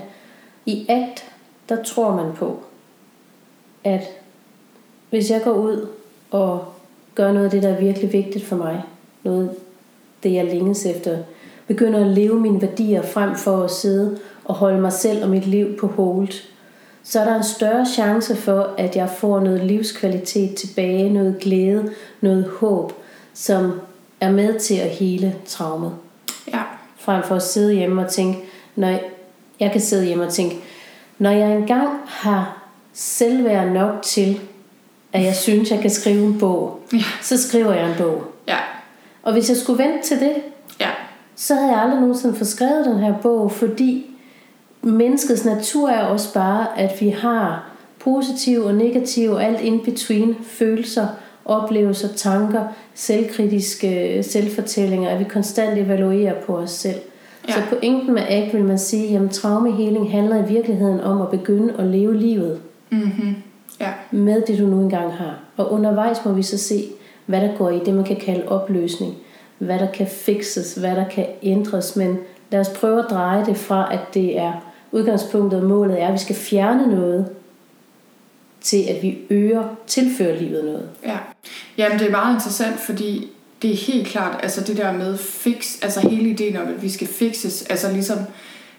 i 0.65 0.85
ACT, 0.89 1.25
der 1.69 1.83
tror 1.83 2.15
man 2.15 2.33
på, 2.35 2.59
at 3.83 4.01
hvis 5.09 5.31
jeg 5.31 5.41
går 5.43 5.53
ud 5.53 5.87
og 6.31 6.65
gør 7.15 7.31
noget 7.31 7.45
af 7.45 7.51
det, 7.51 7.63
der 7.63 7.69
er 7.69 7.79
virkelig 7.79 8.13
vigtigt 8.13 8.45
for 8.45 8.55
mig, 8.55 8.83
noget 9.23 9.49
det, 10.23 10.33
jeg 10.33 10.45
længes 10.45 10.85
efter, 10.85 11.17
begynder 11.67 11.99
at 11.99 12.11
leve 12.11 12.39
mine 12.39 12.61
værdier 12.61 13.01
frem 13.01 13.35
for 13.35 13.63
at 13.63 13.71
sidde 13.71 14.19
og 14.45 14.55
holde 14.55 14.81
mig 14.81 14.93
selv 14.93 15.23
og 15.23 15.29
mit 15.29 15.47
liv 15.47 15.77
på 15.77 15.87
hold, 15.87 16.33
så 17.03 17.19
er 17.19 17.25
der 17.25 17.35
en 17.35 17.43
større 17.43 17.85
chance 17.85 18.35
for, 18.35 18.73
at 18.77 18.95
jeg 18.95 19.09
får 19.09 19.39
noget 19.39 19.63
livskvalitet 19.63 20.55
tilbage, 20.55 21.13
noget 21.13 21.37
glæde, 21.39 21.91
noget 22.21 22.45
håb, 22.45 22.93
som 23.33 23.71
er 24.21 24.31
med 24.31 24.59
til 24.59 24.75
at 24.75 24.89
hele 24.89 25.35
traumet. 25.45 25.95
Ja, 26.47 26.63
Frem 26.97 27.23
for 27.23 27.35
at 27.35 27.43
sidde 27.43 27.73
hjemme 27.73 28.01
og 28.01 28.11
tænke, 28.11 28.39
når 28.75 28.99
jeg, 29.63 29.71
kan 29.71 29.81
sidde 29.81 30.05
hjemme 30.05 30.23
og 30.25 30.33
tænke, 30.33 30.55
når 31.19 31.31
jeg 31.31 31.51
engang 31.55 31.89
har 32.07 32.63
selvværd 32.93 33.67
nok 33.67 34.01
til, 34.01 34.39
at 35.13 35.23
jeg 35.23 35.35
synes, 35.35 35.71
jeg 35.71 35.79
kan 35.79 35.89
skrive 35.89 36.25
en 36.25 36.39
bog, 36.39 36.79
Ja. 36.93 36.97
så 37.21 37.37
skriver 37.47 37.73
jeg 37.73 37.89
en 37.89 37.95
bog. 37.97 38.23
ja, 38.47 38.57
Og 39.23 39.33
hvis 39.33 39.49
jeg 39.49 39.57
skulle 39.57 39.83
vente 39.83 40.07
til 40.07 40.19
det, 40.19 40.33
ja, 40.79 40.89
så 41.35 41.55
havde 41.55 41.71
jeg 41.71 41.81
aldrig 41.81 41.99
nogensinde 41.99 42.35
fået 42.35 42.47
skrevet 42.47 42.85
den 42.85 42.97
her 42.99 43.13
bog, 43.21 43.51
fordi 43.51 44.05
menneskets 44.81 45.45
natur 45.45 45.89
er 45.89 46.03
også 46.03 46.33
bare, 46.33 46.67
at 46.79 47.01
vi 47.01 47.09
har 47.09 47.69
positive 47.99 48.65
og 48.65 48.73
negative, 48.75 49.43
alt 49.43 49.61
in 49.61 49.79
between, 49.85 50.35
følelser, 50.43 51.07
oplevelser, 51.45 52.07
tanker, 52.15 52.63
selvkritiske 52.93 54.23
selvfortællinger, 54.23 55.09
at 55.09 55.19
vi 55.19 55.23
konstant 55.23 55.77
evaluerer 55.77 56.33
på 56.41 56.57
os 56.57 56.71
selv. 56.71 56.99
Ja. 57.47 57.53
Så 57.53 57.61
pointen 57.69 58.13
med 58.13 58.21
ACT 58.27 58.53
vil 58.53 58.63
man 58.63 58.79
sige, 58.79 59.17
at 59.17 59.31
traumeheling 59.31 60.11
handler 60.11 60.45
i 60.45 60.47
virkeligheden 60.47 60.99
om 60.99 61.21
at 61.21 61.29
begynde 61.29 61.73
at 61.77 61.85
leve 61.85 62.17
livet 62.17 62.61
mm-hmm. 62.89 63.35
ja, 63.79 63.93
med 64.11 64.41
det, 64.47 64.59
du 64.59 64.65
nu 64.65 64.81
engang 64.81 65.13
har. 65.13 65.39
Og 65.57 65.71
undervejs 65.71 66.25
må 66.25 66.31
vi 66.31 66.43
så 66.43 66.57
se, 66.57 66.83
hvad 67.25 67.41
der 67.41 67.57
går 67.57 67.69
i 67.69 67.79
det, 67.85 67.93
man 67.93 68.03
kan 68.03 68.15
kalde 68.15 68.47
opløsning. 68.47 69.13
Hvad 69.57 69.79
der 69.79 69.91
kan 69.91 70.07
fikses, 70.07 70.75
hvad 70.75 70.95
der 70.95 71.09
kan 71.09 71.25
ændres. 71.43 71.95
Men 71.95 72.17
lad 72.51 72.59
os 72.59 72.69
prøve 72.69 72.99
at 72.99 73.05
dreje 73.09 73.45
det 73.45 73.57
fra, 73.57 73.93
at 73.93 74.13
det 74.13 74.39
er 74.39 74.53
udgangspunktet 74.91 75.59
og 75.61 75.65
målet 75.65 76.01
er, 76.01 76.07
at 76.07 76.13
vi 76.13 76.17
skal 76.17 76.35
fjerne 76.35 76.95
noget, 76.95 77.29
til 78.61 78.83
at 78.89 79.03
vi 79.03 79.17
øger, 79.29 79.63
tilfører 79.87 80.39
livet 80.39 80.65
noget. 80.65 80.89
Ja, 81.05 81.17
jamen 81.77 81.99
det 81.99 82.07
er 82.07 82.11
meget 82.11 82.35
interessant, 82.35 82.79
fordi 82.79 83.31
det 83.63 83.71
er 83.71 83.93
helt 83.93 84.07
klart, 84.07 84.39
altså 84.43 84.61
det 84.61 84.77
der 84.77 84.91
med 84.91 85.17
fix, 85.17 85.81
altså 85.81 85.99
hele 86.09 86.29
ideen 86.29 86.57
om, 86.57 86.67
at 86.67 86.81
vi 86.81 86.89
skal 86.89 87.07
fixes, 87.07 87.61
altså 87.61 87.91
ligesom 87.91 88.17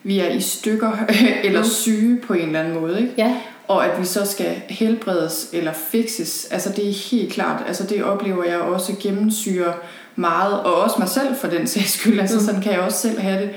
vi 0.02 0.18
er 0.20 0.28
i 0.28 0.40
stykker 0.40 0.92
eller 1.44 1.62
syge 1.62 2.20
på 2.20 2.34
en 2.34 2.46
eller 2.46 2.60
anden 2.60 2.80
måde, 2.80 3.00
ikke? 3.00 3.12
Ja, 3.18 3.36
og 3.68 3.86
at 3.86 4.00
vi 4.00 4.04
så 4.04 4.24
skal 4.24 4.62
helbredes 4.68 5.48
eller 5.52 5.72
fixes, 5.72 6.44
altså 6.50 6.72
det 6.76 6.88
er 6.88 7.10
helt 7.10 7.32
klart, 7.32 7.62
altså 7.66 7.84
det 7.86 8.04
oplever 8.04 8.44
jeg 8.44 8.58
også 8.58 8.92
gennemsyrer 9.02 9.72
meget, 10.16 10.60
og 10.60 10.74
også 10.74 10.96
mig 10.98 11.08
selv 11.08 11.36
for 11.36 11.48
den 11.48 11.66
sags 11.66 11.90
skyld, 11.90 12.20
altså 12.20 12.38
mm. 12.38 12.44
sådan 12.44 12.60
kan 12.60 12.72
jeg 12.72 12.80
også 12.80 12.98
selv 12.98 13.20
have 13.20 13.42
det. 13.42 13.50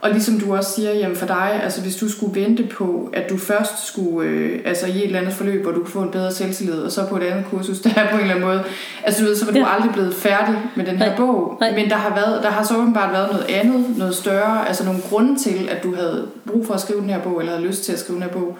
Og 0.00 0.10
ligesom 0.10 0.40
du 0.40 0.56
også 0.56 0.72
siger, 0.72 0.92
jamen 0.92 1.16
for 1.16 1.26
dig, 1.26 1.60
altså 1.62 1.82
hvis 1.82 1.96
du 1.96 2.08
skulle 2.08 2.40
vente 2.40 2.62
på, 2.62 3.10
at 3.12 3.30
du 3.30 3.36
først 3.36 3.86
skulle, 3.86 4.28
øh, 4.28 4.60
altså 4.64 4.86
i 4.86 4.90
et 4.90 5.04
eller 5.04 5.18
andet 5.18 5.34
forløb, 5.34 5.62
hvor 5.62 5.72
du 5.72 5.78
kunne 5.78 5.90
få 5.90 6.02
en 6.02 6.10
bedre 6.10 6.32
selvtillid, 6.32 6.82
og 6.82 6.92
så 6.92 7.06
på 7.06 7.16
et 7.16 7.22
andet 7.22 7.44
kursus, 7.50 7.80
der 7.84 7.90
er 7.96 8.10
på 8.10 8.14
en 8.16 8.20
eller 8.20 8.34
anden 8.34 8.48
måde, 8.48 8.62
altså 9.04 9.22
du 9.22 9.28
ved, 9.28 9.36
så 9.36 9.44
var 9.44 9.52
du 9.52 9.58
ja. 9.58 9.74
aldrig 9.74 9.92
blevet 9.92 10.14
færdig 10.14 10.58
med 10.76 10.84
den 10.86 10.96
her 10.96 11.06
Nej. 11.06 11.16
bog. 11.16 11.56
Nej. 11.60 11.74
Men 11.74 11.90
der 11.90 11.96
har, 11.96 12.14
været, 12.14 12.42
der 12.42 12.50
har 12.50 12.64
så 12.64 12.76
åbenbart 12.76 13.12
været 13.12 13.28
noget 13.32 13.46
andet, 13.48 13.98
noget 13.98 14.14
større, 14.14 14.68
altså 14.68 14.84
nogle 14.84 15.00
grunde 15.10 15.38
til, 15.38 15.68
at 15.70 15.82
du 15.82 15.94
havde 15.94 16.26
brug 16.46 16.66
for 16.66 16.74
at 16.74 16.80
skrive 16.80 17.00
den 17.00 17.10
her 17.10 17.20
bog, 17.20 17.40
eller 17.40 17.52
havde 17.52 17.66
lyst 17.66 17.84
til 17.84 17.92
at 17.92 17.98
skrive 17.98 18.14
den 18.14 18.22
her 18.22 18.32
bog 18.32 18.58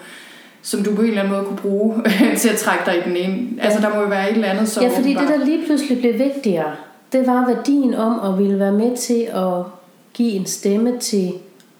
som 0.62 0.82
du 0.82 0.94
på 0.94 1.02
en 1.02 1.08
eller 1.08 1.22
anden 1.22 1.34
måde 1.34 1.44
kunne 1.44 1.56
bruge 1.56 1.94
til 2.40 2.48
at 2.48 2.56
trække 2.56 2.82
dig 2.86 2.98
i 2.98 3.00
den 3.08 3.16
ene. 3.16 3.62
Altså 3.62 3.80
der 3.80 3.94
må 3.94 4.00
jo 4.00 4.08
være 4.08 4.30
et 4.30 4.34
eller 4.34 4.48
andet, 4.48 4.68
som 4.68 4.82
Ja, 4.82 4.88
fordi 4.88 5.16
åbenbart... 5.16 5.32
det 5.32 5.40
der 5.40 5.46
lige 5.46 5.66
pludselig 5.66 5.98
blev 5.98 6.18
vigtigere, 6.18 6.72
det 7.12 7.26
var 7.26 7.46
værdien 7.46 7.94
om 7.94 8.32
at 8.32 8.38
ville 8.38 8.58
være 8.58 8.72
med 8.72 8.96
til 8.96 9.28
at 9.34 9.64
give 10.14 10.32
en 10.32 10.46
stemme 10.46 10.98
til 10.98 11.32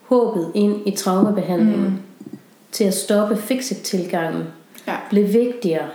håbet 0.03 0.51
ind 0.55 0.87
i 0.87 0.91
traumabehandlingen, 0.91 1.85
mm. 1.85 2.37
til 2.71 2.83
at 2.83 2.93
stoppe 2.93 3.37
fixit-tilgangen, 3.37 4.43
ja. 4.87 4.95
blev 5.09 5.33
vigtigere 5.33 5.89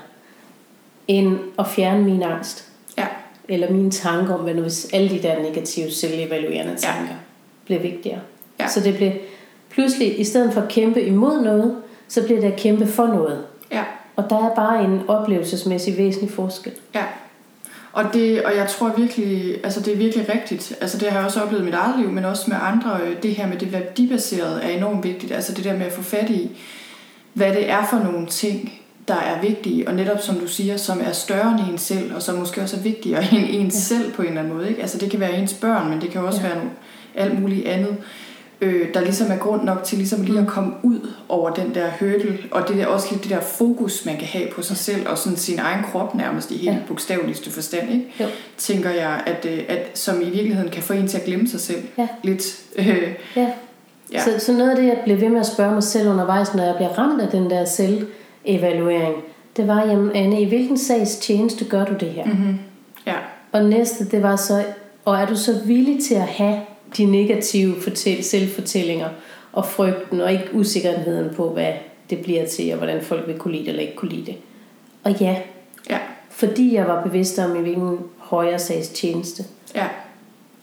end 1.09 1.39
at 1.59 1.67
fjerne 1.67 2.05
min 2.05 2.23
angst. 2.23 2.69
Ja. 2.99 3.07
Eller 3.49 3.73
mine 3.73 3.91
tanker 3.91 4.35
om, 4.35 4.41
hvad 4.41 4.55
nu 4.55 4.63
hvis 4.63 4.91
alle 4.93 5.09
de 5.09 5.23
der 5.23 5.43
negative 5.43 5.91
selvevaluerende 5.91 6.77
tanker 6.77 7.13
ja. 7.13 7.19
blev 7.65 7.83
vigtigere. 7.83 8.21
Ja. 8.61 8.69
Så 8.69 8.81
det 8.81 8.97
blev 8.97 9.13
pludselig, 9.71 10.21
i 10.21 10.25
stedet 10.25 10.53
for 10.53 10.61
at 10.61 10.69
kæmpe 10.69 11.03
imod 11.03 11.43
noget, 11.43 11.77
så 12.09 12.25
bliver 12.25 12.41
det 12.41 12.53
at 12.53 12.59
kæmpe 12.59 12.87
for 12.87 13.07
noget. 13.07 13.45
Ja. 13.73 13.85
Og 14.17 14.31
der 14.31 14.51
er 14.51 14.55
bare 14.55 14.85
en 14.85 15.01
oplevelsesmæssig 15.09 15.99
væsentlig 15.99 16.31
forskel. 16.31 16.73
Ja. 16.95 17.05
Og, 17.97 18.05
det, 18.15 18.43
og 18.43 18.57
jeg 18.57 18.69
tror 18.69 18.95
virkelig, 18.97 19.65
altså 19.65 19.81
det 19.81 19.93
er 19.93 19.97
virkelig 19.97 20.29
rigtigt. 20.29 20.77
Altså 20.81 20.99
det 20.99 21.09
har 21.09 21.19
jeg 21.19 21.27
også 21.27 21.41
oplevet 21.41 21.63
i 21.63 21.65
mit 21.65 21.75
eget 21.75 21.99
liv, 21.99 22.11
men 22.11 22.25
også 22.25 22.45
med 22.49 22.57
andre. 22.63 23.01
Det 23.23 23.35
her 23.35 23.47
med 23.47 23.57
det 23.57 23.73
værdibaserede 23.73 24.63
er 24.63 24.69
enormt 24.69 25.05
vigtigt. 25.05 25.33
Altså 25.33 25.55
det 25.55 25.65
der 25.65 25.77
med 25.77 25.87
at 25.87 25.93
få 25.93 26.03
fat 26.03 26.31
i, 26.31 26.51
hvad 27.33 27.53
det 27.53 27.71
er 27.71 27.87
for 27.91 27.99
nogle 27.99 28.27
ting, 28.27 28.73
der 29.09 29.15
er 29.15 29.41
vigtige, 29.41 29.89
og 29.89 29.95
netop 29.95 30.23
som 30.23 30.35
du 30.35 30.47
siger, 30.47 30.77
som 30.77 31.01
er 31.05 31.13
større 31.13 31.51
end 31.51 31.73
en 31.73 31.79
selv, 31.79 32.15
og 32.15 32.23
som 32.23 32.39
måske 32.39 32.61
også 32.61 32.77
er 32.77 32.81
vigtigere 32.81 33.25
end 33.35 33.47
ens 33.51 33.75
ja. 33.75 33.81
selv 33.81 34.13
på 34.13 34.23
en 34.23 34.29
eller 34.29 34.41
anden 34.41 34.55
måde. 34.55 34.69
Ikke? 34.69 34.81
Altså 34.81 34.99
det 34.99 35.11
kan 35.11 35.21
være 35.21 35.39
ens 35.39 35.55
børn, 35.55 35.91
men 35.91 36.01
det 36.01 36.11
kan 36.11 36.21
også 36.21 36.41
ja. 36.43 36.49
være 36.49 36.63
alt 37.15 37.41
muligt 37.41 37.69
andet 37.69 37.97
øh, 38.61 38.95
der 38.95 39.01
ligesom 39.01 39.31
er 39.31 39.37
grund 39.37 39.63
nok 39.63 39.85
til 39.85 39.99
ligesom 39.99 40.23
lige 40.23 40.41
at 40.41 40.47
komme 40.47 40.73
ud 40.83 41.11
over 41.29 41.51
den 41.51 41.75
der 41.75 41.91
hurdle, 42.01 42.39
og 42.51 42.69
det 42.69 42.83
er 42.83 42.87
også 42.87 43.09
lidt 43.11 43.23
det 43.23 43.31
der 43.31 43.41
fokus, 43.41 44.05
man 44.05 44.17
kan 44.17 44.27
have 44.27 44.49
på 44.53 44.63
sig 44.63 44.77
selv, 44.77 45.09
og 45.09 45.19
sådan 45.19 45.37
sin 45.37 45.59
egen 45.59 45.85
krop 45.85 46.15
nærmest 46.15 46.51
i 46.51 46.57
helt 46.57 46.73
ja. 46.73 46.79
bogstaveligste 46.89 47.51
forstand, 47.51 47.93
ikke? 47.93 48.13
Jo. 48.21 48.27
tænker 48.57 48.91
jeg, 48.91 49.23
at, 49.27 49.45
øh, 49.45 49.65
at 49.69 49.99
som 49.99 50.21
i 50.23 50.31
virkeligheden 50.31 50.71
kan 50.71 50.83
få 50.83 50.93
en 50.93 51.09
til 51.09 51.19
at 51.19 51.25
glemme 51.25 51.49
sig 51.49 51.61
selv 51.61 51.83
ja. 51.99 52.09
lidt. 52.23 52.43
Øh, 52.79 53.15
ja. 53.37 53.51
Ja. 54.13 54.25
Så, 54.25 54.31
så 54.39 54.53
noget 54.53 54.71
af 54.71 54.77
det, 54.77 54.87
jeg 54.87 55.01
blev 55.05 55.21
ved 55.21 55.29
med 55.29 55.41
at 55.41 55.47
spørge 55.47 55.73
mig 55.73 55.83
selv 55.83 56.09
undervejs, 56.09 56.55
når 56.55 56.65
jeg 56.65 56.75
bliver 56.77 56.99
ramt 56.99 57.23
af 57.23 57.29
den 57.29 57.51
der 57.51 57.65
selvevaluering, 57.65 59.15
det 59.57 59.69
var, 59.69 59.87
jamen 59.87 60.13
Anne, 60.15 60.41
i 60.41 60.49
hvilken 60.49 60.79
sags 60.79 61.17
tjeneste 61.17 61.65
gør 61.65 61.85
du 61.85 61.95
det 62.01 62.09
her? 62.09 62.25
Mm-hmm. 62.25 62.59
Ja. 63.07 63.15
Og 63.53 63.65
næste, 63.65 64.05
det 64.05 64.23
var 64.23 64.37
så, 64.37 64.65
og 65.05 65.17
er 65.17 65.27
du 65.27 65.37
så 65.37 65.61
villig 65.65 66.05
til 66.05 66.15
at 66.15 66.21
have 66.27 66.61
de 66.97 67.05
negative 67.05 67.75
fortæl- 67.81 68.23
selvfortællinger 68.23 69.09
og 69.53 69.67
frygten 69.67 70.21
og 70.21 70.33
ikke 70.33 70.49
usikkerheden 70.53 71.35
på, 71.35 71.53
hvad 71.53 71.73
det 72.11 72.19
bliver 72.19 72.47
til, 72.47 72.73
og 72.73 72.77
hvordan 72.77 73.03
folk 73.03 73.27
vil 73.27 73.39
kunne 73.39 73.53
lide 73.53 73.65
det 73.65 73.69
eller 73.69 73.83
ikke 73.83 73.97
kunne 73.97 74.11
lide 74.11 74.27
det. 74.27 74.37
Og 75.05 75.13
ja, 75.21 75.37
ja. 75.91 75.99
fordi 76.31 76.75
jeg 76.75 76.87
var 76.87 77.03
bevidst 77.03 77.39
om, 77.39 77.57
i 77.57 77.61
hvilken 77.61 77.99
højere 78.19 78.59
sags 78.59 78.89
tjeneste 78.89 79.45
ja. 79.75 79.87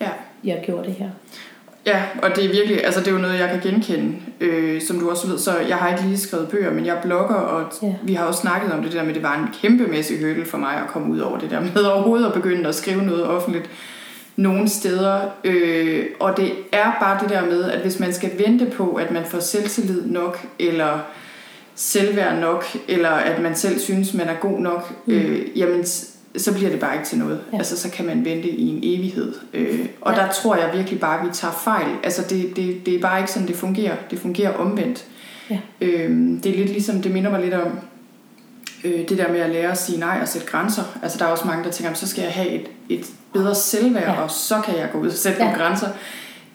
Ja. 0.01 0.09
jeg 0.43 0.61
gjorde 0.65 0.87
det 0.87 0.93
her. 0.93 1.09
Ja, 1.85 2.03
og 2.23 2.35
det 2.35 2.45
er 2.45 2.49
virkelig, 2.49 2.85
altså 2.85 2.99
det 2.99 3.07
er 3.07 3.11
jo 3.11 3.17
noget, 3.17 3.39
jeg 3.39 3.49
kan 3.49 3.71
genkende, 3.71 4.15
øh, 4.39 4.81
som 4.81 4.99
du 4.99 5.09
også 5.09 5.27
ved, 5.27 5.37
så 5.37 5.59
jeg 5.59 5.77
har 5.77 5.89
ikke 5.89 6.03
lige 6.03 6.17
skrevet 6.17 6.47
bøger, 6.47 6.71
men 6.73 6.85
jeg 6.85 6.99
blogger, 7.03 7.35
og 7.35 7.71
ja. 7.81 7.93
vi 8.03 8.13
har 8.13 8.25
også 8.25 8.41
snakket 8.41 8.71
om 8.71 8.83
det 8.83 8.91
der 8.91 9.03
med, 9.03 9.13
det 9.13 9.23
var 9.23 9.37
en 9.37 9.47
kæmpemæssig 9.61 10.19
hurdle 10.19 10.45
for 10.45 10.57
mig 10.57 10.75
at 10.75 10.87
komme 10.87 11.13
ud 11.13 11.19
over 11.19 11.39
det 11.39 11.49
der 11.49 11.59
med 11.75 11.83
overhovedet 11.83 12.27
at 12.27 12.33
begynde 12.33 12.69
at 12.69 12.75
skrive 12.75 13.01
noget 13.05 13.25
offentligt 13.25 13.69
nogle 14.35 14.69
steder. 14.69 15.19
Øh, 15.43 16.05
og 16.19 16.37
det 16.37 16.51
er 16.71 16.97
bare 16.99 17.19
det 17.21 17.29
der 17.29 17.45
med, 17.45 17.71
at 17.71 17.79
hvis 17.79 17.99
man 17.99 18.13
skal 18.13 18.31
vente 18.45 18.65
på, 18.65 18.93
at 18.93 19.11
man 19.11 19.25
får 19.25 19.39
selvtillid 19.39 20.05
nok, 20.05 20.45
eller 20.59 20.99
selvværd 21.75 22.39
nok, 22.39 22.65
eller 22.87 23.09
at 23.09 23.41
man 23.41 23.55
selv 23.55 23.79
synes, 23.79 24.13
man 24.13 24.27
er 24.27 24.33
god 24.33 24.59
nok, 24.59 24.93
mm. 25.05 25.13
øh, 25.13 25.57
jamen 25.59 25.85
så 26.37 26.53
bliver 26.53 26.69
det 26.69 26.79
bare 26.79 26.93
ikke 26.95 27.05
til 27.05 27.17
noget. 27.17 27.39
Ja. 27.53 27.57
Altså 27.57 27.77
så 27.77 27.91
kan 27.91 28.05
man 28.05 28.25
vente 28.25 28.49
i 28.49 28.67
en 28.67 28.79
evighed. 28.83 29.33
Øh, 29.53 29.85
og 30.01 30.13
ja. 30.13 30.21
der 30.21 30.31
tror 30.31 30.55
jeg 30.55 30.69
virkelig 30.73 30.99
bare, 30.99 31.19
at 31.19 31.27
vi 31.27 31.33
tager 31.33 31.53
fejl. 31.63 31.87
Altså 32.03 32.21
det, 32.29 32.55
det, 32.55 32.85
det 32.85 32.95
er 32.95 32.99
bare 32.99 33.19
ikke 33.19 33.31
sådan, 33.31 33.47
det 33.47 33.55
fungerer. 33.55 33.95
Det 34.11 34.19
fungerer 34.19 34.53
omvendt. 34.53 35.05
Ja. 35.49 35.59
Øh, 35.81 36.09
det 36.43 36.45
er 36.45 36.57
lidt 36.57 36.69
ligesom, 36.69 37.01
det 37.01 37.11
minder 37.11 37.31
mig 37.31 37.41
lidt 37.41 37.53
om, 37.53 37.79
øh, 38.83 39.09
det 39.09 39.17
der 39.17 39.31
med 39.31 39.39
at 39.39 39.49
lære 39.49 39.71
at 39.71 39.77
sige 39.77 39.99
nej 39.99 40.19
og 40.21 40.27
sætte 40.27 40.47
grænser. 40.47 40.83
Altså 41.03 41.17
der 41.17 41.25
er 41.25 41.29
også 41.29 41.47
mange, 41.47 41.63
der 41.63 41.71
tænker, 41.71 41.93
så 41.93 42.07
skal 42.07 42.21
jeg 42.21 42.31
have 42.31 42.49
et, 42.49 42.67
et 42.89 43.05
bedre 43.33 43.55
selvværd, 43.55 44.15
ja. 44.15 44.21
og 44.21 44.31
så 44.31 44.55
kan 44.65 44.77
jeg 44.77 44.89
gå 44.91 44.99
ud 44.99 45.07
og 45.07 45.13
sætte 45.13 45.37
ja. 45.43 45.45
nogle 45.45 45.63
grænser. 45.63 45.87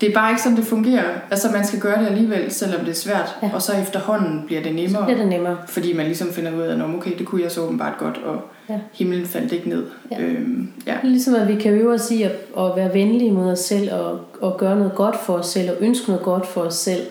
Det 0.01 0.09
er 0.09 0.15
bare 0.15 0.31
ikke 0.31 0.43
sådan, 0.43 0.57
det 0.57 0.67
fungerer. 0.67 1.05
Altså 1.31 1.49
man 1.51 1.67
skal 1.67 1.81
gøre 1.81 2.01
det 2.01 2.07
alligevel, 2.07 2.53
selvom 2.53 2.81
det 2.81 2.89
er 2.89 2.95
svært. 2.95 3.37
Ja. 3.43 3.51
Og 3.55 3.63
så 3.63 3.73
efterhånden 3.77 4.43
bliver 4.47 4.63
det 4.63 4.75
nemmere. 4.75 5.03
Så 5.03 5.05
bliver 5.05 5.19
det 5.19 5.29
nemmere. 5.29 5.57
Fordi 5.67 5.93
man 5.93 6.07
ligesom 6.07 6.33
finder 6.33 6.57
ud 6.57 6.61
af, 6.61 6.75
at 6.75 6.83
okay, 6.83 7.19
det 7.19 7.27
kunne 7.27 7.43
jeg 7.43 7.51
så 7.51 7.61
åbenbart 7.61 7.99
godt, 7.99 8.17
og 8.17 8.41
ja. 8.69 8.79
himlen 8.93 9.27
faldt 9.27 9.53
ikke 9.53 9.69
ned. 9.69 9.87
Ja. 10.11 10.21
Øhm, 10.21 10.73
ja. 10.87 10.95
Ligesom 11.03 11.35
at 11.35 11.49
vi 11.49 11.55
kan 11.55 11.73
øve 11.73 11.95
os 11.95 12.11
i 12.11 12.23
at, 12.23 12.33
at 12.59 12.77
være 12.77 12.95
venlige 12.95 13.33
mod 13.33 13.53
os 13.53 13.59
selv, 13.59 13.93
og, 13.93 14.21
og 14.41 14.57
gøre 14.59 14.77
noget 14.77 14.95
godt 14.95 15.17
for 15.25 15.35
os 15.35 15.47
selv, 15.47 15.71
og 15.71 15.77
ønske 15.81 16.09
noget 16.09 16.23
godt 16.23 16.47
for 16.47 16.61
os 16.61 16.75
selv, 16.75 17.07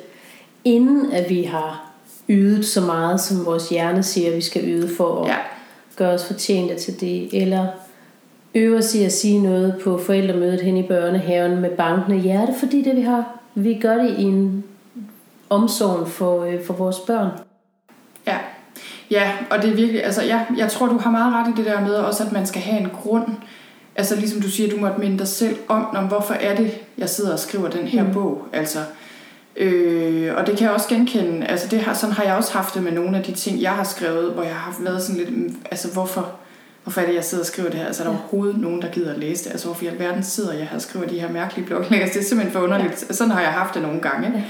inden 0.65 1.11
at 1.11 1.29
vi 1.29 1.43
har 1.43 1.86
ydet 2.29 2.65
så 2.65 2.81
meget, 2.81 3.21
som 3.21 3.45
vores 3.45 3.69
hjerne 3.69 4.03
siger, 4.03 4.35
vi 4.35 4.41
skal 4.41 4.63
yde 4.65 4.95
for 4.95 5.21
at 5.23 5.27
ja. 5.27 5.35
gøre 5.95 6.13
os 6.13 6.25
fortjente 6.25 6.75
til 6.75 7.01
det, 7.01 7.41
eller 7.41 7.67
øve 8.55 8.77
os 8.77 8.95
i 8.95 9.03
at 9.03 9.11
sige 9.11 9.43
noget 9.43 9.75
på 9.83 9.97
forældremødet 9.97 10.61
hen 10.61 10.77
i 10.77 10.83
børnehaven 10.83 11.61
med 11.61 11.69
bankende 11.69 12.19
hjerte, 12.19 12.53
fordi 12.59 12.81
det 12.81 12.95
vi 12.95 13.01
har, 13.01 13.39
vi 13.55 13.79
gør 13.81 13.95
det 13.95 14.19
i 14.19 14.23
en 14.23 14.63
omsorg 15.49 16.07
for, 16.07 16.43
øh, 16.43 16.63
for 16.65 16.73
vores 16.73 16.99
børn. 16.99 17.29
Ja. 18.27 18.37
Ja, 19.11 19.31
og 19.49 19.61
det 19.61 19.69
er 19.69 19.75
virkelig, 19.75 20.03
altså 20.03 20.23
ja, 20.23 20.45
jeg 20.57 20.71
tror, 20.71 20.87
du 20.87 20.97
har 20.97 21.11
meget 21.11 21.33
ret 21.33 21.53
i 21.53 21.57
det 21.57 21.65
der 21.65 21.81
med 21.81 21.93
også, 21.93 22.23
at 22.23 22.31
man 22.31 22.45
skal 22.45 22.61
have 22.61 22.81
en 22.81 22.89
grund. 22.89 23.25
Altså 23.95 24.15
ligesom 24.15 24.41
du 24.41 24.49
siger, 24.49 24.69
du 24.69 24.77
måtte 24.77 24.99
minde 24.99 25.17
dig 25.17 25.27
selv 25.27 25.55
om, 25.67 25.85
om 25.95 26.07
hvorfor 26.07 26.33
er 26.33 26.55
det, 26.55 26.71
jeg 26.97 27.09
sidder 27.09 27.33
og 27.33 27.39
skriver 27.39 27.69
den 27.69 27.87
her 27.87 28.03
mm. 28.03 28.13
bog. 28.13 28.45
Altså, 28.53 28.79
Øh, 29.57 30.35
og 30.37 30.47
det 30.47 30.57
kan 30.57 30.65
jeg 30.65 30.73
også 30.73 30.87
genkende, 30.89 31.47
altså 31.47 31.67
det 31.67 31.81
har, 31.81 31.93
sådan 31.93 32.15
har 32.15 32.23
jeg 32.23 32.35
også 32.35 32.53
haft 32.53 32.73
det 32.73 32.83
med 32.83 32.91
nogle 32.91 33.17
af 33.17 33.23
de 33.23 33.31
ting, 33.31 33.61
jeg 33.61 33.71
har 33.71 33.83
skrevet, 33.83 34.33
hvor 34.33 34.43
jeg 34.43 34.55
har 34.55 34.75
været 34.79 35.01
sådan 35.01 35.17
lidt, 35.17 35.37
mm, 35.37 35.55
altså 35.71 35.93
hvorfor, 35.93 36.31
hvorfor 36.83 37.01
er 37.01 37.05
det, 37.05 37.15
jeg 37.15 37.23
sidder 37.23 37.43
og 37.43 37.47
skriver 37.47 37.69
det 37.69 37.79
her? 37.79 37.85
Altså 37.85 38.03
er 38.03 38.07
der 38.07 38.13
ja. 38.13 38.19
overhovedet 38.19 38.57
nogen, 38.61 38.81
der 38.81 38.87
gider 38.87 39.13
at 39.13 39.19
læse 39.19 39.43
det? 39.43 39.51
Altså 39.51 39.67
hvorfor 39.67 39.85
i 39.85 39.87
alverden 39.87 40.23
sidder 40.23 40.53
jeg 40.53 40.67
her 40.67 40.75
og 40.75 40.81
skriver 40.81 41.07
de 41.07 41.19
her 41.19 41.31
mærkelige 41.31 41.65
bloglægger? 41.65 42.07
Det 42.07 42.17
er 42.17 42.23
simpelthen 42.23 42.53
for 42.53 42.59
underligt. 42.59 43.05
Ja. 43.09 43.13
Sådan 43.13 43.31
har 43.31 43.41
jeg 43.41 43.51
haft 43.51 43.73
det 43.73 43.81
nogle 43.81 44.01
gange. 44.01 44.31
Ja. 44.35 44.43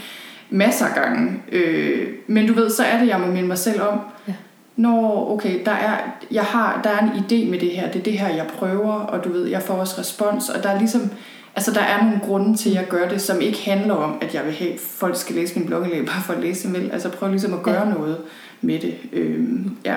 Masser 0.49 0.85
af 0.85 0.95
gange. 0.95 1.41
Øh, 1.51 2.07
men 2.27 2.47
du 2.47 2.53
ved, 2.53 2.69
så 2.69 2.83
er 2.83 2.99
det, 2.99 3.07
jeg 3.07 3.19
må 3.19 3.27
minde 3.27 3.47
mig 3.47 3.57
selv 3.57 3.81
om, 3.81 3.99
ja. 4.27 4.33
Når, 4.75 5.31
okay, 5.31 5.65
der 5.65 5.71
er, 5.71 5.97
jeg 6.31 6.43
har, 6.43 6.81
der 6.83 6.89
er 6.89 6.99
en 6.99 7.09
idé 7.09 7.49
med 7.49 7.59
det 7.59 7.69
her, 7.69 7.91
det 7.91 7.99
er 7.99 8.03
det 8.03 8.19
her, 8.19 8.27
jeg 8.27 8.45
prøver, 8.57 8.93
og 8.93 9.23
du 9.23 9.31
ved, 9.31 9.47
jeg 9.47 9.61
får 9.61 9.73
også 9.73 9.95
respons, 9.99 10.49
og 10.49 10.63
der 10.63 10.69
er 10.69 10.77
ligesom, 10.77 11.11
Altså, 11.57 11.71
der 11.71 11.81
er 11.81 12.03
nogle 12.03 12.19
grunde 12.19 12.57
til, 12.57 12.69
at 12.69 12.75
jeg 12.75 12.85
gør 12.89 13.09
det, 13.09 13.21
som 13.21 13.41
ikke 13.41 13.61
handler 13.61 13.93
om, 13.93 14.17
at 14.21 14.33
jeg 14.35 14.45
vil 14.45 14.53
have, 14.53 14.73
at 14.73 14.79
folk 14.79 15.15
skal 15.15 15.35
læse 15.35 15.59
min 15.59 15.67
blogindlæg 15.67 16.05
bare 16.05 16.23
for 16.25 16.33
at 16.33 16.39
læse 16.39 16.67
dem. 16.67 16.89
Altså, 16.93 17.09
prøv 17.09 17.29
ligesom 17.29 17.53
at 17.53 17.63
gøre 17.63 17.87
ja. 17.87 17.93
noget 17.93 18.17
med 18.61 18.79
det. 18.79 18.95
Øhm, 19.13 19.77
ja. 19.85 19.95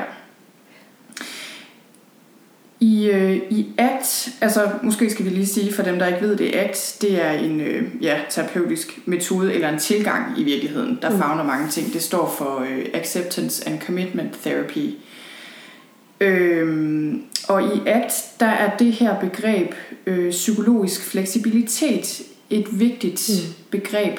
I, 2.80 3.10
øh, 3.10 3.36
I 3.36 3.66
ACT, 3.78 4.28
altså 4.40 4.68
måske 4.82 5.10
skal 5.10 5.24
vi 5.24 5.30
lige 5.30 5.46
sige 5.46 5.72
for 5.72 5.82
dem, 5.82 5.98
der 5.98 6.06
ikke 6.06 6.20
ved 6.20 6.36
det, 6.36 6.54
ACT, 6.54 7.02
det 7.02 7.24
er 7.24 7.30
en 7.30 7.60
øh, 7.60 7.82
ja, 8.00 8.18
terapeutisk 8.30 8.98
metode, 9.06 9.54
eller 9.54 9.68
en 9.68 9.78
tilgang 9.78 10.38
i 10.38 10.44
virkeligheden, 10.44 10.98
der 11.02 11.10
mm. 11.10 11.18
fagner 11.18 11.44
mange 11.44 11.68
ting. 11.68 11.92
Det 11.92 12.02
står 12.02 12.34
for 12.38 12.58
øh, 12.70 12.86
Acceptance 12.94 13.68
and 13.68 13.80
Commitment 13.80 14.32
Therapy. 14.44 14.94
Øhm, 16.20 17.22
og 17.48 17.62
i 17.62 17.80
ACT, 17.86 18.40
der 18.40 18.46
er 18.46 18.76
det 18.76 18.92
her 18.92 19.20
begreb 19.20 19.74
øh, 20.06 20.30
psykologisk 20.30 21.02
fleksibilitet 21.02 22.22
et 22.50 22.80
vigtigt 22.80 23.30
mm. 23.30 23.54
begreb. 23.70 24.18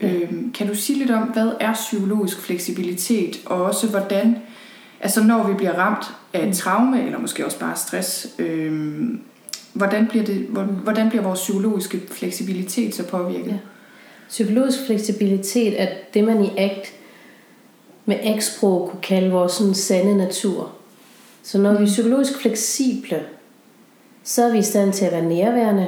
Øhm, 0.00 0.52
kan 0.52 0.66
du 0.66 0.74
sige 0.74 0.98
lidt 0.98 1.10
om, 1.10 1.22
hvad 1.22 1.50
er 1.60 1.72
psykologisk 1.72 2.40
fleksibilitet, 2.40 3.40
og 3.46 3.64
også 3.64 3.88
hvordan, 3.88 4.36
altså 5.00 5.22
når 5.22 5.48
vi 5.48 5.54
bliver 5.54 5.72
ramt 5.72 6.04
af 6.32 6.48
et 6.48 6.56
traume, 6.56 7.06
eller 7.06 7.18
måske 7.18 7.46
også 7.46 7.58
bare 7.58 7.76
stress, 7.76 8.28
øh, 8.38 9.02
hvordan, 9.72 10.06
bliver 10.06 10.24
det, 10.24 10.46
hvordan 10.82 11.08
bliver 11.08 11.22
vores 11.22 11.40
psykologiske 11.40 12.00
fleksibilitet 12.10 12.94
så 12.94 13.06
påvirket? 13.06 13.46
Ja. 13.46 13.58
Psykologisk 14.28 14.78
fleksibilitet 14.86 15.82
er 15.82 15.88
det, 16.14 16.24
man 16.24 16.44
i 16.44 16.48
ACT 16.56 16.92
med 18.06 18.16
eksprog 18.22 18.88
kunne 18.90 19.02
kalde 19.02 19.30
vores 19.30 19.52
sådan 19.52 19.74
sande 19.74 20.16
natur. 20.16 20.72
Så 21.42 21.58
når 21.58 21.72
vi 21.72 21.82
er 21.82 21.86
psykologisk 21.86 22.38
fleksible, 22.38 23.22
så 24.24 24.44
er 24.44 24.52
vi 24.52 24.58
i 24.58 24.62
stand 24.62 24.92
til 24.92 25.04
at 25.04 25.12
være 25.12 25.24
nærværende, 25.24 25.86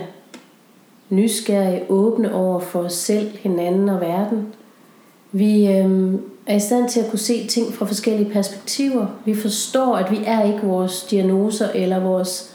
nysgerrige, 1.11 1.83
åbne 1.89 2.35
over 2.35 2.61
for 2.61 2.81
os 2.81 2.93
selv, 2.93 3.37
hinanden 3.37 3.89
og 3.89 4.01
verden. 4.01 4.47
Vi 5.33 5.73
øhm, 5.73 6.21
er 6.47 6.57
i 6.57 6.61
stand 6.61 6.89
til 6.89 7.01
at 7.01 7.11
kunne 7.11 7.19
se 7.19 7.47
ting 7.47 7.75
fra 7.75 7.87
forskellige 7.87 8.31
perspektiver. 8.31 9.07
Vi 9.25 9.35
forstår, 9.35 9.97
at 9.97 10.11
vi 10.11 10.21
er 10.27 10.45
ikke 10.45 10.67
vores 10.67 11.03
diagnoser 11.03 11.69
eller 11.75 12.01
vores 12.01 12.55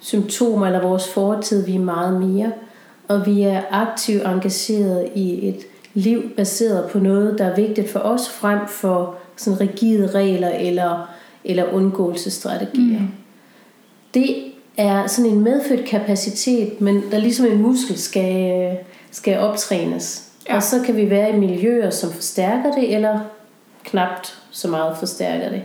symptomer 0.00 0.66
eller 0.66 0.82
vores 0.82 1.08
fortid. 1.08 1.66
Vi 1.66 1.74
er 1.74 1.80
meget 1.80 2.20
mere. 2.20 2.52
Og 3.08 3.26
vi 3.26 3.42
er 3.42 3.62
aktivt 3.70 4.22
engageret 4.22 5.08
i 5.14 5.48
et 5.48 5.66
liv 5.94 6.30
baseret 6.36 6.90
på 6.90 6.98
noget, 6.98 7.38
der 7.38 7.44
er 7.44 7.56
vigtigt 7.56 7.90
for 7.90 7.98
os, 7.98 8.28
frem 8.28 8.58
for 8.68 9.14
sådan 9.36 9.60
rigide 9.60 10.06
regler 10.06 10.48
eller, 10.48 11.08
eller 11.44 11.72
undgåelsesstrategier. 11.72 13.00
Mm. 13.00 13.08
Det 14.14 14.44
er 14.76 15.06
sådan 15.06 15.30
en 15.30 15.40
medfødt 15.40 15.84
kapacitet, 15.84 16.80
men 16.80 17.02
der 17.10 17.18
ligesom 17.18 17.46
en 17.46 17.62
muskel 17.62 17.98
skal, 17.98 18.78
skal 19.10 19.38
optrænes. 19.38 20.28
Ja. 20.48 20.56
Og 20.56 20.62
så 20.62 20.82
kan 20.86 20.96
vi 20.96 21.10
være 21.10 21.30
i 21.30 21.38
miljøer, 21.38 21.90
som 21.90 22.12
forstærker 22.12 22.72
det, 22.72 22.94
eller 22.94 23.20
knapt 23.84 24.38
så 24.50 24.68
meget 24.68 24.96
forstærker 24.98 25.50
det. 25.50 25.62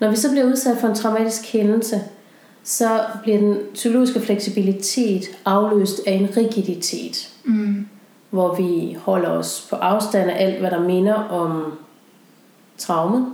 Når 0.00 0.10
vi 0.10 0.16
så 0.16 0.30
bliver 0.30 0.46
udsat 0.46 0.76
for 0.78 0.88
en 0.88 0.94
traumatisk 0.94 1.52
hændelse, 1.52 2.00
så 2.64 3.00
bliver 3.22 3.38
den 3.38 3.58
psykologiske 3.74 4.20
fleksibilitet 4.20 5.24
afløst 5.44 6.00
af 6.06 6.12
en 6.12 6.28
rigiditet. 6.36 7.30
Mm. 7.44 7.86
Hvor 8.30 8.54
vi 8.54 8.96
holder 9.00 9.28
os 9.28 9.66
på 9.70 9.76
afstand 9.76 10.30
af 10.30 10.44
alt, 10.44 10.60
hvad 10.60 10.70
der 10.70 10.80
minder 10.80 11.14
om 11.14 11.78
traumet. 12.78 13.26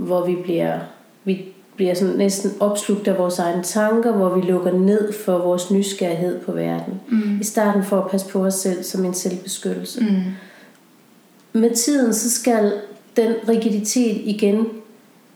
Hvor 0.00 0.26
vi 0.26 0.36
bliver, 0.44 0.78
vi 1.24 1.44
bliver 1.76 1.94
sådan 1.94 2.14
næsten 2.14 2.50
opslugt 2.60 3.08
af 3.08 3.18
vores 3.18 3.38
egne 3.38 3.62
tanker, 3.62 4.12
hvor 4.12 4.34
vi 4.34 4.40
lukker 4.40 4.72
ned 4.72 5.12
for 5.12 5.38
vores 5.38 5.70
nysgerrighed 5.70 6.40
på 6.40 6.52
verden. 6.52 7.00
Mm. 7.08 7.40
I 7.40 7.44
starten 7.44 7.84
for 7.84 7.98
at 8.00 8.10
passe 8.10 8.28
på 8.28 8.46
os 8.46 8.54
selv 8.54 8.82
som 8.82 9.04
en 9.04 9.14
selvbeskyttelse. 9.14 10.00
Mm. 10.00 10.22
Med 11.60 11.74
tiden 11.74 12.14
så 12.14 12.30
skal 12.30 12.72
den 13.16 13.34
rigiditet 13.48 14.20
igen 14.24 14.66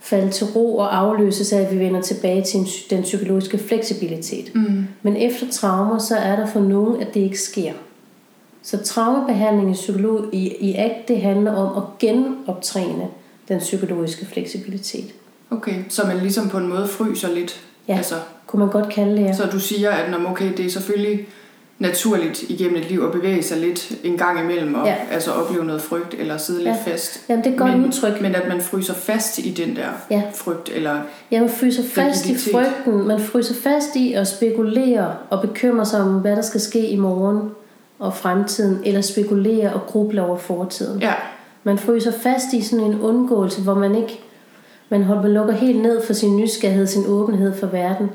falde 0.01 0.31
til 0.31 0.47
ro 0.47 0.77
og 0.77 0.97
afløses 0.97 1.53
af, 1.53 1.61
at 1.61 1.75
vi 1.75 1.79
vender 1.79 2.01
tilbage 2.01 2.43
til 2.43 2.67
den 2.91 3.03
psykologiske 3.03 3.59
fleksibilitet. 3.59 4.55
Mm. 4.55 4.87
Men 5.03 5.17
efter 5.17 5.47
traumer, 5.53 5.99
så 5.99 6.17
er 6.17 6.37
der 6.37 6.47
for 6.47 6.61
nogen, 6.61 7.03
at 7.03 7.15
det 7.15 7.21
ikke 7.21 7.41
sker. 7.41 7.73
Så 8.63 8.83
traumebehandling 8.83 9.71
i, 9.71 9.75
psykolog, 9.75 10.25
i, 10.33 10.55
i 10.61 10.75
ACT, 10.75 11.09
det 11.09 11.21
handler 11.21 11.53
om 11.53 11.83
at 11.83 11.99
genoptræne 11.99 13.09
den 13.49 13.59
psykologiske 13.59 14.27
fleksibilitet. 14.27 15.15
Okay, 15.51 15.75
så 15.89 16.07
man 16.07 16.17
ligesom 16.17 16.49
på 16.49 16.59
en 16.59 16.69
måde 16.69 16.89
fryser 16.89 17.35
lidt? 17.35 17.61
Ja, 17.89 17.97
altså, 17.97 18.15
kunne 18.47 18.61
man 18.61 18.73
godt 18.73 18.89
kalde 18.89 19.17
det, 19.17 19.23
ja. 19.23 19.33
Så 19.33 19.47
du 19.53 19.61
siger, 19.61 19.91
at 19.91 20.11
når, 20.11 20.31
okay, 20.31 20.53
det 20.57 20.67
er 20.67 20.71
selvfølgelig 20.71 21.27
naturligt 21.79 22.43
igennem 22.43 22.77
et 22.77 22.91
liv 22.91 23.03
at 23.05 23.13
bevæge 23.13 23.43
sig 23.43 23.59
lidt 23.59 23.93
en 24.05 24.19
gang 24.19 24.41
imellem 24.41 24.75
og 24.75 24.87
ja. 24.87 24.97
altså 25.11 25.31
opleve 25.31 25.65
noget 25.65 25.83
frygt 25.83 26.15
eller 26.19 26.37
sidde 26.37 26.63
ja. 26.63 26.71
lidt 26.71 26.85
fast. 26.85 27.25
Jamen 27.29 27.45
det 27.45 27.53
er 27.55 27.59
godt 27.59 27.71
men, 27.71 27.87
udtryk. 27.87 28.21
Men 28.21 28.35
at 28.35 28.49
man 28.49 28.61
fryser 28.61 28.95
fast 28.95 29.39
i 29.39 29.51
den 29.51 29.77
der 29.77 29.89
ja. 30.11 30.23
frygt 30.35 30.71
eller 30.75 31.01
Ja, 31.31 31.41
man 31.41 31.51
fryser 31.51 31.83
fast 31.83 32.27
i 32.27 32.37
frygten. 32.53 33.09
Man 33.09 33.21
fryser 33.21 33.55
fast 33.55 33.97
i 33.97 34.13
at 34.13 34.29
spekulere 34.29 35.15
og 35.31 35.41
bekymre 35.41 35.87
sig 35.87 36.01
om, 36.01 36.15
hvad 36.15 36.37
der 36.37 36.43
skal 36.43 36.61
ske 36.61 36.89
i 36.89 36.97
morgen 36.97 37.51
og 37.99 38.17
fremtiden, 38.17 38.81
eller 38.85 39.01
spekulere 39.01 39.73
og 39.73 39.81
gruble 39.87 40.23
over 40.23 40.37
fortiden. 40.37 41.01
Ja. 41.01 41.13
Man 41.65 41.79
fryser 41.79 42.13
fast 42.13 42.53
i 42.53 42.63
sådan 42.63 42.85
en 42.85 43.01
undgåelse, 43.01 43.63
hvor 43.63 43.75
man 43.75 43.95
ikke 43.95 44.21
man 44.89 45.03
holder, 45.03 45.29
lukker 45.29 45.55
helt 45.55 45.83
ned 45.83 46.07
for 46.07 46.13
sin 46.13 46.37
nysgerrighed, 46.37 46.87
sin 46.87 47.07
åbenhed 47.07 47.55
for 47.55 47.67
verden. 47.67 48.11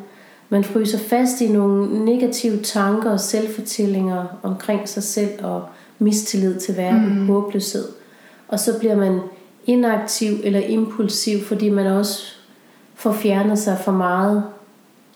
Man 0.49 0.63
fryser 0.63 0.97
fast 0.97 1.41
i 1.41 1.47
nogle 1.47 2.05
negative 2.05 2.61
tanker 2.63 3.11
og 3.11 3.19
selvfortællinger 3.19 4.25
omkring 4.43 4.89
sig 4.89 5.03
selv 5.03 5.45
og 5.45 5.63
mistillid 5.99 6.59
til 6.59 6.77
verden, 6.77 7.19
mm. 7.19 7.27
håbløshed. 7.27 7.85
Og 8.47 8.59
så 8.59 8.79
bliver 8.79 8.95
man 8.95 9.19
inaktiv 9.65 10.33
eller 10.43 10.59
impulsiv, 10.59 11.43
fordi 11.43 11.69
man 11.69 11.87
også 11.87 12.33
får 12.95 13.11
fjernet 13.11 13.59
sig 13.59 13.77
for 13.83 13.91
meget 13.91 14.43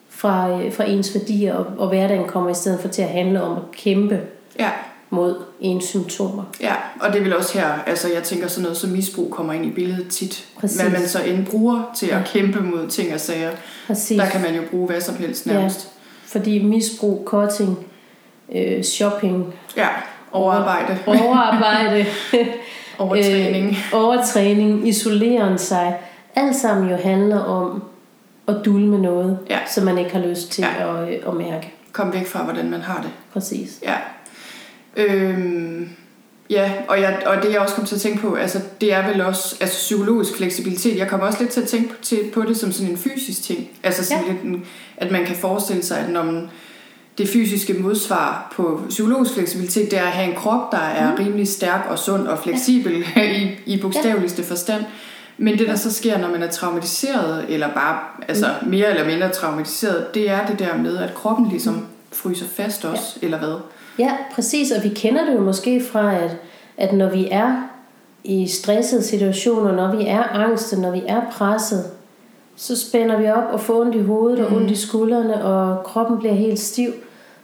fra, 0.09 0.61
øh, 0.61 0.73
fra 0.73 0.83
ens 0.83 1.15
værdier, 1.15 1.53
og, 1.53 1.65
og 1.77 1.87
hverdagen 1.87 2.27
kommer 2.27 2.49
i 2.49 2.53
stedet 2.53 2.79
for 2.79 2.87
til 2.87 3.01
at 3.01 3.07
handle 3.07 3.43
om 3.43 3.57
at 3.57 3.71
kæmpe 3.71 4.21
ja. 4.59 4.69
Mod 5.13 5.35
ens 5.59 5.83
symptomer. 5.83 6.43
Ja, 6.61 6.73
og 6.99 7.13
det 7.13 7.23
vil 7.23 7.37
også 7.37 7.59
her, 7.59 7.73
altså 7.85 8.07
jeg 8.13 8.23
tænker 8.23 8.47
sådan 8.47 8.63
noget 8.63 8.77
som 8.77 8.89
misbrug 8.89 9.31
kommer 9.31 9.53
ind 9.53 9.65
i 9.65 9.71
billedet 9.71 10.07
tit. 10.07 10.45
Præcis. 10.59 10.81
Hvad 10.81 10.91
man 10.91 11.07
så 11.07 11.23
end 11.23 11.45
bruger 11.45 11.91
til 11.95 12.05
at 12.05 12.17
ja. 12.17 12.23
kæmpe 12.25 12.61
mod 12.61 12.87
ting 12.87 13.13
og 13.13 13.19
sager. 13.19 13.51
Præcis. 13.87 14.19
Der 14.19 14.29
kan 14.29 14.41
man 14.41 14.55
jo 14.55 14.61
bruge 14.71 14.87
hvad 14.87 15.01
som 15.01 15.15
helst 15.15 15.45
nærmest. 15.45 15.79
Ja, 15.83 16.39
fordi 16.39 16.63
misbrug, 16.63 17.23
cutting, 17.25 17.85
øh, 18.55 18.83
shopping. 18.83 19.53
Ja, 19.77 19.87
overarbejde. 20.31 20.97
Overarbejde. 21.07 22.05
overtræning. 22.99 23.69
øh, 23.69 23.93
overtræning, 23.93 24.87
isoleren 24.87 25.57
sig. 25.57 25.97
Alt 26.35 26.55
sammen 26.55 26.89
jo 26.89 26.95
handler 26.95 27.39
om 27.39 27.83
at 28.47 28.55
dulme 28.65 29.01
noget, 29.01 29.39
ja. 29.49 29.59
som 29.67 29.83
man 29.83 29.97
ikke 29.97 30.11
har 30.11 30.19
lyst 30.19 30.51
til 30.51 30.65
ja. 30.79 31.03
at, 31.03 31.09
at 31.27 31.33
mærke. 31.33 31.73
Kom 31.91 32.13
væk 32.13 32.27
fra, 32.27 32.43
hvordan 32.43 32.69
man 32.69 32.81
har 32.81 33.01
det. 33.01 33.11
Præcis. 33.33 33.79
Ja. 33.83 33.95
Øhm, 34.97 35.89
ja, 36.49 36.71
og, 36.87 37.01
jeg, 37.01 37.23
og 37.25 37.43
det 37.43 37.51
jeg 37.51 37.59
også 37.59 37.75
kom 37.75 37.85
til 37.85 37.95
at 37.95 38.01
tænke 38.01 38.21
på, 38.21 38.35
altså 38.35 38.59
det 38.81 38.93
er 38.93 39.07
vel 39.07 39.21
også 39.21 39.55
altså 39.59 39.75
psykologisk 39.75 40.37
fleksibilitet. 40.37 40.97
Jeg 40.97 41.07
kommer 41.07 41.27
også 41.27 41.39
lidt 41.39 41.51
til 41.51 41.61
at 41.61 41.67
tænke 41.67 41.89
på, 41.89 41.95
til, 42.01 42.19
på 42.33 42.41
det 42.41 42.57
som 42.57 42.71
sådan 42.71 42.91
en 42.91 42.97
fysisk 42.97 43.43
ting. 43.43 43.69
Altså 43.83 44.05
sådan 44.05 44.23
ja. 44.23 44.31
lidt 44.31 44.43
en, 44.43 44.65
at 44.97 45.11
man 45.11 45.25
kan 45.25 45.35
forestille 45.35 45.83
sig, 45.83 45.97
at 45.97 46.09
når 46.09 46.23
man, 46.23 46.49
det 47.17 47.29
fysiske 47.29 47.73
modsvar 47.73 48.53
på 48.55 48.81
psykologisk 48.89 49.33
fleksibilitet, 49.33 49.91
det 49.91 49.99
er 49.99 50.03
at 50.03 50.11
have 50.11 50.29
en 50.29 50.35
krop, 50.35 50.71
der 50.71 50.77
er 50.77 51.11
mm. 51.11 51.23
rimelig 51.23 51.47
stærk 51.47 51.85
og 51.89 51.99
sund 51.99 52.27
og 52.27 52.39
fleksibel 52.39 53.05
ja. 53.15 53.31
i, 53.41 53.59
i 53.65 53.81
bogstaveligste 53.81 54.41
ja. 54.41 54.49
forstand. 54.49 54.83
Men 55.37 55.59
det, 55.59 55.67
der 55.67 55.75
så 55.75 55.93
sker, 55.93 56.17
når 56.17 56.29
man 56.29 56.43
er 56.43 56.49
traumatiseret, 56.49 57.45
eller 57.49 57.73
bare 57.73 57.99
altså, 58.27 58.53
mm. 58.61 58.69
mere 58.69 58.89
eller 58.89 59.05
mindre 59.05 59.29
traumatiseret, 59.29 60.13
det 60.13 60.29
er 60.29 60.45
det 60.45 60.59
der 60.59 60.77
med, 60.77 60.97
at 60.97 61.13
kroppen 61.13 61.49
ligesom 61.49 61.73
mm. 61.73 61.85
fryser 62.11 62.45
fast 62.55 62.85
også, 62.85 63.17
ja. 63.21 63.25
eller 63.25 63.39
hvad? 63.39 63.55
Ja, 63.99 64.11
præcis, 64.35 64.71
og 64.71 64.83
vi 64.83 64.89
kender 64.89 65.25
det 65.25 65.33
jo 65.33 65.39
måske 65.39 65.83
fra, 65.91 66.15
at, 66.15 66.37
at 66.77 66.93
når 66.93 67.09
vi 67.09 67.27
er 67.31 67.69
i 68.23 68.47
stressede 68.47 69.03
situationer, 69.03 69.71
når 69.71 69.95
vi 69.95 70.05
er 70.07 70.23
angste, 70.23 70.81
når 70.81 70.91
vi 70.91 71.01
er 71.07 71.21
presset, 71.31 71.85
så 72.55 72.77
spænder 72.77 73.17
vi 73.17 73.29
op 73.29 73.43
og 73.51 73.59
får 73.59 73.81
ondt 73.81 73.95
i 73.95 74.01
hovedet 74.01 74.39
mm. 74.39 74.45
og 74.45 74.51
ondt 74.51 74.71
i 74.71 74.75
skuldrene, 74.75 75.45
og 75.45 75.83
kroppen 75.83 76.19
bliver 76.19 76.33
helt 76.33 76.59
stiv. 76.59 76.91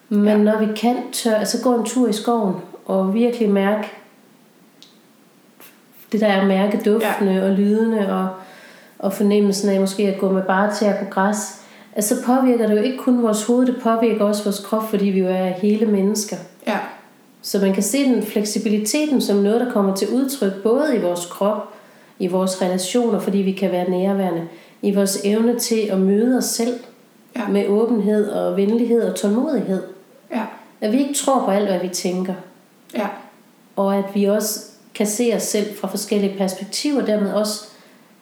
Men 0.10 0.28
ja. 0.28 0.38
når 0.38 0.60
vi 0.60 0.68
kan 0.76 0.98
tør, 1.12 1.36
altså 1.36 1.64
gå 1.64 1.76
en 1.76 1.86
tur 1.86 2.08
i 2.08 2.14
skoven 2.14 2.56
og 2.86 3.14
virkelig 3.14 3.50
mærke 3.50 3.88
det 6.12 6.22
der 6.22 6.28
er 6.28 6.42
at 6.42 6.48
mærke 6.48 6.82
duftene 6.86 7.32
ja. 7.32 7.44
og 7.44 7.52
lydene 7.52 8.14
og, 8.14 8.30
og 9.00 9.14
fornemmelsen 9.14 9.70
af 9.70 9.80
måske 9.80 10.08
at 10.08 10.20
gå 10.20 10.32
med 10.32 10.44
bare 10.44 10.74
tæer 10.74 11.04
på 11.04 11.10
græs, 11.10 11.59
altså 11.96 12.16
så 12.16 12.26
påvirker 12.26 12.68
det 12.68 12.78
jo 12.78 12.82
ikke 12.82 12.98
kun 12.98 13.24
vores 13.24 13.46
hoved, 13.46 13.68
det 13.68 13.76
påvirker 13.82 14.26
også 14.26 14.44
vores 14.44 14.60
krop, 14.60 14.90
fordi 14.90 15.06
vi 15.06 15.20
jo 15.20 15.28
er 15.28 15.48
hele 15.48 15.86
mennesker. 15.86 16.38
Ja. 16.68 16.78
Så 17.42 17.60
man 17.60 17.74
kan 17.74 17.84
se 17.84 18.04
den 18.04 18.24
fleksibiliteten 18.24 19.22
som 19.22 19.38
noget, 19.38 19.62
der 19.62 19.72
kommer 19.72 19.96
til 19.96 20.08
udtryk 20.10 20.54
både 20.64 20.96
i 20.96 21.00
vores 21.00 21.26
krop, 21.26 21.74
i 22.20 22.28
vores 22.28 22.62
relationer, 22.62 23.20
fordi 23.20 23.38
vi 23.38 23.52
kan 23.52 23.72
være 23.72 23.90
nærværende, 23.90 24.48
i 24.82 24.96
vores 24.96 25.22
evne 25.24 25.60
til 25.60 25.80
at 25.92 26.00
møde 26.00 26.38
os 26.38 26.46
selv 26.46 26.80
ja. 27.36 27.48
med 27.48 27.68
åbenhed 27.68 28.30
og 28.30 28.58
venlighed 28.58 29.02
og 29.02 29.16
tålmodighed. 29.16 29.84
Ja. 30.32 30.46
At 30.82 30.92
vi 30.92 31.00
ikke 31.00 31.14
tror 31.14 31.46
på 31.46 31.52
alt, 31.52 31.70
hvad 31.70 31.80
vi 31.80 31.88
tænker. 31.88 32.34
Ja. 32.94 33.08
Og 33.76 33.96
at 33.96 34.06
vi 34.14 34.26
også 34.26 34.60
kan 34.96 35.08
se 35.08 35.34
os 35.36 35.44
selv 35.44 35.76
fra 35.76 35.88
forskellige 35.88 36.38
perspektiver, 36.38 37.06
dermed 37.06 37.34
også 37.34 37.70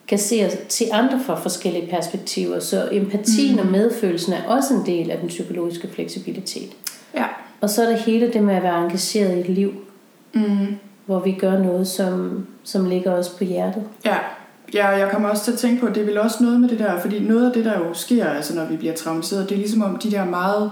kan 0.08 0.18
se 0.18 0.50
til 0.70 0.88
andre 0.94 1.20
fra 1.26 1.40
forskellige 1.40 1.88
perspektiver. 1.88 2.60
Så 2.60 2.90
empatien 2.92 3.54
mm. 3.54 3.60
og 3.60 3.66
medfølelsen 3.66 4.34
er 4.34 4.44
også 4.48 4.74
en 4.74 4.86
del 4.86 5.12
af 5.12 5.18
den 5.18 5.28
psykologiske 5.28 5.88
fleksibilitet. 5.88 6.70
Ja. 7.16 7.26
Og 7.62 7.70
så 7.70 7.84
er 7.84 7.90
der 7.90 7.98
hele 7.98 8.34
det 8.34 8.44
med 8.44 8.56
at 8.56 8.64
være 8.64 8.84
engageret 8.84 9.38
i 9.38 9.40
et 9.40 9.50
liv, 9.50 9.74
mm. 10.34 10.76
hvor 11.06 11.20
vi 11.20 11.32
gør 11.32 11.60
noget, 11.60 11.88
som, 11.88 12.46
som 12.64 12.90
ligger 12.90 13.12
os 13.12 13.30
på 13.30 13.44
hjertet. 13.44 13.84
Ja. 14.06 14.18
ja, 14.74 14.88
jeg 14.88 15.10
kommer 15.12 15.30
også 15.30 15.44
til 15.44 15.52
at 15.52 15.58
tænke 15.58 15.82
på, 15.82 15.88
at 15.88 15.96
det 15.96 16.02
er 16.02 16.06
vel 16.06 16.18
også 16.18 16.44
noget 16.44 16.62
med 16.62 16.70
det 16.70 16.80
der, 16.80 17.00
fordi 17.00 17.20
noget 17.20 17.48
af 17.48 17.54
det, 17.54 17.66
der 17.66 17.80
jo 17.80 17.94
sker, 17.94 18.30
altså 18.30 18.56
når 18.56 18.66
vi 18.66 18.78
bliver 18.78 18.94
traumatiseret, 18.94 19.50
det 19.50 19.56
er 19.56 19.60
ligesom 19.60 19.82
om 19.82 19.98
de 19.98 20.12
der 20.12 20.26
meget 20.26 20.72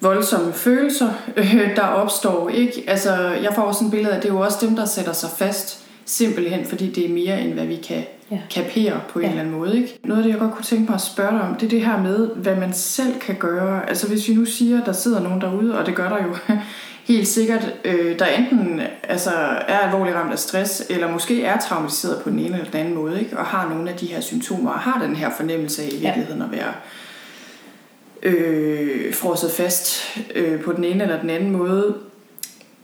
voldsomme 0.00 0.52
følelser, 0.52 1.08
øh, 1.36 1.76
der 1.76 1.82
opstår. 1.82 2.48
Ikke? 2.48 2.84
Altså, 2.86 3.14
jeg 3.42 3.52
får 3.54 3.62
også 3.62 3.84
en 3.84 3.90
billede 3.90 4.12
af, 4.12 4.16
at 4.16 4.22
det 4.22 4.28
er 4.28 4.34
jo 4.34 4.40
også 4.40 4.58
dem, 4.60 4.76
der 4.76 4.84
sætter 4.84 5.12
sig 5.12 5.30
fast, 5.30 5.84
simpelthen 6.04 6.64
fordi 6.64 6.90
det 6.90 7.04
er 7.04 7.14
mere, 7.14 7.40
end 7.40 7.52
hvad 7.52 7.66
vi 7.66 7.76
kan 7.76 8.04
ja. 8.32 8.38
kapere 8.50 9.00
på 9.08 9.18
en 9.18 9.24
ja. 9.24 9.30
eller 9.30 9.42
anden 9.42 9.58
måde. 9.58 9.76
Ikke? 9.76 9.98
Noget 10.04 10.18
af 10.18 10.24
det, 10.24 10.30
jeg 10.30 10.40
godt 10.40 10.52
kunne 10.52 10.64
tænke 10.64 10.84
mig 10.84 10.94
at 10.94 11.00
spørge 11.00 11.32
dig 11.32 11.40
om, 11.40 11.54
det 11.54 11.66
er 11.66 11.70
det 11.70 11.86
her 11.86 12.02
med, 12.02 12.28
hvad 12.28 12.56
man 12.56 12.72
selv 12.72 13.20
kan 13.20 13.34
gøre. 13.34 13.88
Altså 13.88 14.08
hvis 14.08 14.28
vi 14.28 14.34
nu 14.34 14.44
siger, 14.44 14.80
at 14.80 14.86
der 14.86 14.92
sidder 14.92 15.20
nogen 15.20 15.40
derude, 15.40 15.78
og 15.78 15.86
det 15.86 15.94
gør 15.94 16.08
der 16.08 16.24
jo 16.24 16.36
helt 17.12 17.28
sikkert, 17.28 17.74
øh, 17.84 18.18
der 18.18 18.26
enten 18.26 18.80
altså, 19.02 19.30
er 19.68 19.78
alvorligt 19.78 20.16
ramt 20.16 20.32
af 20.32 20.38
stress, 20.38 20.82
eller 20.90 21.12
måske 21.12 21.44
er 21.44 21.58
traumatiseret 21.58 22.22
på 22.22 22.30
den 22.30 22.38
ene 22.38 22.52
eller 22.52 22.70
den 22.70 22.80
anden 22.80 22.94
måde, 22.94 23.20
ikke? 23.20 23.38
og 23.38 23.44
har 23.44 23.68
nogle 23.68 23.90
af 23.90 23.96
de 23.96 24.06
her 24.06 24.20
symptomer, 24.20 24.70
og 24.70 24.78
har 24.78 25.02
den 25.02 25.16
her 25.16 25.30
fornemmelse 25.36 25.82
af 25.82 25.88
i 25.92 26.00
virkeligheden 26.00 26.40
ja. 26.40 26.44
at 26.44 26.52
være 26.52 26.72
øh, 28.22 29.14
frosset 29.14 29.50
fast 29.50 30.18
øh, 30.34 30.60
på 30.60 30.72
den 30.72 30.84
ene 30.84 31.02
eller 31.02 31.20
den 31.20 31.30
anden 31.30 31.50
måde. 31.50 31.94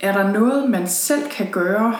Er 0.01 0.12
der 0.12 0.32
noget, 0.32 0.70
man 0.70 0.88
selv 0.88 1.28
kan 1.30 1.46
gøre? 1.51 1.96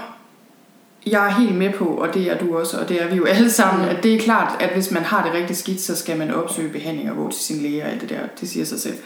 Jeg 1.11 1.27
er 1.27 1.31
helt 1.31 1.59
med 1.59 1.73
på, 1.73 1.85
og 1.85 2.15
det 2.15 2.31
er 2.31 2.39
du 2.39 2.59
også, 2.59 2.79
og 2.81 2.89
det 2.89 3.03
er 3.03 3.09
vi 3.09 3.17
jo 3.17 3.25
alle 3.25 3.51
sammen, 3.51 3.85
mm. 3.85 3.97
at 3.97 4.03
det 4.03 4.15
er 4.15 4.19
klart, 4.19 4.63
at 4.63 4.73
hvis 4.73 4.91
man 4.91 5.03
har 5.03 5.25
det 5.25 5.35
rigtig 5.35 5.57
skidt, 5.57 5.81
så 5.81 5.97
skal 5.97 6.19
man 6.19 6.35
opsøge 6.35 6.73
behandling 6.73 7.11
og 7.11 7.17
gå 7.17 7.31
til 7.31 7.41
sin 7.41 7.63
læge 7.63 7.83
og 7.83 7.91
alt 7.91 8.01
det 8.01 8.09
der. 8.09 8.21
Det 8.41 8.49
siger 8.49 8.65
sig 8.65 8.81
selv. 8.81 8.97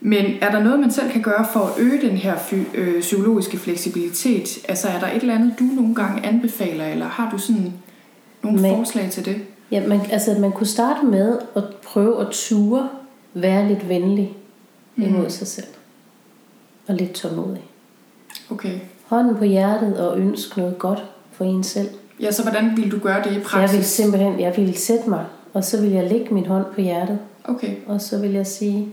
Men 0.00 0.24
er 0.40 0.50
der 0.50 0.62
noget, 0.62 0.80
man 0.80 0.90
selv 0.90 1.10
kan 1.10 1.22
gøre 1.22 1.46
for 1.52 1.60
at 1.60 1.72
øge 1.78 2.08
den 2.08 2.16
her 2.16 2.34
øh, 2.74 3.00
psykologiske 3.00 3.58
fleksibilitet? 3.58 4.48
Altså 4.68 4.88
er 4.88 5.00
der 5.00 5.06
et 5.06 5.20
eller 5.20 5.34
andet, 5.34 5.54
du 5.58 5.64
nogle 5.64 5.94
gange 5.94 6.26
anbefaler, 6.26 6.86
eller 6.86 7.06
har 7.06 7.30
du 7.30 7.38
sådan 7.38 7.72
nogle 8.42 8.62
Men, 8.62 8.76
forslag 8.76 9.10
til 9.10 9.24
det? 9.24 9.36
Ja, 9.70 9.86
man, 9.86 10.00
altså 10.10 10.36
man 10.38 10.52
kunne 10.52 10.66
starte 10.66 11.06
med 11.06 11.38
at 11.56 11.64
prøve 11.84 12.20
at 12.20 12.26
ture 12.30 12.88
være 13.34 13.68
lidt 13.68 13.88
venlig 13.88 14.36
mm. 14.96 15.04
imod 15.04 15.30
sig 15.30 15.46
selv. 15.46 15.66
Og 16.86 16.94
lidt 16.94 17.12
tålmodig. 17.12 17.64
Okay. 18.50 18.80
Hånden 19.06 19.36
på 19.36 19.44
hjertet 19.44 20.08
og 20.08 20.18
ønske 20.18 20.58
noget 20.58 20.78
godt 20.78 21.04
for 21.38 21.44
en 21.44 21.64
selv. 21.64 21.90
Ja, 22.20 22.30
så 22.30 22.42
hvordan 22.42 22.76
vil 22.76 22.90
du 22.90 22.98
gøre 22.98 23.24
det 23.24 23.36
i 23.36 23.40
praksis? 23.40 23.72
Jeg 23.72 23.78
vil 23.78 23.86
simpelthen, 23.86 24.40
jeg 24.40 24.56
vil 24.56 24.76
sætte 24.76 25.10
mig, 25.10 25.26
og 25.52 25.64
så 25.64 25.80
vil 25.80 25.90
jeg 25.90 26.10
lægge 26.10 26.34
min 26.34 26.46
hånd 26.46 26.64
på 26.74 26.80
hjertet. 26.80 27.18
Okay. 27.44 27.76
Og 27.86 28.00
så 28.00 28.18
vil 28.18 28.32
jeg 28.32 28.46
sige, 28.46 28.92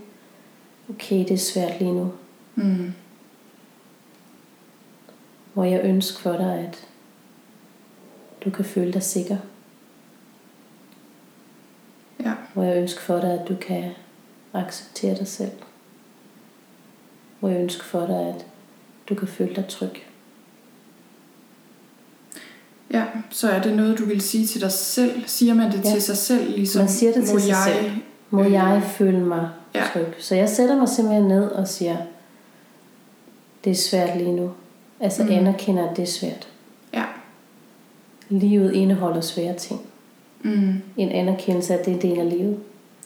okay, 0.90 1.18
det 1.18 1.30
er 1.30 1.36
svært 1.36 1.80
lige 1.80 1.92
nu. 1.92 2.12
Mm. 2.54 2.92
Hvor 5.54 5.64
jeg 5.64 5.80
ønsker 5.84 6.20
for 6.20 6.32
dig, 6.32 6.58
at 6.68 6.86
du 8.44 8.50
kan 8.50 8.64
føle 8.64 8.92
dig 8.92 9.02
sikker. 9.02 9.36
Ja. 12.24 12.32
Hvor 12.54 12.62
jeg 12.62 12.76
ønsker 12.76 13.00
for 13.00 13.20
dig, 13.20 13.40
at 13.40 13.48
du 13.48 13.56
kan 13.56 13.90
acceptere 14.54 15.14
dig 15.14 15.28
selv. 15.28 15.52
Hvor 17.40 17.48
jeg 17.48 17.60
ønsker 17.60 17.84
for 17.84 18.06
dig, 18.06 18.28
at 18.28 18.46
du 19.08 19.14
kan 19.14 19.28
føle 19.28 19.54
dig 19.54 19.64
tryg. 19.68 20.05
Ja, 22.92 23.04
så 23.30 23.50
er 23.50 23.62
det 23.62 23.76
noget, 23.76 23.98
du 23.98 24.04
vil 24.04 24.20
sige 24.20 24.46
til 24.46 24.60
dig 24.60 24.72
selv? 24.72 25.22
Siger 25.26 25.54
man 25.54 25.72
det 25.72 25.84
ja. 25.84 25.90
til 25.90 26.02
sig 26.02 26.16
selv? 26.16 26.50
Ligesom, 26.50 26.80
man 26.80 26.88
siger 26.88 27.12
det 27.12 27.28
til 27.28 27.40
sig 27.40 27.48
jeg, 27.48 27.62
selv. 27.66 27.92
Må 28.30 28.44
øh, 28.44 28.52
jeg 28.52 28.82
føle 28.96 29.20
mig 29.20 29.48
ja. 29.74 29.84
tryg? 29.92 30.06
Så 30.18 30.34
jeg 30.34 30.48
sætter 30.48 30.76
mig 30.76 30.88
simpelthen 30.88 31.28
ned 31.28 31.50
og 31.50 31.68
siger, 31.68 31.96
det 33.64 33.70
er 33.70 33.74
svært 33.74 34.16
lige 34.16 34.32
nu. 34.32 34.50
Altså 35.00 35.22
mm. 35.22 35.30
anerkender, 35.30 35.90
at 35.90 35.96
det 35.96 36.02
er 36.02 36.06
svært. 36.06 36.48
Ja. 36.92 37.04
Livet 38.28 38.72
indeholder 38.72 39.20
svære 39.20 39.54
ting. 39.54 39.80
Mm. 40.42 40.74
En 40.96 41.08
anerkendelse 41.08 41.74
af, 41.74 41.78
at 41.78 41.84
det 41.84 41.90
er 41.90 41.94
en 41.94 42.02
del 42.02 42.20
af 42.20 42.30
livet. 42.30 42.58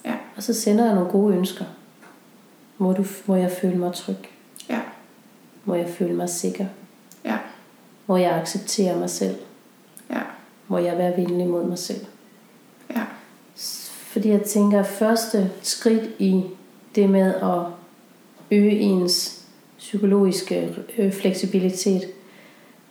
Ja. 0.05 0.15
Og 0.37 0.43
så 0.43 0.55
sender 0.55 0.85
jeg 0.85 0.95
nogle 0.95 1.11
gode 1.11 1.37
ønsker. 1.37 1.65
Må, 2.79 2.93
du, 2.93 3.05
må 3.27 3.37
jeg 3.37 3.51
føle 3.61 3.77
mig 3.77 3.93
tryg? 3.95 4.17
Ja. 4.69 4.81
Må 5.65 5.75
jeg 5.75 5.89
føle 5.89 6.15
mig 6.15 6.29
sikker? 6.29 6.67
Ja. 7.25 7.39
Må 8.07 8.17
jeg 8.17 8.33
acceptere 8.33 8.97
mig 8.97 9.11
selv? 9.11 9.37
Må 10.71 10.79
jeg 10.79 10.99
være 10.99 11.17
venlig 11.17 11.47
mod 11.47 11.65
mig 11.65 11.79
selv? 11.79 12.07
Ja. 12.91 13.03
Fordi 13.87 14.29
jeg 14.29 14.43
tænker, 14.43 14.81
at 14.81 14.87
første 14.87 15.51
skridt 15.63 16.11
i 16.19 16.45
det 16.95 17.11
med 17.11 17.35
at 17.35 17.61
øge 18.51 18.71
ens 18.71 19.45
psykologiske 19.79 20.77
øh, 20.99 21.13
fleksibilitet, 21.13 22.03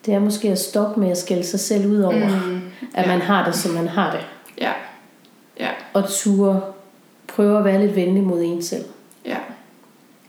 det 0.06 0.14
er 0.14 0.20
måske 0.20 0.50
at 0.50 0.60
stoppe 0.60 1.00
med 1.00 1.12
at 1.12 1.18
skælde 1.18 1.44
sig 1.44 1.60
selv 1.60 1.88
ud 1.88 2.02
over, 2.02 2.46
mm. 2.46 2.62
at 2.94 3.06
ja. 3.06 3.08
man 3.08 3.22
har 3.22 3.46
det, 3.46 3.56
som 3.56 3.72
man 3.72 3.88
har 3.88 4.12
det. 4.12 4.26
Ja. 4.62 4.72
Ja. 5.60 5.70
Og 5.94 6.10
ture 6.10 6.62
prøve 7.28 7.58
at 7.58 7.66
være 7.66 7.82
lidt 7.82 7.96
venlig 7.96 8.24
mod 8.24 8.42
en 8.42 8.64
selv. 8.64 8.86
Ja. 9.26 9.38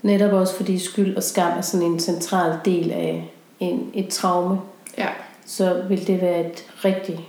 Netop 0.03 0.33
også 0.33 0.55
fordi 0.55 0.79
skyld 0.79 1.17
og 1.17 1.23
skam 1.23 1.59
er 1.59 1.61
sådan 1.61 1.87
en 1.87 2.01
central 2.01 2.59
del 2.65 2.91
af 2.91 3.31
en, 3.61 3.91
et 3.95 4.09
traume. 4.09 4.61
Ja. 4.99 5.09
Så 5.47 5.83
vil 5.89 6.07
det 6.07 6.21
være 6.21 6.47
et 6.47 6.65
rigtig, 6.85 7.29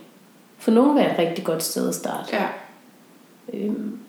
for 0.62 0.72
nogen 0.72 0.96
være 0.96 1.14
et 1.14 1.20
rigtig 1.20 1.44
godt 1.44 1.64
sted 1.64 1.90
at 1.90 1.96
starte. 1.96 2.30
Ja. 2.34 2.48
Øhm, 3.54 4.00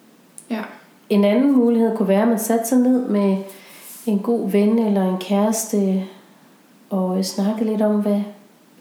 ja. 0.51 0.63
En 1.11 1.25
anden 1.25 1.53
mulighed 1.53 1.97
kunne 1.97 2.09
være, 2.09 2.23
at 2.23 2.29
man 2.29 2.39
satte 2.39 2.67
sig 2.67 2.79
ned 2.79 3.09
med 3.09 3.37
en 4.07 4.19
god 4.19 4.51
ven 4.51 4.79
eller 4.79 5.09
en 5.09 5.19
kæreste 5.19 6.05
og 6.91 7.25
snakke 7.25 7.65
lidt 7.65 7.83
om, 7.83 8.03
hvad, 8.03 8.21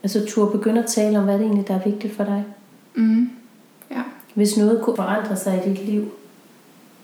altså 0.03 0.25
turde 0.27 0.51
begynde 0.51 0.83
at 0.83 0.89
tale 0.89 1.17
om, 1.17 1.23
hvad 1.23 1.33
det 1.33 1.45
egentlig 1.45 1.67
der 1.67 1.73
er 1.73 1.83
vigtigt 1.85 2.15
for 2.15 2.23
dig. 2.23 2.45
Mm. 2.95 3.29
Ja. 3.91 4.01
Hvis 4.33 4.57
noget 4.57 4.81
kunne 4.81 4.95
forandre 4.95 5.35
sig 5.35 5.63
i 5.65 5.69
dit 5.69 5.85
liv, 5.85 6.11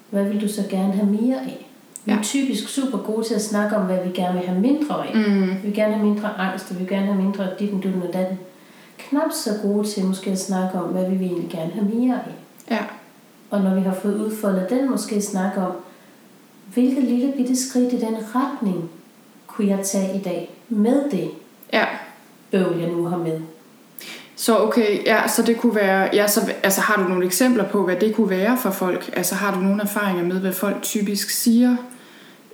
hvad 0.10 0.24
vil 0.24 0.42
du 0.42 0.48
så 0.48 0.64
gerne 0.70 0.94
have 0.94 1.08
mere 1.08 1.38
af? 1.38 1.68
Vi 2.06 2.12
er 2.12 2.16
ja. 2.16 2.22
typisk 2.24 2.70
super 2.70 2.98
gode 2.98 3.28
til 3.28 3.34
at 3.34 3.42
snakke 3.42 3.76
om, 3.76 3.86
hvad 3.86 3.98
vi 4.06 4.12
gerne 4.12 4.40
vil 4.40 4.48
have 4.48 4.62
mindre 4.62 5.08
af. 5.08 5.16
Mm. 5.16 5.50
Vi 5.50 5.62
vil 5.64 5.74
gerne 5.74 5.94
have 5.94 6.06
mindre 6.06 6.38
angst, 6.38 6.72
og 6.72 6.76
vi 6.76 6.80
vil 6.80 6.90
gerne 6.90 7.06
have 7.06 7.24
mindre 7.24 7.48
dutten 7.60 8.04
og 8.08 8.14
datten. 8.14 8.40
Knap 8.98 9.32
så 9.32 9.50
gode 9.62 9.88
til 9.88 10.06
måske 10.06 10.32
at 10.32 10.40
snakke 10.40 10.80
om, 10.80 10.90
hvad 10.90 11.10
vi 11.10 11.16
vil 11.16 11.28
egentlig 11.28 11.50
gerne 11.52 11.72
have 11.72 11.86
mere 11.96 12.16
af. 12.16 12.32
Ja. 12.72 12.84
Og 13.50 13.62
når 13.62 13.76
vi 13.76 13.82
har 13.82 13.94
fået 13.94 14.16
udfoldet 14.16 14.70
den, 14.70 14.90
måske 14.90 15.22
snakke 15.22 15.60
om, 15.60 15.72
hvilket 16.74 17.04
lille 17.04 17.34
bitte 17.38 17.56
skridt 17.56 17.94
i 17.94 18.00
den 18.00 18.16
retning 18.36 18.90
kunne 19.48 19.68
jeg 19.68 19.86
tage 19.86 20.20
i 20.20 20.22
dag 20.22 20.56
med 20.70 21.12
det 21.12 21.30
ja. 21.74 21.86
bøvl, 22.52 22.80
jeg 22.80 22.90
nu 22.90 23.06
har 23.06 23.18
med. 23.18 23.42
Så 24.36 24.60
okay, 24.60 25.06
ja, 25.06 25.28
så 25.28 25.42
det 25.42 25.58
kunne 25.58 25.76
være, 25.76 26.10
ja, 26.14 26.28
så, 26.28 26.54
altså 26.64 26.82
har 26.82 27.04
du 27.04 27.10
nogle 27.10 27.26
eksempler 27.26 27.64
på, 27.64 27.84
hvad 27.84 27.96
det 27.96 28.16
kunne 28.16 28.30
være 28.30 28.58
for 28.58 28.72
folk? 28.72 29.10
Altså 29.14 29.36
har 29.36 29.56
du 29.56 29.60
nogle 29.60 29.82
erfaringer 29.82 30.24
med, 30.24 30.40
hvad 30.40 30.54
folk 30.54 30.82
typisk 30.82 31.30
siger, 31.30 31.76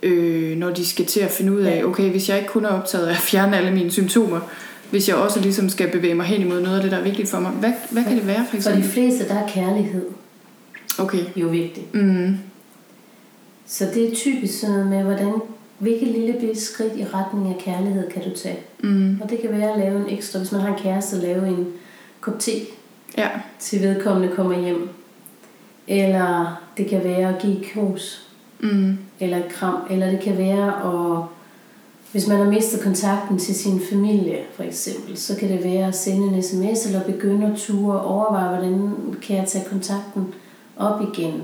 øh, 0.02 0.56
når 0.56 0.70
de 0.70 0.86
skal 0.86 1.06
til 1.06 1.20
at 1.20 1.30
finde 1.30 1.52
ud 1.52 1.60
af, 1.60 1.84
okay, 1.84 2.10
hvis 2.10 2.28
jeg 2.28 2.38
ikke 2.38 2.50
kun 2.50 2.64
er 2.64 2.68
optaget 2.68 3.06
af 3.06 3.10
at 3.10 3.16
fjerne 3.16 3.56
alle 3.56 3.70
mine 3.70 3.90
symptomer, 3.90 4.40
hvis 4.90 5.08
jeg 5.08 5.16
også 5.16 5.40
ligesom 5.40 5.68
skal 5.68 5.90
bevæge 5.90 6.14
mig 6.14 6.26
hen 6.26 6.40
imod 6.40 6.60
noget 6.60 6.76
af 6.76 6.82
det, 6.82 6.90
der 6.90 6.98
er 6.98 7.02
vigtigt 7.02 7.28
for 7.28 7.40
mig, 7.40 7.50
hvad, 7.50 7.72
hvad 7.90 8.04
kan 8.04 8.16
det 8.16 8.26
være 8.26 8.46
for 8.48 8.56
eksempel? 8.56 8.82
For 8.82 8.88
de 8.88 8.92
fleste, 8.92 9.28
der 9.28 9.34
er 9.34 9.48
kærlighed 9.48 10.04
okay. 10.98 11.24
jo 11.36 11.48
vigtigt. 11.48 11.94
Mm. 11.94 12.38
Så 13.66 13.86
det 13.94 14.08
er 14.08 14.14
typisk 14.14 14.60
sådan 14.60 14.74
noget 14.74 14.90
med, 14.90 15.02
hvordan, 15.02 15.32
hvilket 15.78 16.08
lille 16.08 16.32
bitte 16.40 16.60
skridt 16.60 16.92
i 16.96 17.04
retning 17.14 17.48
af 17.48 17.60
kærlighed 17.60 18.10
kan 18.10 18.22
du 18.22 18.36
tage. 18.36 18.58
Mm. 18.82 19.20
Og 19.22 19.30
det 19.30 19.40
kan 19.40 19.50
være 19.50 19.72
at 19.72 19.78
lave 19.78 20.00
en 20.00 20.18
ekstra, 20.18 20.38
hvis 20.38 20.52
man 20.52 20.60
har 20.60 20.68
en 20.76 20.82
kæreste, 20.82 21.16
at 21.16 21.22
lave 21.22 21.48
en 21.48 21.66
kop 22.20 22.38
te 22.38 22.52
ja. 23.18 23.28
til 23.58 23.82
vedkommende 23.82 24.34
kommer 24.36 24.60
hjem. 24.60 24.88
Eller 25.88 26.62
det 26.76 26.86
kan 26.86 27.04
være 27.04 27.34
at 27.34 27.42
give 27.42 27.60
kos. 27.74 28.28
Mm. 28.60 28.98
Eller 29.20 29.36
et 29.36 29.48
kram. 29.48 29.78
Eller 29.90 30.10
det 30.10 30.20
kan 30.20 30.38
være 30.38 30.66
at, 30.66 31.24
hvis 32.14 32.26
man 32.26 32.38
har 32.38 32.50
mistet 32.50 32.80
kontakten 32.80 33.38
til 33.38 33.54
sin 33.54 33.80
familie, 33.90 34.38
for 34.56 34.62
eksempel, 34.62 35.16
så 35.16 35.36
kan 35.36 35.48
det 35.48 35.64
være 35.64 35.88
at 35.88 35.96
sende 35.96 36.26
en 36.26 36.42
sms, 36.42 36.86
eller 36.86 37.04
begynde 37.04 37.46
at 37.46 37.58
ture 37.58 38.00
og 38.00 38.06
overveje, 38.06 38.48
hvordan 38.48 38.92
kan 39.22 39.36
jeg 39.36 39.46
tage 39.48 39.64
kontakten 39.64 40.34
op 40.76 41.00
igen. 41.00 41.42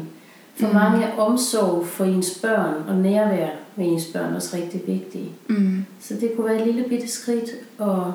For 0.54 0.66
mm. 0.66 0.74
mange 0.74 1.04
er 1.04 1.16
omsorg 1.16 1.86
for 1.86 2.04
ens 2.04 2.38
børn 2.42 2.74
og 2.88 2.96
nærvær 2.96 3.48
med 3.76 3.86
ens 3.86 4.04
børn 4.04 4.34
også 4.34 4.56
rigtig 4.56 4.82
vigtige. 4.86 5.32
Mm. 5.48 5.84
Så 6.00 6.14
det 6.14 6.32
kunne 6.36 6.46
være 6.46 6.60
et 6.60 6.66
lille 6.66 6.88
bitte 6.88 7.08
skridt 7.08 7.50
at 7.80 8.12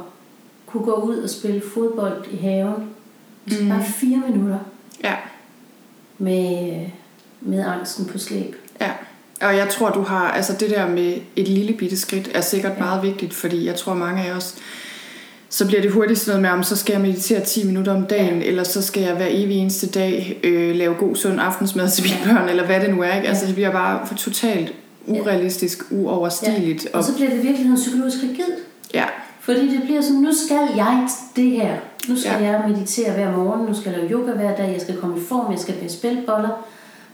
kunne 0.66 0.84
gå 0.84 0.94
ud 0.94 1.18
og 1.18 1.30
spille 1.30 1.62
fodbold 1.74 2.26
i 2.32 2.38
haven. 2.38 2.90
Mm. 3.46 3.70
Bare 3.70 3.84
fire 3.84 4.24
minutter. 4.30 4.60
Ja. 5.04 5.16
Med, 6.18 6.80
med 7.42 7.66
angsten 7.66 8.06
på 8.06 8.18
slæb. 8.18 8.56
Ja. 9.46 9.52
Og 9.52 9.58
jeg 9.58 9.70
tror, 9.70 9.90
du 9.90 10.02
har, 10.02 10.32
altså 10.32 10.54
det 10.60 10.70
der 10.70 10.88
med 10.88 11.14
et 11.36 11.48
lille 11.48 11.74
bitte 11.74 11.98
skridt, 11.98 12.30
er 12.34 12.42
sikkert 12.42 12.74
ja. 12.78 12.84
meget 12.84 13.04
vigtigt, 13.04 13.34
fordi 13.34 13.66
jeg 13.66 13.76
tror 13.76 13.94
mange 13.94 14.24
af 14.24 14.32
os, 14.32 14.56
så 15.50 15.68
bliver 15.68 15.82
det 15.82 15.92
hurtigt 15.92 16.20
sådan 16.20 16.42
noget 16.42 16.52
med, 16.52 16.60
om 16.60 16.64
så 16.64 16.76
skal 16.76 16.94
jeg 16.94 17.02
meditere 17.02 17.40
10 17.40 17.68
minutter 17.68 17.96
om 17.96 18.06
dagen, 18.06 18.42
ja. 18.42 18.48
eller 18.48 18.64
så 18.64 18.82
skal 18.82 19.04
jeg 19.04 19.14
hver 19.14 19.28
evig 19.30 19.58
eneste 19.58 19.88
dag 19.88 20.40
øh, 20.44 20.76
lave 20.76 20.94
god, 20.94 21.16
sund 21.16 21.40
aftensmad 21.42 21.90
til 21.90 22.04
mine 22.04 22.34
børn, 22.34 22.50
eller 22.50 22.66
hvad 22.66 22.80
det 22.80 22.90
nu 22.90 23.02
er. 23.02 23.16
Ikke? 23.16 23.28
Altså 23.28 23.46
det 23.46 23.56
bliver 23.56 23.72
bare 23.72 24.08
for 24.08 24.16
totalt 24.16 24.74
urealistisk, 25.08 25.84
uoverstigeligt. 25.92 26.88
Ja. 26.94 26.98
Og 26.98 27.04
så 27.04 27.16
bliver 27.16 27.30
det 27.30 27.44
virkelig 27.44 27.76
psykologisk 27.76 28.18
rigidt. 28.24 28.56
Ja. 28.94 29.06
Fordi 29.40 29.76
det 29.76 29.82
bliver 29.84 30.02
sådan, 30.02 30.18
nu 30.18 30.32
skal 30.46 30.60
jeg 30.76 31.08
det 31.36 31.52
her. 31.52 31.76
Nu 32.08 32.20
skal 32.20 32.32
ja. 32.40 32.52
jeg 32.52 32.64
meditere 32.70 33.12
hver 33.12 33.32
morgen, 33.32 33.66
nu 33.66 33.74
skal 33.74 33.92
jeg 33.92 34.00
lave 34.00 34.12
yoga 34.12 34.32
hver 34.32 34.56
dag, 34.56 34.72
jeg 34.74 34.82
skal 34.82 34.98
komme 34.98 35.18
i 35.18 35.22
form, 35.30 35.52
jeg 35.52 35.60
skal 35.60 35.74
bage 35.74 35.90
spilboller. 35.90 36.66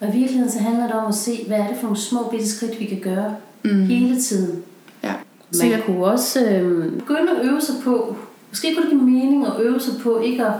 Og 0.01 0.07
i 0.07 0.11
virkeligheden 0.11 0.51
så 0.51 0.59
handler 0.59 0.83
det 0.83 0.95
om 0.95 1.07
at 1.07 1.15
se, 1.15 1.43
hvad 1.47 1.57
er 1.57 1.67
det 1.67 1.75
for 1.75 1.83
nogle 1.83 1.97
små 1.97 2.27
bitte 2.31 2.49
skridt, 2.49 2.79
vi 2.79 2.85
kan 2.85 2.99
gøre 2.99 3.35
mm. 3.63 3.83
hele 3.83 4.21
tiden. 4.21 4.63
Ja. 5.03 5.13
Så 5.51 5.63
Man 5.63 5.71
jeg... 5.71 5.83
kunne 5.85 6.05
også 6.05 6.45
øh, 6.45 6.99
begynde 6.99 7.31
at 7.31 7.45
øve 7.45 7.61
sig 7.61 7.75
på, 7.83 8.15
måske 8.49 8.75
kunne 8.75 8.83
det 8.83 8.91
give 8.91 9.03
mening 9.03 9.47
at 9.47 9.53
øve 9.59 9.79
sig 9.79 9.93
på 10.03 10.19
ikke 10.19 10.45
at 10.45 10.53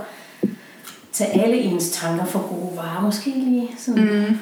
tage 1.11 1.43
alle 1.43 1.57
ens 1.57 1.91
tanker 1.91 2.25
for 2.25 2.39
gode 2.39 2.77
varer. 2.77 3.01
Måske 3.01 3.29
lige 3.29 3.69
sådan 3.77 4.03
mm. 4.03 4.37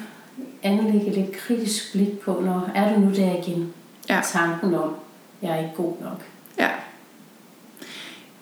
anlægge 0.62 1.10
lidt 1.10 1.32
kritisk 1.32 1.92
blik 1.92 2.18
på, 2.18 2.42
når 2.44 2.70
er 2.74 2.94
du 2.94 3.00
nu 3.00 3.10
der 3.10 3.42
igen? 3.42 3.72
Ja. 4.08 4.20
Tanken 4.32 4.74
om, 4.74 4.94
jeg 5.42 5.50
er 5.50 5.58
ikke 5.58 5.74
god 5.76 5.92
nok. 6.00 6.22
Ja. 6.58 6.68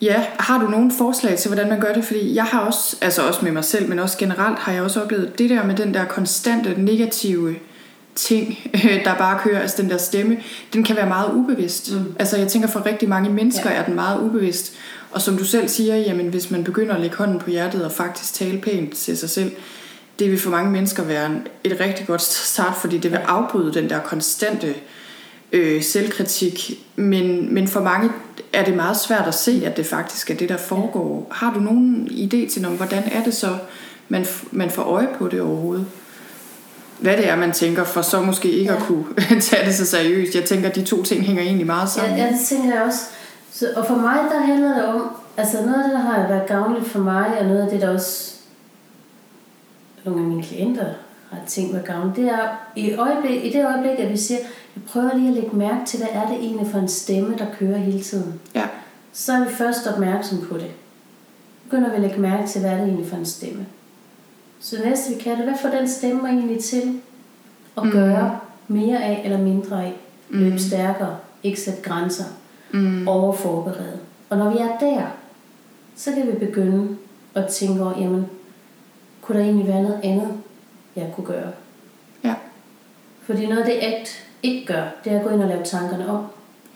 Ja, 0.02 0.26
har 0.38 0.58
du 0.60 0.68
nogle 0.70 0.92
forslag 0.98 1.38
til, 1.38 1.48
hvordan 1.48 1.68
man 1.68 1.80
gør 1.80 1.92
det? 1.92 2.04
Fordi 2.04 2.34
jeg 2.34 2.44
har 2.44 2.60
også, 2.60 2.96
altså 3.00 3.22
også 3.22 3.40
med 3.42 3.52
mig 3.52 3.64
selv, 3.64 3.88
men 3.88 3.98
også 3.98 4.18
generelt 4.18 4.58
har 4.58 4.72
jeg 4.72 4.82
også 4.82 5.02
oplevet 5.02 5.38
det 5.38 5.50
der 5.50 5.64
med 5.64 5.76
den 5.76 5.94
der 5.94 6.04
konstante 6.04 6.74
negative 6.82 7.56
ting, 8.14 8.58
der 9.04 9.14
bare 9.14 9.38
kører, 9.44 9.60
altså 9.60 9.82
den 9.82 9.90
der 9.90 9.98
stemme, 9.98 10.36
den 10.72 10.84
kan 10.84 10.96
være 10.96 11.06
meget 11.06 11.32
ubevidst. 11.32 11.92
Mm. 11.92 12.14
Altså 12.18 12.36
jeg 12.36 12.48
tænker 12.48 12.68
for 12.68 12.86
rigtig 12.86 13.08
mange 13.08 13.30
mennesker 13.30 13.70
ja. 13.70 13.76
er 13.76 13.84
den 13.84 13.94
meget 13.94 14.20
ubevidst. 14.20 14.72
Og 15.10 15.22
som 15.22 15.36
du 15.36 15.44
selv 15.44 15.68
siger, 15.68 15.96
jamen 15.96 16.28
hvis 16.28 16.50
man 16.50 16.64
begynder 16.64 16.94
at 16.94 17.00
lægge 17.00 17.16
hånden 17.16 17.38
på 17.38 17.50
hjertet 17.50 17.84
og 17.84 17.92
faktisk 17.92 18.34
tale 18.34 18.58
pænt 18.58 18.96
til 18.96 19.18
sig 19.18 19.30
selv, 19.30 19.52
det 20.18 20.30
vil 20.30 20.38
for 20.38 20.50
mange 20.50 20.70
mennesker 20.70 21.04
være 21.04 21.30
et 21.64 21.80
rigtig 21.80 22.06
godt 22.06 22.22
start, 22.22 22.74
fordi 22.80 22.98
det 22.98 23.10
vil 23.10 23.18
afbryde 23.18 23.74
den 23.74 23.90
der 23.90 23.98
konstante 23.98 24.66
øh, 24.66 24.74
selvkritik. 25.82 26.84
Men, 26.96 27.54
men 27.54 27.68
for 27.68 27.80
mange 27.80 28.10
er 28.52 28.64
det 28.64 28.76
meget 28.76 28.96
svært 28.96 29.28
at 29.28 29.34
se, 29.34 29.62
at 29.66 29.76
det 29.76 29.86
faktisk 29.86 30.30
er 30.30 30.34
det, 30.34 30.48
der 30.48 30.56
foregår. 30.56 31.26
Har 31.30 31.54
du 31.54 31.60
nogen 31.60 32.08
idé 32.10 32.52
til, 32.52 32.62
noget, 32.62 32.76
hvordan 32.76 33.02
er 33.12 33.22
det 33.24 33.34
så, 33.34 33.58
man, 34.08 34.26
man 34.50 34.70
får 34.70 34.82
øje 34.82 35.08
på 35.18 35.28
det 35.28 35.40
overhovedet? 35.40 35.86
Hvad 37.00 37.16
det 37.16 37.28
er, 37.28 37.36
man 37.36 37.52
tænker, 37.52 37.84
for 37.84 38.02
så 38.02 38.20
måske 38.20 38.50
ikke 38.50 38.72
ja. 38.72 38.76
at 38.76 38.82
kunne 38.82 39.04
tage 39.40 39.66
det 39.66 39.74
så 39.74 39.86
seriøst. 39.86 40.34
Jeg 40.34 40.44
tænker, 40.44 40.68
at 40.68 40.74
de 40.74 40.84
to 40.84 41.02
ting 41.02 41.22
hænger 41.24 41.42
egentlig 41.42 41.66
meget 41.66 41.88
sammen. 41.88 42.18
Ja, 42.18 42.24
ja 42.24 42.32
det 42.32 42.40
tænker 42.48 42.74
jeg 42.74 42.82
også. 42.82 43.00
Så, 43.52 43.66
og 43.76 43.86
for 43.86 43.94
mig, 43.94 44.16
der 44.32 44.40
handler 44.40 44.74
det 44.74 44.84
om, 44.84 45.10
altså 45.36 45.56
noget 45.62 45.74
af 45.74 45.84
det, 45.84 45.92
der 45.92 45.98
har 45.98 46.28
været 46.28 46.48
gavnligt 46.48 46.88
for 46.88 46.98
mig, 46.98 47.26
og 47.40 47.46
noget 47.46 47.62
af 47.62 47.70
det, 47.70 47.80
der 47.80 47.94
også 47.94 48.34
nogle 50.04 50.20
af 50.20 50.26
mine 50.26 50.42
klienter 50.42 50.86
har 51.30 51.46
tænkt 51.46 51.72
mig 51.72 51.84
gavnligt, 51.84 52.16
det 52.16 52.28
er 52.28 52.48
i, 52.76 52.94
øjeblik, 52.94 53.44
i 53.44 53.52
det 53.52 53.66
øjeblik, 53.66 53.98
at 53.98 54.12
vi 54.12 54.16
siger, 54.16 54.40
jeg 54.76 54.82
prøver 54.86 55.16
lige 55.16 55.28
at 55.28 55.34
lægge 55.34 55.56
mærke 55.56 55.86
til, 55.86 55.98
hvad 55.98 56.08
er 56.22 56.28
det 56.28 56.36
egentlig 56.36 56.66
for 56.66 56.78
en 56.78 56.88
stemme, 56.88 57.36
der 57.38 57.46
kører 57.58 57.78
hele 57.78 58.02
tiden. 58.02 58.40
Ja. 58.54 58.64
Så 59.12 59.32
er 59.32 59.44
vi 59.44 59.50
først 59.50 59.86
opmærksom 59.86 60.38
på 60.48 60.54
det. 60.54 60.70
Begynder 61.64 61.90
vi 61.90 61.96
at 61.96 62.02
lægge 62.02 62.20
mærke 62.20 62.48
til, 62.48 62.60
hvad 62.60 62.70
er 62.70 62.76
det 62.76 62.84
egentlig 62.84 63.06
for 63.06 63.16
en 63.16 63.26
stemme. 63.26 63.66
Så 64.60 64.76
næste 64.84 65.14
vi 65.14 65.20
kan, 65.20 65.36
det 65.36 65.44
hvad 65.44 65.54
får 65.62 65.68
den 65.68 65.88
stemme 65.88 66.28
egentlig 66.28 66.64
til 66.64 67.00
at 67.76 67.84
mm. 67.84 67.90
gøre 67.90 68.38
mere 68.68 69.04
af 69.04 69.22
eller 69.24 69.38
mindre 69.38 69.84
af. 69.84 69.92
Løbe 70.30 70.50
mm. 70.50 70.58
stærkere, 70.58 71.16
ikke 71.42 71.60
sætte 71.60 71.82
grænser, 71.82 72.24
mm. 72.70 73.08
overforberede. 73.08 73.98
Og 74.30 74.38
når 74.38 74.50
vi 74.50 74.58
er 74.58 74.78
der, 74.80 75.02
så 75.96 76.12
kan 76.12 76.26
vi 76.26 76.46
begynde 76.46 76.96
at 77.34 77.46
tænke 77.46 77.82
over, 77.82 78.00
jamen, 78.00 78.26
kunne 79.22 79.38
der 79.38 79.44
egentlig 79.44 79.66
være 79.66 79.82
noget 79.82 80.00
andet, 80.02 80.28
jeg 80.98 81.12
kunne 81.16 81.26
gøre? 81.26 81.50
Ja. 82.24 82.34
Fordi 83.22 83.46
noget 83.46 83.62
af 83.62 83.66
det 83.66 83.78
ACT 83.82 84.24
ikke 84.42 84.66
gør, 84.66 84.82
det 85.04 85.12
er 85.12 85.18
at 85.18 85.24
gå 85.24 85.30
ind 85.30 85.42
og 85.42 85.48
lave 85.48 85.64
tankerne 85.64 86.08
om. 86.08 86.26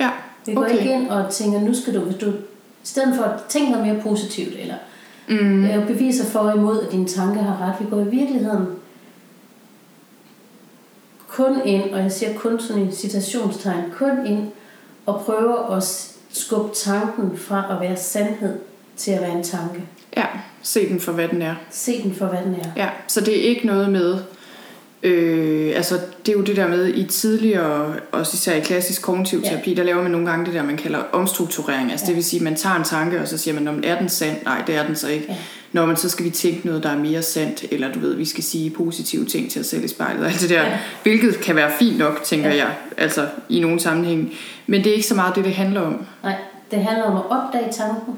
Ja, 0.01 0.11
Vi 0.47 0.55
går 0.55 0.64
ikke 0.64 0.93
ind 0.93 1.09
og 1.09 1.31
tænker, 1.31 1.61
nu 1.61 1.75
skal 1.75 1.95
du, 1.95 2.01
hvis 2.01 2.16
du, 2.16 2.31
i 2.31 2.87
stedet 2.87 3.16
for 3.16 3.25
at 3.25 3.41
tænke 3.49 3.70
noget 3.70 3.87
mere 3.87 4.03
positivt, 4.03 4.55
eller 4.59 4.75
mm. 5.29 5.64
øh, 5.64 5.87
beviser 5.87 6.25
for 6.25 6.39
og 6.39 6.57
imod, 6.57 6.83
at 6.83 6.93
dine 6.93 7.09
tanker 7.09 7.43
har 7.43 7.68
ret, 7.68 7.75
vi 7.81 7.91
går 7.91 8.01
i 8.01 8.16
virkeligheden 8.16 8.66
kun 11.29 11.61
ind, 11.64 11.91
og 11.95 12.03
jeg 12.03 12.12
siger 12.12 12.39
kun 12.39 12.61
sådan 12.61 12.83
en 12.83 12.93
citationstegn, 12.93 13.85
kun 13.93 14.27
ind 14.27 14.51
og 15.07 15.20
prøver 15.20 15.77
at 15.77 16.12
skubbe 16.31 16.75
tanken 16.75 17.39
fra 17.39 17.75
at 17.75 17.81
være 17.81 17.97
sandhed 17.97 18.59
til 18.97 19.11
at 19.11 19.20
være 19.20 19.33
en 19.33 19.43
tanke. 19.43 19.83
Ja, 20.16 20.24
se 20.62 20.88
den 20.88 21.00
for 21.00 21.12
hvad 21.12 21.28
den 21.28 21.42
er. 21.42 21.54
Se 21.70 22.02
den 22.02 22.14
for 22.14 22.26
hvad 22.26 22.38
den 22.44 22.54
er. 22.54 22.68
Ja, 22.76 22.88
så 23.06 23.20
det 23.20 23.38
er 23.38 23.48
ikke 23.48 23.66
noget 23.66 23.88
med, 23.90 24.18
øh, 25.02 25.72
altså 25.76 25.94
det 26.26 26.32
er 26.32 26.36
jo 26.36 26.42
det 26.42 26.56
der 26.56 26.68
med 26.68 26.88
i 26.94 27.04
tidligere, 27.04 27.94
også 28.12 28.34
især 28.34 28.54
i 28.54 28.60
klassisk 28.60 29.02
kognitiv 29.02 29.42
terapi, 29.42 29.70
ja. 29.70 29.76
der 29.76 29.82
laver 29.82 30.02
man 30.02 30.10
nogle 30.10 30.30
gange 30.30 30.46
det 30.46 30.54
der, 30.54 30.62
man 30.62 30.76
kalder 30.76 30.98
omstrukturering. 31.12 31.90
Altså 31.90 32.04
ja. 32.06 32.08
det 32.08 32.16
vil 32.16 32.24
sige, 32.24 32.40
at 32.40 32.44
man 32.44 32.56
tager 32.56 32.76
en 32.76 32.84
tanke, 32.84 33.20
og 33.20 33.28
så 33.28 33.38
siger 33.38 33.54
man, 33.54 33.68
om 33.68 33.80
er 33.84 33.98
den 33.98 34.08
sand? 34.08 34.36
Nej, 34.44 34.62
det 34.66 34.74
er 34.74 34.86
den 34.86 34.96
så 34.96 35.08
ikke. 35.08 35.26
Ja. 35.28 35.36
Når 35.72 35.86
man 35.86 35.96
så 35.96 36.08
skal 36.08 36.24
vi 36.24 36.30
tænke 36.30 36.66
noget, 36.66 36.82
der 36.82 36.88
er 36.90 36.98
mere 36.98 37.22
sandt, 37.22 37.64
eller 37.70 37.92
du 37.92 37.98
ved, 37.98 38.14
vi 38.14 38.24
skal 38.24 38.44
sige 38.44 38.70
positive 38.70 39.24
ting 39.24 39.50
til 39.50 39.60
os 39.60 39.66
selv 39.66 39.84
i 39.84 39.88
spejlet, 39.88 40.26
alt 40.26 40.40
det 40.40 40.50
der, 40.50 40.62
ja. 40.62 40.78
hvilket 41.02 41.40
kan 41.40 41.56
være 41.56 41.70
fint 41.78 41.98
nok, 41.98 42.22
tænker 42.24 42.48
ja. 42.48 42.56
jeg, 42.56 42.74
altså 42.96 43.28
i 43.48 43.60
nogle 43.60 43.80
sammenhæng. 43.80 44.32
Men 44.66 44.84
det 44.84 44.90
er 44.90 44.94
ikke 44.94 45.06
så 45.06 45.14
meget 45.14 45.34
det, 45.34 45.44
det 45.44 45.54
handler 45.54 45.80
om. 45.80 46.06
Nej, 46.22 46.36
det 46.70 46.78
handler 46.78 47.04
om 47.04 47.16
at 47.16 47.22
opdage 47.30 47.72
tanken, 47.72 48.14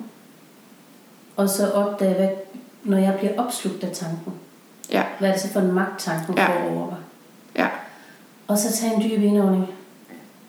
og 1.37 1.49
så 1.49 1.71
opdage, 1.71 2.15
hvad, 2.15 2.29
når 2.85 2.99
jeg 2.99 3.15
bliver 3.19 3.33
opslugt 3.39 3.85
af 3.85 3.91
tanken. 3.93 4.33
Ja. 4.93 5.03
Hvad 5.19 5.29
er 5.29 5.33
det 5.33 5.43
så 5.43 5.53
for 5.53 5.61
en 5.61 5.73
magt, 5.73 6.01
tanken 6.01 6.35
ja. 6.35 6.47
får 6.47 6.71
over 6.71 6.87
mig? 6.87 6.99
Ja. 7.57 7.69
Og 8.49 8.59
så 8.59 8.73
tage 8.73 8.95
en 8.95 9.03
dyb 9.03 9.23
indånding. 9.23 9.67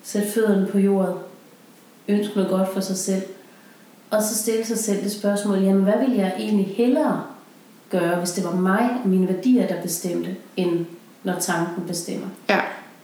Sæt 0.03 0.33
fødderne 0.33 0.67
på 0.67 0.79
jorden. 0.79 1.15
Ønsk 2.07 2.35
noget 2.35 2.49
godt 2.49 2.73
for 2.73 2.79
sig 2.79 2.97
selv. 2.97 3.23
Og 4.09 4.23
så 4.23 4.35
stille 4.35 4.65
sig 4.65 4.77
selv 4.77 5.03
det 5.03 5.11
spørgsmål, 5.11 5.59
jamen 5.59 5.83
hvad 5.83 6.07
vil 6.07 6.15
jeg 6.15 6.33
egentlig 6.37 6.75
hellere 6.77 7.23
gøre, 7.89 8.15
hvis 8.15 8.31
det 8.31 8.43
var 8.43 8.55
mig 8.55 8.89
og 9.03 9.09
mine 9.09 9.27
værdier, 9.27 9.67
der 9.67 9.81
bestemte, 9.81 10.35
end 10.57 10.85
når 11.23 11.39
tanken 11.39 11.87
bestemmer. 11.87 12.27
Ja, 12.49 12.59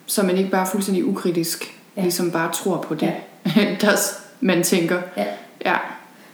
så 0.05 0.23
man 0.23 0.37
ikke 0.37 0.49
bare 0.49 0.67
fuldstændig 0.67 1.05
ukritisk, 1.05 1.79
ja. 1.97 2.01
ligesom 2.01 2.31
bare 2.31 2.51
tror 2.53 2.77
på 2.77 2.95
det, 2.95 3.13
ja. 3.45 3.75
der 3.81 3.97
man 4.39 4.63
tænker. 4.63 5.01
Ja. 5.17 5.25
ja. 5.65 5.77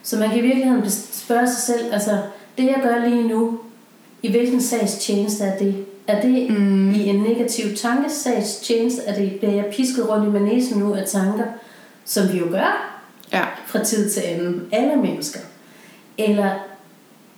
Så 0.08 0.18
man 0.18 0.30
kan 0.30 0.38
i 0.38 0.42
virkeligheden 0.42 0.90
spørge 1.12 1.48
sig 1.48 1.76
selv, 1.76 1.94
altså 1.94 2.12
det 2.58 2.64
jeg 2.64 2.80
gør 2.84 3.10
lige 3.10 3.28
nu, 3.28 3.60
i 4.24 4.32
hvilken 4.32 4.62
sags 4.62 4.96
tjeneste 4.96 5.44
er 5.44 5.58
det? 5.58 5.86
Er 6.08 6.22
det 6.22 6.52
mm. 6.52 6.94
i 6.94 7.08
en 7.08 7.22
negativ 7.22 7.76
tankesags 7.76 8.56
tjeneste? 8.56 9.02
Er 9.02 9.16
det, 9.16 9.32
bliver 9.32 9.54
jeg 9.54 9.66
pisket 9.72 10.10
rundt 10.10 10.28
i 10.28 10.30
manesen 10.30 10.80
nu 10.80 10.94
af 10.94 11.08
tanker, 11.08 11.44
som 12.06 12.34
vi 12.34 12.38
jo 12.38 12.46
gør 12.52 12.98
ja. 13.34 13.46
fra 13.66 13.84
tid 13.84 14.10
til 14.10 14.22
anden, 14.26 14.62
alle 14.72 14.96
mennesker? 14.96 15.40
Eller 16.18 16.52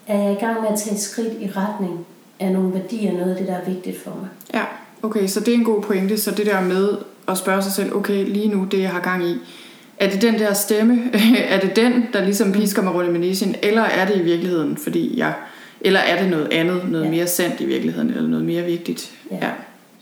er 0.08 0.18
jeg 0.18 0.32
i 0.32 0.40
gang 0.40 0.62
med 0.62 0.70
at 0.70 0.80
tage 0.80 0.96
et 0.96 1.02
skridt 1.02 1.34
i 1.42 1.52
retning 1.56 2.06
af 2.40 2.52
nogle 2.52 2.74
værdier, 2.74 3.14
noget 3.14 3.32
af 3.32 3.38
det, 3.38 3.48
der 3.48 3.56
er 3.56 3.66
vigtigt 3.66 4.04
for 4.04 4.12
mig? 4.12 4.28
Ja, 4.54 4.64
okay, 5.04 5.28
så 5.28 5.40
det 5.40 5.48
er 5.48 5.58
en 5.58 5.64
god 5.64 5.82
pointe. 5.82 6.18
Så 6.18 6.32
det 6.32 6.46
der 6.46 6.62
med 6.62 6.98
at 7.28 7.38
spørge 7.38 7.64
sig 7.64 7.72
selv, 7.72 7.96
okay, 7.96 8.26
lige 8.26 8.48
nu, 8.48 8.66
det 8.66 8.80
jeg 8.80 8.90
har 8.90 9.00
gang 9.00 9.26
i, 9.26 9.38
er 10.00 10.10
det 10.10 10.22
den 10.22 10.40
der 10.40 10.54
stemme, 10.54 11.02
er 11.54 11.60
det 11.60 11.76
den, 11.76 12.06
der 12.14 12.24
ligesom 12.24 12.52
pisker 12.52 12.82
mig 12.82 12.94
rundt 12.94 13.10
i 13.10 13.14
manesien, 13.14 13.56
eller 13.64 13.82
er 13.82 14.06
det 14.06 14.16
i 14.16 14.24
virkeligheden, 14.24 14.78
fordi 14.78 15.20
jeg, 15.20 15.34
eller 15.82 16.00
er 16.00 16.22
det 16.22 16.30
noget 16.30 16.48
andet, 16.52 16.82
noget 16.92 17.06
ja. 17.06 17.10
mere 17.10 17.28
sandt 17.28 17.62
i 17.62 17.66
virkeligheden, 17.66 18.10
eller 18.10 18.30
noget 18.30 18.46
mere 18.46 18.64
vigtigt? 18.64 19.12
Ja. 19.32 19.38
ja. 19.42 19.52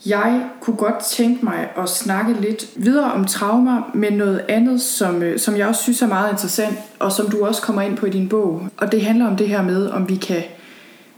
Jeg 0.06 0.42
kunne 0.62 0.76
godt 0.76 1.00
tænke 1.00 1.46
mig 1.46 1.70
at 1.78 1.90
snakke 1.90 2.34
lidt 2.42 2.66
videre 2.76 3.12
om 3.12 3.26
traumer, 3.26 3.92
men 3.94 4.14
noget 4.14 4.42
andet, 4.50 4.82
som, 4.82 5.24
øh, 5.24 5.40
som 5.40 5.58
jeg 5.58 5.68
også 5.68 5.82
synes 5.82 6.02
er 6.02 6.08
meget 6.08 6.32
interessant, 6.32 6.78
og 7.00 7.12
som 7.12 7.30
du 7.30 7.46
også 7.46 7.62
kommer 7.62 7.82
ind 7.82 7.98
på 7.98 8.06
i 8.06 8.10
din 8.10 8.30
bog. 8.30 8.68
Og 8.78 8.92
det 8.92 9.02
handler 9.02 9.28
om 9.28 9.36
det 9.36 9.48
her 9.48 9.62
med, 9.62 9.88
om 9.88 10.10
vi 10.10 10.16
kan, 10.16 10.44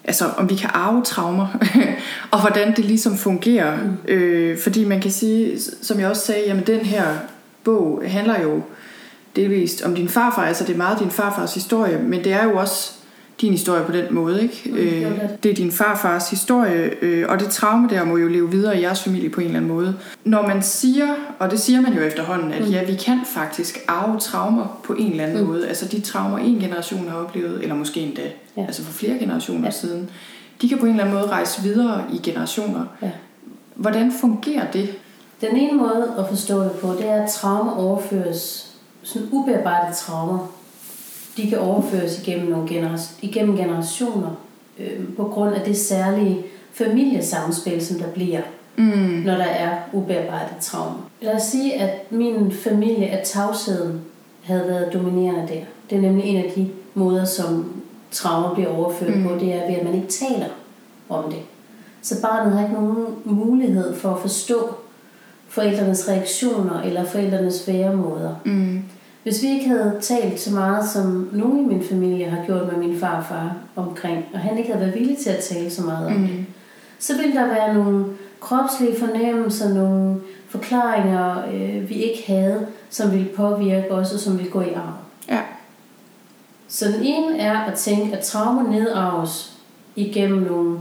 altså, 0.04 0.26
om 0.38 0.50
vi 0.50 0.56
kan 0.56 0.70
arve 0.74 1.04
traumer, 1.04 1.48
og 2.32 2.42
hvordan 2.42 2.76
det 2.76 2.86
ligesom 2.86 3.18
fungerer. 3.18 3.78
Mm. 3.78 4.12
Øh, 4.12 4.58
fordi 4.58 4.86
man 4.86 5.02
kan 5.02 5.12
sige, 5.12 5.60
som 5.82 6.00
jeg 6.00 6.10
også 6.10 6.26
sagde, 6.26 6.44
jamen 6.48 6.68
den 6.68 6.80
her 6.80 7.04
bog 7.64 8.04
handler 8.06 8.42
jo 8.42 8.62
delvist 9.36 9.82
om 9.82 9.96
din 9.96 10.10
farfar, 10.10 10.46
altså 10.46 10.64
det 10.64 10.74
er 10.74 10.78
meget 10.78 11.00
din 11.00 11.12
farfars 11.12 11.54
historie, 11.54 12.00
men 12.00 12.24
det 12.24 12.34
er 12.34 12.44
jo 12.44 12.58
også 12.58 12.92
din 13.42 13.52
historie 13.52 13.84
på 13.86 13.92
den 13.92 14.06
måde, 14.12 14.42
ikke? 14.42 14.62
Mm, 14.66 14.76
det, 14.76 15.06
øh, 15.06 15.20
det 15.44 15.52
er 15.52 15.56
din 15.56 15.72
farfars 15.72 16.30
historie, 16.30 16.92
øh, 17.02 17.30
og 17.30 17.40
det 17.40 17.50
traume 17.50 17.90
der 17.90 18.04
må 18.04 18.18
jo 18.18 18.28
leve 18.28 18.52
videre 18.52 18.78
i 18.78 18.82
jeres 18.82 19.04
familie 19.04 19.30
på 19.30 19.42
en 19.42 19.48
eller 19.48 19.60
anden 19.60 19.72
måde. 19.72 19.96
Når 20.24 20.48
man 20.48 20.62
siger, 20.62 21.08
og 21.40 21.52
det 21.52 21.60
siger 21.60 21.82
man 21.82 21.94
jo 21.94 22.02
efterhånden, 22.02 22.52
at 22.52 22.62
mm. 22.62 22.72
ja, 22.72 22.86
vi 22.86 22.96
kan 22.96 23.20
faktisk 23.26 23.80
arve 23.88 24.20
traumer 24.20 24.80
på 24.84 24.94
en 24.94 25.12
eller 25.12 25.24
anden 25.24 25.42
mm. 25.42 25.48
måde. 25.48 25.68
Altså 25.68 25.88
de 25.88 26.02
traumer, 26.02 26.38
en 26.38 26.60
generation 26.60 27.08
har 27.08 27.18
oplevet, 27.18 27.62
eller 27.62 27.76
måske 27.76 28.00
endda, 28.00 28.22
ja. 28.58 28.66
altså 28.66 28.84
for 28.84 28.94
flere 28.94 29.20
generationer 29.20 29.66
ja. 29.66 29.72
siden, 29.72 30.10
de 30.62 30.70
kan 30.70 30.78
på 30.78 30.86
en 30.86 30.92
eller 30.92 31.04
anden 31.04 31.18
måde 31.18 31.30
rejse 31.30 31.62
videre 31.62 32.04
i 32.14 32.20
generationer. 32.24 32.86
Ja. 33.02 33.12
Hvordan 33.76 34.12
fungerer 34.22 34.72
det? 34.72 34.90
Den 35.42 35.56
ene 35.56 35.78
måde 35.78 36.14
at 36.18 36.28
forstå 36.30 36.64
det 36.64 36.72
på, 36.72 36.92
det 36.92 37.10
er, 37.10 37.24
at 37.24 37.30
traumer 37.30 37.72
overføres, 37.72 38.72
sådan 39.04 39.28
ubearbejdede 39.32 39.96
traumer, 39.96 40.48
de 41.38 41.50
kan 41.50 41.60
overføres 41.60 42.20
igennem, 42.20 42.50
nogle 42.50 42.68
gener- 42.70 43.14
igennem 43.22 43.58
generationer 43.58 44.30
øh, 44.80 45.16
på 45.18 45.24
grund 45.24 45.56
af 45.56 45.62
det 45.62 45.78
særlige 45.78 46.44
familiesamspil, 46.72 47.86
som 47.86 48.00
der 48.00 48.08
bliver, 48.08 48.42
mm. 48.78 49.22
når 49.26 49.36
der 49.36 49.44
er 49.44 49.78
ubearbejdet 49.94 50.58
traumer. 50.62 51.10
Lad 51.22 51.36
os 51.36 51.44
sige, 51.44 51.74
at 51.74 52.12
min 52.12 52.52
familie, 52.52 53.08
at 53.08 53.28
tavsheden 53.28 54.02
havde 54.44 54.68
været 54.68 54.94
dominerende 54.94 55.54
der. 55.54 55.62
Det 55.90 55.98
er 55.98 56.02
nemlig 56.02 56.26
en 56.26 56.38
af 56.38 56.52
de 56.56 56.70
måder, 56.94 57.26
som 57.26 57.74
traumer 58.12 58.54
bliver 58.54 58.70
overført 58.70 59.18
mm. 59.18 59.28
på, 59.28 59.34
det 59.34 59.54
er 59.54 59.68
ved, 59.68 59.76
at 59.76 59.86
man 59.86 59.96
ikke 59.96 60.08
taler 60.08 60.48
om 61.10 61.24
det. 61.32 61.40
Så 62.02 62.22
barnet 62.22 62.54
har 62.54 62.62
ikke 62.62 62.74
nogen 62.74 63.06
mulighed 63.26 63.96
for 63.96 64.10
at 64.10 64.22
forstå 64.22 64.76
forældrenes 65.50 66.10
reaktioner 66.10 66.82
eller 66.82 67.06
forældrenes 67.06 67.68
væremåder. 67.68 68.36
Mm. 68.46 68.84
Hvis 69.24 69.44
vi 69.44 69.48
ikke 69.48 69.70
havde 69.70 69.98
talt 70.02 70.40
så 70.40 70.54
meget, 70.54 70.90
som 70.90 71.30
nogen 71.32 71.60
i 71.60 71.76
min 71.76 71.84
familie 71.84 72.26
har 72.26 72.46
gjort 72.46 72.68
med 72.68 72.88
min 72.88 73.00
farfar 73.00 73.56
omkring, 73.76 74.26
og 74.34 74.40
han 74.40 74.58
ikke 74.58 74.72
havde 74.72 74.86
været 74.86 75.00
villig 75.00 75.18
til 75.18 75.30
at 75.30 75.44
tale 75.44 75.70
så 75.70 75.82
meget 75.82 76.08
om 76.08 76.14
mm. 76.14 76.28
det, 76.28 76.46
så 77.00 77.18
ville 77.18 77.34
der 77.34 77.48
være 77.48 77.74
nogle 77.74 78.06
kropslige 78.40 79.00
fornemmelser, 79.00 79.74
nogle 79.74 80.22
forklaringer, 80.50 81.44
øh, 81.54 81.90
vi 81.90 81.96
ikke 81.96 82.24
havde, 82.28 82.68
som 82.90 83.12
ville 83.12 83.30
påvirke 83.36 83.92
os, 83.92 84.14
og 84.14 84.20
som 84.20 84.38
ville 84.38 84.52
gå 84.52 84.62
i 84.62 84.74
arv. 84.74 84.94
Ja. 85.30 85.40
Så 86.68 86.88
den 86.88 87.04
ene 87.04 87.40
er 87.40 87.60
at 87.60 87.74
tænke, 87.74 88.18
at 88.18 88.24
traumer 88.24 88.72
nedarves 88.72 89.58
igennem 89.96 90.40
nogle, 90.40 90.80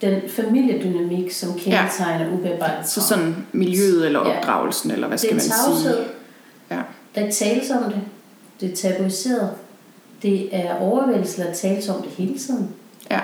den 0.00 0.20
familiedynamik, 0.28 1.32
som 1.32 1.48
kendetegner 1.58 2.24
ja. 2.26 2.32
ubearbejdet 2.32 2.88
Så 2.88 3.00
sådan 3.00 3.46
miljøet 3.52 4.06
eller 4.06 4.28
Ja. 4.28 4.38
opdragelsen, 4.38 4.90
eller 4.90 5.06
hvad 5.06 5.18
Det 5.18 5.20
skal 5.20 5.30
er 5.30 5.34
man 5.34 5.40
sige? 5.40 5.54
tavshed, 5.66 6.04
Ja. 6.70 6.80
der 7.14 7.20
ikke 7.20 7.34
tales 7.34 7.70
om 7.70 7.82
det. 7.92 8.00
Det 8.60 8.72
er 8.72 8.76
tabuiseret. 8.76 9.50
Det 10.22 10.56
er 10.56 10.74
overvældelse, 10.74 11.42
der 11.42 11.52
tales 11.54 11.88
om 11.88 12.02
det 12.02 12.10
hele 12.10 12.38
tiden. 12.38 12.68
Ja. 13.10 13.20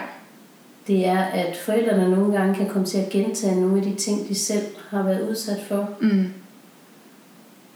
Det 0.86 1.06
er, 1.06 1.18
at 1.24 1.56
forældrene 1.56 2.10
nogle 2.10 2.38
gange 2.38 2.54
kan 2.54 2.68
komme 2.68 2.86
til 2.86 2.98
at 2.98 3.08
gentage 3.08 3.60
nogle 3.60 3.76
af 3.76 3.82
de 3.82 3.94
ting, 3.94 4.28
de 4.28 4.34
selv 4.34 4.66
har 4.90 5.02
været 5.02 5.28
udsat 5.30 5.58
for. 5.68 5.88
Mm. 6.00 6.26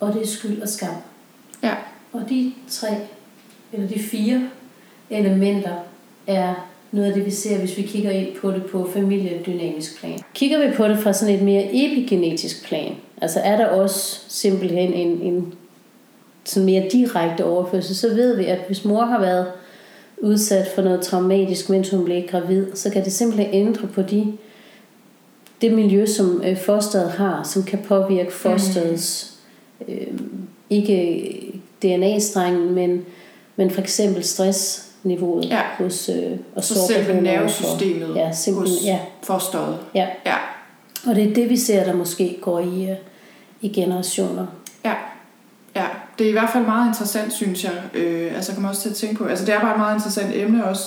Og 0.00 0.14
det 0.14 0.22
er 0.22 0.26
skyld 0.26 0.62
og 0.62 0.68
skam. 0.68 0.94
Ja. 1.62 1.74
Og 2.12 2.22
de 2.28 2.52
tre, 2.70 2.88
eller 3.72 3.88
de 3.88 3.98
fire 3.98 4.42
elementer, 5.10 5.74
er 6.26 6.54
noget 6.92 7.08
af 7.08 7.14
det, 7.14 7.26
vi 7.26 7.30
ser, 7.30 7.58
hvis 7.58 7.76
vi 7.76 7.82
kigger 7.82 8.10
ind 8.10 8.36
på 8.40 8.50
det 8.50 8.66
på 8.66 8.90
familiedynamisk 8.94 10.00
plan. 10.00 10.18
Kigger 10.34 10.68
vi 10.68 10.76
på 10.76 10.88
det 10.88 10.98
fra 10.98 11.12
sådan 11.12 11.34
et 11.34 11.42
mere 11.42 11.68
epigenetisk 11.72 12.64
plan, 12.64 12.92
altså 13.22 13.40
er 13.40 13.56
der 13.56 13.66
også 13.66 14.20
simpelthen 14.28 14.92
en, 14.92 15.22
en 15.22 15.54
sådan 16.44 16.66
mere 16.66 16.88
direkte 16.92 17.44
overførsel, 17.44 17.96
så 17.96 18.14
ved 18.14 18.36
vi, 18.36 18.44
at 18.44 18.58
hvis 18.66 18.84
mor 18.84 19.04
har 19.04 19.20
været 19.20 19.46
udsat 20.18 20.66
for 20.74 20.82
noget 20.82 21.00
traumatisk, 21.00 21.70
mens 21.70 21.90
hun 21.90 22.04
blev 22.04 22.26
gravid, 22.26 22.66
så 22.74 22.90
kan 22.90 23.04
det 23.04 23.12
simpelthen 23.12 23.54
ændre 23.54 23.88
på 23.88 24.02
de, 24.02 24.32
det 25.60 25.72
miljø, 25.72 26.06
som 26.06 26.42
øh, 26.44 26.56
fosteret 26.56 27.10
har, 27.10 27.42
som 27.42 27.62
kan 27.62 27.78
påvirke 27.78 28.32
fosterets, 28.32 29.34
øh, 29.88 30.06
ikke 30.70 31.52
DNA-strengen, 31.82 32.74
men, 32.74 33.04
men 33.56 33.70
for 33.70 33.80
eksempel 33.80 34.24
stressniveauet 35.16 35.44
Ja. 35.44 35.60
hos 35.78 36.08
øh, 36.08 36.38
og 36.56 36.64
Så 36.64 36.74
selve 36.86 37.20
nervesystemet 37.20 38.08
overfor- 38.08 38.18
ja, 38.20 38.32
simpelthen, 38.32 38.76
hos 38.78 38.84
ja, 38.86 38.98
fosteret. 39.22 39.78
ja. 39.94 40.06
Ja. 40.26 40.34
Og 41.06 41.14
det 41.14 41.30
er 41.30 41.34
det, 41.34 41.48
vi 41.50 41.56
ser, 41.56 41.84
der 41.84 41.94
måske 41.94 42.38
går 42.40 42.60
i, 42.60 42.90
øh, 42.90 42.96
i 43.60 43.68
generationer. 43.68 44.46
Ja. 44.84 44.94
Ja, 45.76 45.84
det 46.18 46.24
er 46.24 46.28
i 46.28 46.32
hvert 46.32 46.50
fald 46.52 46.64
meget 46.64 46.88
interessant, 46.88 47.32
synes 47.32 47.64
jeg. 47.64 47.72
Øh, 47.94 48.34
altså, 48.36 48.52
jeg 48.52 48.54
kommer 48.56 48.68
også 48.68 48.82
til 48.82 48.88
at 48.90 48.94
tænke 48.96 49.14
på, 49.14 49.24
altså 49.24 49.44
det 49.44 49.54
er 49.54 49.60
bare 49.60 49.72
et 49.72 49.78
meget 49.78 49.94
interessant 49.96 50.34
emne 50.34 50.64
også, 50.64 50.82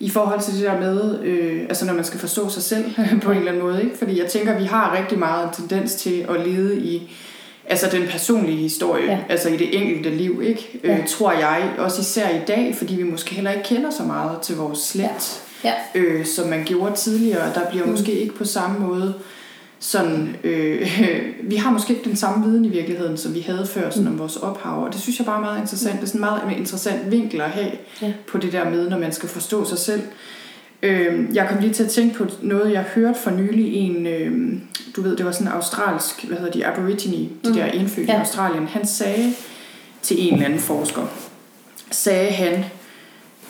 i 0.00 0.10
forhold 0.10 0.40
til 0.40 0.54
det 0.54 0.62
der 0.62 0.78
med, 0.80 1.18
øh, 1.22 1.62
altså 1.68 1.86
når 1.86 1.92
man 1.94 2.04
skal 2.04 2.20
forstå 2.20 2.48
sig 2.48 2.62
selv 2.62 2.84
på 3.22 3.30
en 3.30 3.36
eller 3.38 3.50
anden 3.52 3.64
måde, 3.64 3.82
ikke? 3.84 3.98
Fordi 3.98 4.20
jeg 4.22 4.26
tænker, 4.30 4.58
vi 4.58 4.64
har 4.64 4.96
rigtig 4.98 5.18
meget 5.18 5.44
en 5.48 5.52
tendens 5.68 5.94
til 5.94 6.26
at 6.30 6.46
lede 6.48 6.78
i, 6.80 7.10
altså 7.66 7.88
den 7.92 8.06
personlige 8.08 8.58
historie, 8.58 9.04
Ja. 9.04 9.12
ja. 9.12 9.18
altså 9.28 9.48
i 9.48 9.56
det 9.56 9.82
enkelte 9.82 10.10
liv, 10.10 10.42
ikke? 10.44 10.80
Ja. 10.84 10.98
Øh, 10.98 11.06
tror 11.08 11.32
jeg, 11.32 11.70
også 11.78 12.00
især 12.00 12.28
i 12.28 12.40
dag, 12.48 12.74
fordi 12.78 12.94
vi 12.94 13.02
måske 13.02 13.34
heller 13.34 13.50
ikke 13.50 13.64
kender 13.64 13.90
så 13.90 14.02
meget 14.02 14.40
til 14.40 14.56
vores 14.56 14.78
slægt, 14.78 15.42
Ja. 15.64 15.72
øh, 15.94 16.26
som 16.26 16.48
man 16.48 16.64
gjorde 16.64 16.94
tidligere. 16.96 17.54
Der 17.54 17.70
bliver 17.70 17.84
mm. 17.84 17.90
måske 17.90 18.12
ikke 18.12 18.34
på 18.34 18.44
samme 18.44 18.86
måde 18.86 19.14
sådan, 19.78 20.36
øh, 20.44 21.00
vi 21.50 21.56
har 21.56 21.70
måske 21.70 21.92
ikke 21.94 22.04
den 22.08 22.16
samme 22.16 22.46
viden 22.46 22.64
i 22.64 22.68
virkeligheden, 22.68 23.16
som 23.16 23.34
vi 23.34 23.40
havde 23.40 23.66
før 23.66 23.90
sådan 23.90 24.06
om 24.08 24.18
vores 24.18 24.36
ophav, 24.36 24.84
og 24.84 24.92
det 24.92 25.00
synes 25.00 25.18
jeg 25.18 25.26
bare 25.26 25.36
er 25.36 25.40
meget 25.40 25.60
interessant. 25.60 25.94
Det 25.94 26.02
er 26.02 26.06
sådan 26.06 26.18
en 26.18 26.26
meget 26.46 26.56
interessant 26.58 27.10
vinkel 27.10 27.40
at 27.40 27.50
have 27.50 27.70
Ja. 28.02 28.12
på 28.28 28.38
det 28.38 28.52
der 28.52 28.70
med, 28.70 28.90
når 28.90 28.98
man 28.98 29.12
skal 29.12 29.28
forstå 29.28 29.64
sig 29.64 29.78
selv. 29.78 30.02
Øh, 30.82 31.34
jeg 31.34 31.48
kom 31.48 31.60
lige 31.60 31.72
til 31.72 31.84
at 31.84 31.90
tænke 31.90 32.14
på 32.14 32.26
noget, 32.42 32.72
jeg 32.72 32.82
hørte 32.82 33.18
for 33.20 33.30
nylig 33.30 33.74
en, 33.74 34.06
øh, 34.06 34.52
du 34.96 35.02
ved, 35.02 35.16
det 35.16 35.26
var 35.26 35.32
sådan 35.32 35.46
en 35.46 35.52
australsk, 35.52 36.24
hvad 36.24 36.36
hedder 36.38 36.52
de, 36.52 36.66
aborigine, 36.66 37.28
de 37.44 37.48
Mm. 37.48 37.54
der 37.54 37.64
indfødte 37.66 38.12
Ja. 38.12 38.18
i 38.18 38.20
Australien. 38.20 38.66
Han 38.66 38.86
sagde 38.86 39.34
til 40.02 40.26
en 40.26 40.32
eller 40.32 40.44
anden 40.46 40.60
forsker, 40.60 41.02
sagde 41.90 42.30
han, 42.30 42.64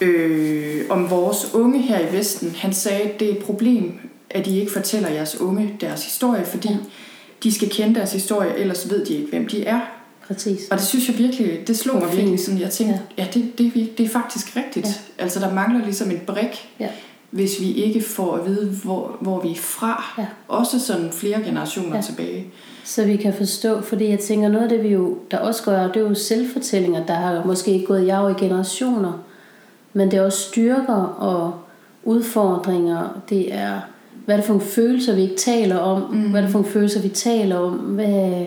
øh, 0.01 0.81
om 0.89 1.09
vores 1.09 1.53
unge 1.53 1.81
her 1.81 1.99
i 1.99 2.13
Vesten. 2.17 2.55
Han 2.57 2.73
sagde, 2.73 3.11
det 3.19 3.27
er 3.27 3.31
et 3.31 3.43
problem, 3.43 3.93
at 4.29 4.47
I 4.47 4.59
ikke 4.59 4.71
fortæller 4.71 5.09
jeres 5.09 5.41
unge 5.41 5.75
deres 5.81 6.03
historie, 6.03 6.45
fordi 6.45 6.67
Ja. 6.69 6.75
de 7.43 7.53
skal 7.53 7.69
kende 7.69 7.95
deres 7.95 8.13
historie, 8.13 8.57
ellers 8.57 8.89
ved 8.89 9.05
de 9.05 9.13
ikke, 9.13 9.27
hvem 9.29 9.47
de 9.47 9.65
er. 9.65 9.79
Præcis. 10.27 10.59
Og 10.71 10.77
det 10.77 10.85
synes 10.85 11.07
jeg 11.09 11.17
virkelig, 11.17 11.59
det 11.67 11.77
slog 11.77 11.99
mig 12.01 12.17
virkelig 12.17 12.39
sådan, 12.39 12.59
jeg 12.59 12.69
tænkte, 12.69 12.99
ja, 13.17 13.27
det, 13.33 13.57
det, 13.57 13.65
er 13.65 13.71
vir- 13.71 13.95
det 13.97 14.05
er 14.05 14.09
faktisk 14.09 14.55
rigtigt. 14.55 14.85
Ja. 14.87 15.23
Altså 15.23 15.39
der 15.39 15.53
mangler 15.53 15.85
ligesom 15.85 16.11
en 16.11 16.21
brik, 16.27 16.69
Ja. 16.79 16.87
Hvis 17.31 17.61
vi 17.61 17.71
ikke 17.71 18.01
får 18.01 18.35
at 18.35 18.45
vide, 18.45 18.69
hvor, 18.83 19.17
hvor 19.21 19.41
vi 19.41 19.51
er 19.51 19.55
fra. 19.55 20.13
Ja. 20.17 20.25
Også 20.47 20.79
sådan 20.79 21.11
flere 21.11 21.41
generationer 21.43 21.95
Ja. 21.95 22.01
tilbage. 22.01 22.47
Så 22.83 23.05
vi 23.05 23.15
kan 23.15 23.33
forstå, 23.33 23.81
fordi 23.81 24.09
jeg 24.09 24.19
tænker, 24.19 24.49
noget 24.49 24.63
af 24.63 24.69
det, 24.69 24.83
vi 24.83 24.87
jo, 24.87 25.17
der 25.31 25.37
også 25.37 25.63
gør, 25.63 25.87
det 25.87 25.95
er 25.95 26.01
jo 26.01 26.13
selvfortællinger, 26.13 27.05
der 27.05 27.13
har 27.13 27.43
måske 27.45 27.85
gået 27.87 28.03
i 28.05 28.09
arv 28.09 28.29
i 28.29 28.33
generationer, 28.43 29.23
men 29.93 30.11
det 30.11 30.19
er 30.19 30.25
også 30.25 30.39
styrker 30.49 30.95
og 31.03 31.53
udfordringer. 32.03 33.21
Det 33.29 33.53
er, 33.53 33.79
hvad 34.25 34.35
er 34.35 34.39
det 34.39 34.45
for 34.45 34.53
nogle 34.53 34.67
følelser, 34.67 35.15
vi 35.15 35.21
ikke 35.21 35.35
taler 35.35 35.77
om? 35.77 36.01
Mm. 36.11 36.29
Hvad 36.29 36.39
er 36.39 36.45
det 36.45 36.51
for 36.51 36.59
nogle 36.59 36.73
følelser, 36.73 37.01
vi 37.01 37.09
taler 37.09 37.57
om? 37.57 37.73
Hvad, 37.73 38.45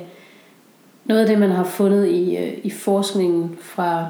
noget 1.05 1.21
af 1.21 1.27
det, 1.27 1.39
man 1.39 1.51
har 1.51 1.65
fundet 1.65 2.09
i, 2.09 2.37
øh, 2.37 2.53
i 2.63 2.71
forskningen 2.71 3.57
fra 3.61 4.07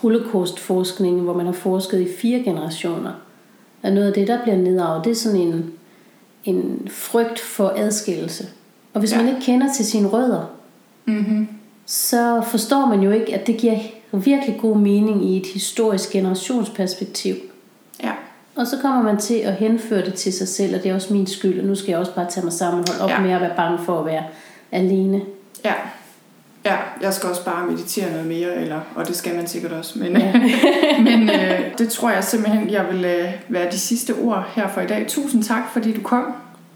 holocaust-forskningen, 0.00 1.22
hvor 1.24 1.34
man 1.34 1.46
har 1.46 1.52
forsket 1.52 2.00
i 2.00 2.08
fire 2.20 2.38
generationer, 2.42 3.10
er 3.84 3.90
noget 3.94 4.06
af 4.06 4.12
det, 4.12 4.28
der 4.28 4.42
bliver 4.42 4.56
nedarvet. 4.56 5.04
Det 5.04 5.10
er 5.10 5.14
sådan 5.14 5.40
en, 5.40 5.70
en 6.44 6.88
frygt 6.90 7.40
for 7.40 7.72
adskillelse. 7.76 8.46
Og 8.94 9.00
hvis 9.00 9.12
ja. 9.12 9.16
Man 9.18 9.28
ikke 9.28 9.40
kender 9.40 9.72
til 9.76 9.84
sine 9.84 10.08
rødder, 10.08 10.50
Mm-hmm. 11.06 11.48
så 11.86 12.42
forstår 12.46 12.86
man 12.86 13.00
jo 13.00 13.10
ikke, 13.10 13.34
at 13.34 13.46
det 13.46 13.56
giver 13.56 13.78
virkelig 14.12 14.58
god 14.60 14.76
mening 14.76 15.24
i 15.24 15.36
et 15.36 15.46
historisk 15.46 16.10
generationsperspektiv. 16.10 17.34
Ja. 18.02 18.12
Og 18.56 18.66
så 18.66 18.76
kommer 18.82 19.02
man 19.02 19.18
til 19.18 19.34
at 19.34 19.52
henføre 19.54 20.04
det 20.04 20.14
til 20.14 20.32
sig 20.32 20.48
selv, 20.48 20.76
og 20.76 20.82
det 20.82 20.90
er 20.90 20.94
også 20.94 21.12
min 21.12 21.26
skyld, 21.26 21.60
og 21.60 21.66
nu 21.66 21.74
skal 21.74 21.88
jeg 21.90 21.98
også 21.98 22.14
bare 22.14 22.30
tage 22.30 22.44
mig 22.44 22.52
sammen 22.52 22.80
og 22.80 22.88
holde 22.88 23.04
op. 23.04 23.10
Ja. 23.10 23.20
med 23.20 23.30
at 23.32 23.40
være 23.40 23.56
bange 23.56 23.78
for 23.78 24.00
at 24.00 24.06
være 24.06 24.22
alene. 24.72 25.20
Ja. 25.64 25.72
Ja, 26.64 26.76
jeg 27.02 27.14
skal 27.14 27.28
også 27.28 27.44
bare 27.44 27.66
meditere 27.70 28.10
noget 28.10 28.26
mere, 28.26 28.56
eller, 28.56 28.80
og 28.94 29.08
det 29.08 29.16
skal 29.16 29.36
man 29.36 29.46
sikkert 29.46 29.72
også. 29.72 29.98
Men, 29.98 30.16
Ja. 30.16 30.32
men 31.08 31.30
øh, 31.30 31.60
det 31.78 31.88
tror 31.88 32.10
jeg 32.10 32.24
simpelthen, 32.24 32.70
jeg 32.70 32.86
vil 32.92 33.04
øh, 33.04 33.24
være 33.48 33.70
de 33.70 33.78
sidste 33.78 34.14
ord 34.22 34.48
her 34.54 34.68
for 34.68 34.80
i 34.80 34.86
dag. 34.86 35.04
Tusind 35.08 35.42
tak, 35.42 35.62
fordi 35.72 35.92
du 35.92 36.00
kom. 36.02 36.24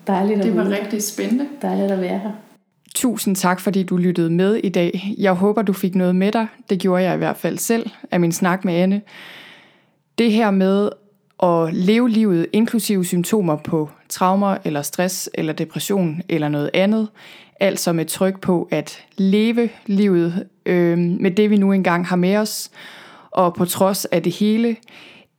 Dejligt 0.07 0.39
at, 0.39 0.45
Det 0.45 0.57
var 0.57 0.65
være- 0.65 0.83
rigtig 0.83 1.03
spændende. 1.03 1.47
Dejligt 1.63 1.91
at 1.93 2.01
være 2.01 2.19
her. 2.19 2.31
Tusind 2.95 3.37
tak, 3.37 3.61
fordi 3.61 3.83
du 3.83 3.97
lyttede 3.97 4.31
med 4.31 4.55
i 4.57 4.69
dag. 4.69 5.15
Jeg 5.19 5.33
håber, 5.33 5.63
du 5.63 5.73
fik 5.73 5.95
noget 5.95 6.17
med 6.17 6.33
dig. 6.33 6.47
Det 6.71 6.79
gjorde 6.79 7.03
jeg 7.05 7.15
i 7.15 7.19
hvert 7.19 7.37
fald 7.37 7.59
selv 7.59 7.91
af 8.11 8.21
min 8.21 8.33
snak 8.33 8.65
med 8.65 8.75
Anne. 8.75 9.01
Det 10.19 10.33
her 10.33 10.51
med 10.51 10.89
at 11.43 11.75
leve 11.75 12.09
livet 12.11 12.47
inklusive 12.53 13.05
symptomer 13.05 13.57
på 13.57 13.91
traumer 14.09 14.57
eller 14.65 14.83
stress 14.83 15.31
eller 15.35 15.53
depression 15.53 16.21
eller 16.29 16.49
noget 16.49 16.71
andet, 16.75 17.09
altså 17.61 17.93
med 17.93 18.05
tryk 18.05 18.41
på 18.41 18.69
at 18.71 19.05
leve 19.17 19.69
livet 19.87 20.47
øh, 20.67 20.99
med 20.99 21.31
det, 21.31 21.51
vi 21.51 21.57
nu 21.57 21.73
engang 21.73 22.07
har 22.07 22.17
med 22.17 22.37
os, 22.37 22.71
og 23.31 23.55
på 23.55 23.65
trods 23.65 24.05
af 24.05 24.23
det 24.23 24.33
hele, 24.33 24.77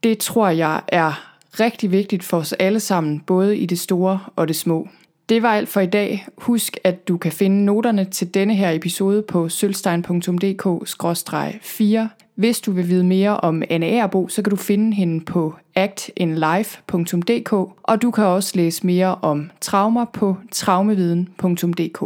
det 0.02 0.18
tror 0.18 0.48
jeg 0.48 0.80
er 0.88 1.30
rigtig 1.60 1.90
vigtigt 1.90 2.24
for 2.24 2.36
os 2.36 2.52
alle 2.52 2.80
sammen, 2.80 3.20
både 3.20 3.58
i 3.58 3.66
det 3.66 3.78
store 3.78 4.20
og 4.36 4.48
det 4.48 4.56
små. 4.56 4.88
Det 5.28 5.42
var 5.42 5.54
alt 5.54 5.68
for 5.68 5.80
i 5.80 5.86
dag. 5.86 6.26
Husk, 6.38 6.76
at 6.84 7.08
du 7.08 7.16
kan 7.16 7.32
finde 7.32 7.64
noterne 7.64 8.04
til 8.04 8.34
denne 8.34 8.54
her 8.54 8.70
episode 8.70 9.22
på 9.22 9.48
sølvstein.dk-4. 9.48 12.19
Hvis 12.40 12.60
du 12.60 12.72
vil 12.72 12.88
vide 12.88 13.04
mere 13.04 13.40
om 13.40 13.62
Anne 13.70 13.86
Aarbo, 13.86 14.28
så 14.28 14.42
kan 14.42 14.50
du 14.50 14.56
finde 14.56 14.96
hende 14.96 15.24
på 15.24 15.54
actinlife.dk, 15.74 17.52
og 17.82 18.02
du 18.02 18.10
kan 18.10 18.24
også 18.24 18.52
læse 18.56 18.86
mere 18.86 19.14
om 19.14 19.50
traumer 19.60 20.04
på 20.04 20.36
traumeviden.dk. 20.52 22.02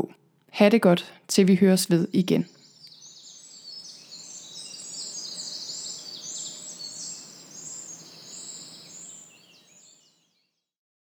Ha' 0.51 0.69
det 0.69 0.83
godt, 0.83 1.15
til 1.29 1.49
vi 1.49 1.55
høres 1.55 1.91
ved 1.91 2.09
igen. 2.13 2.47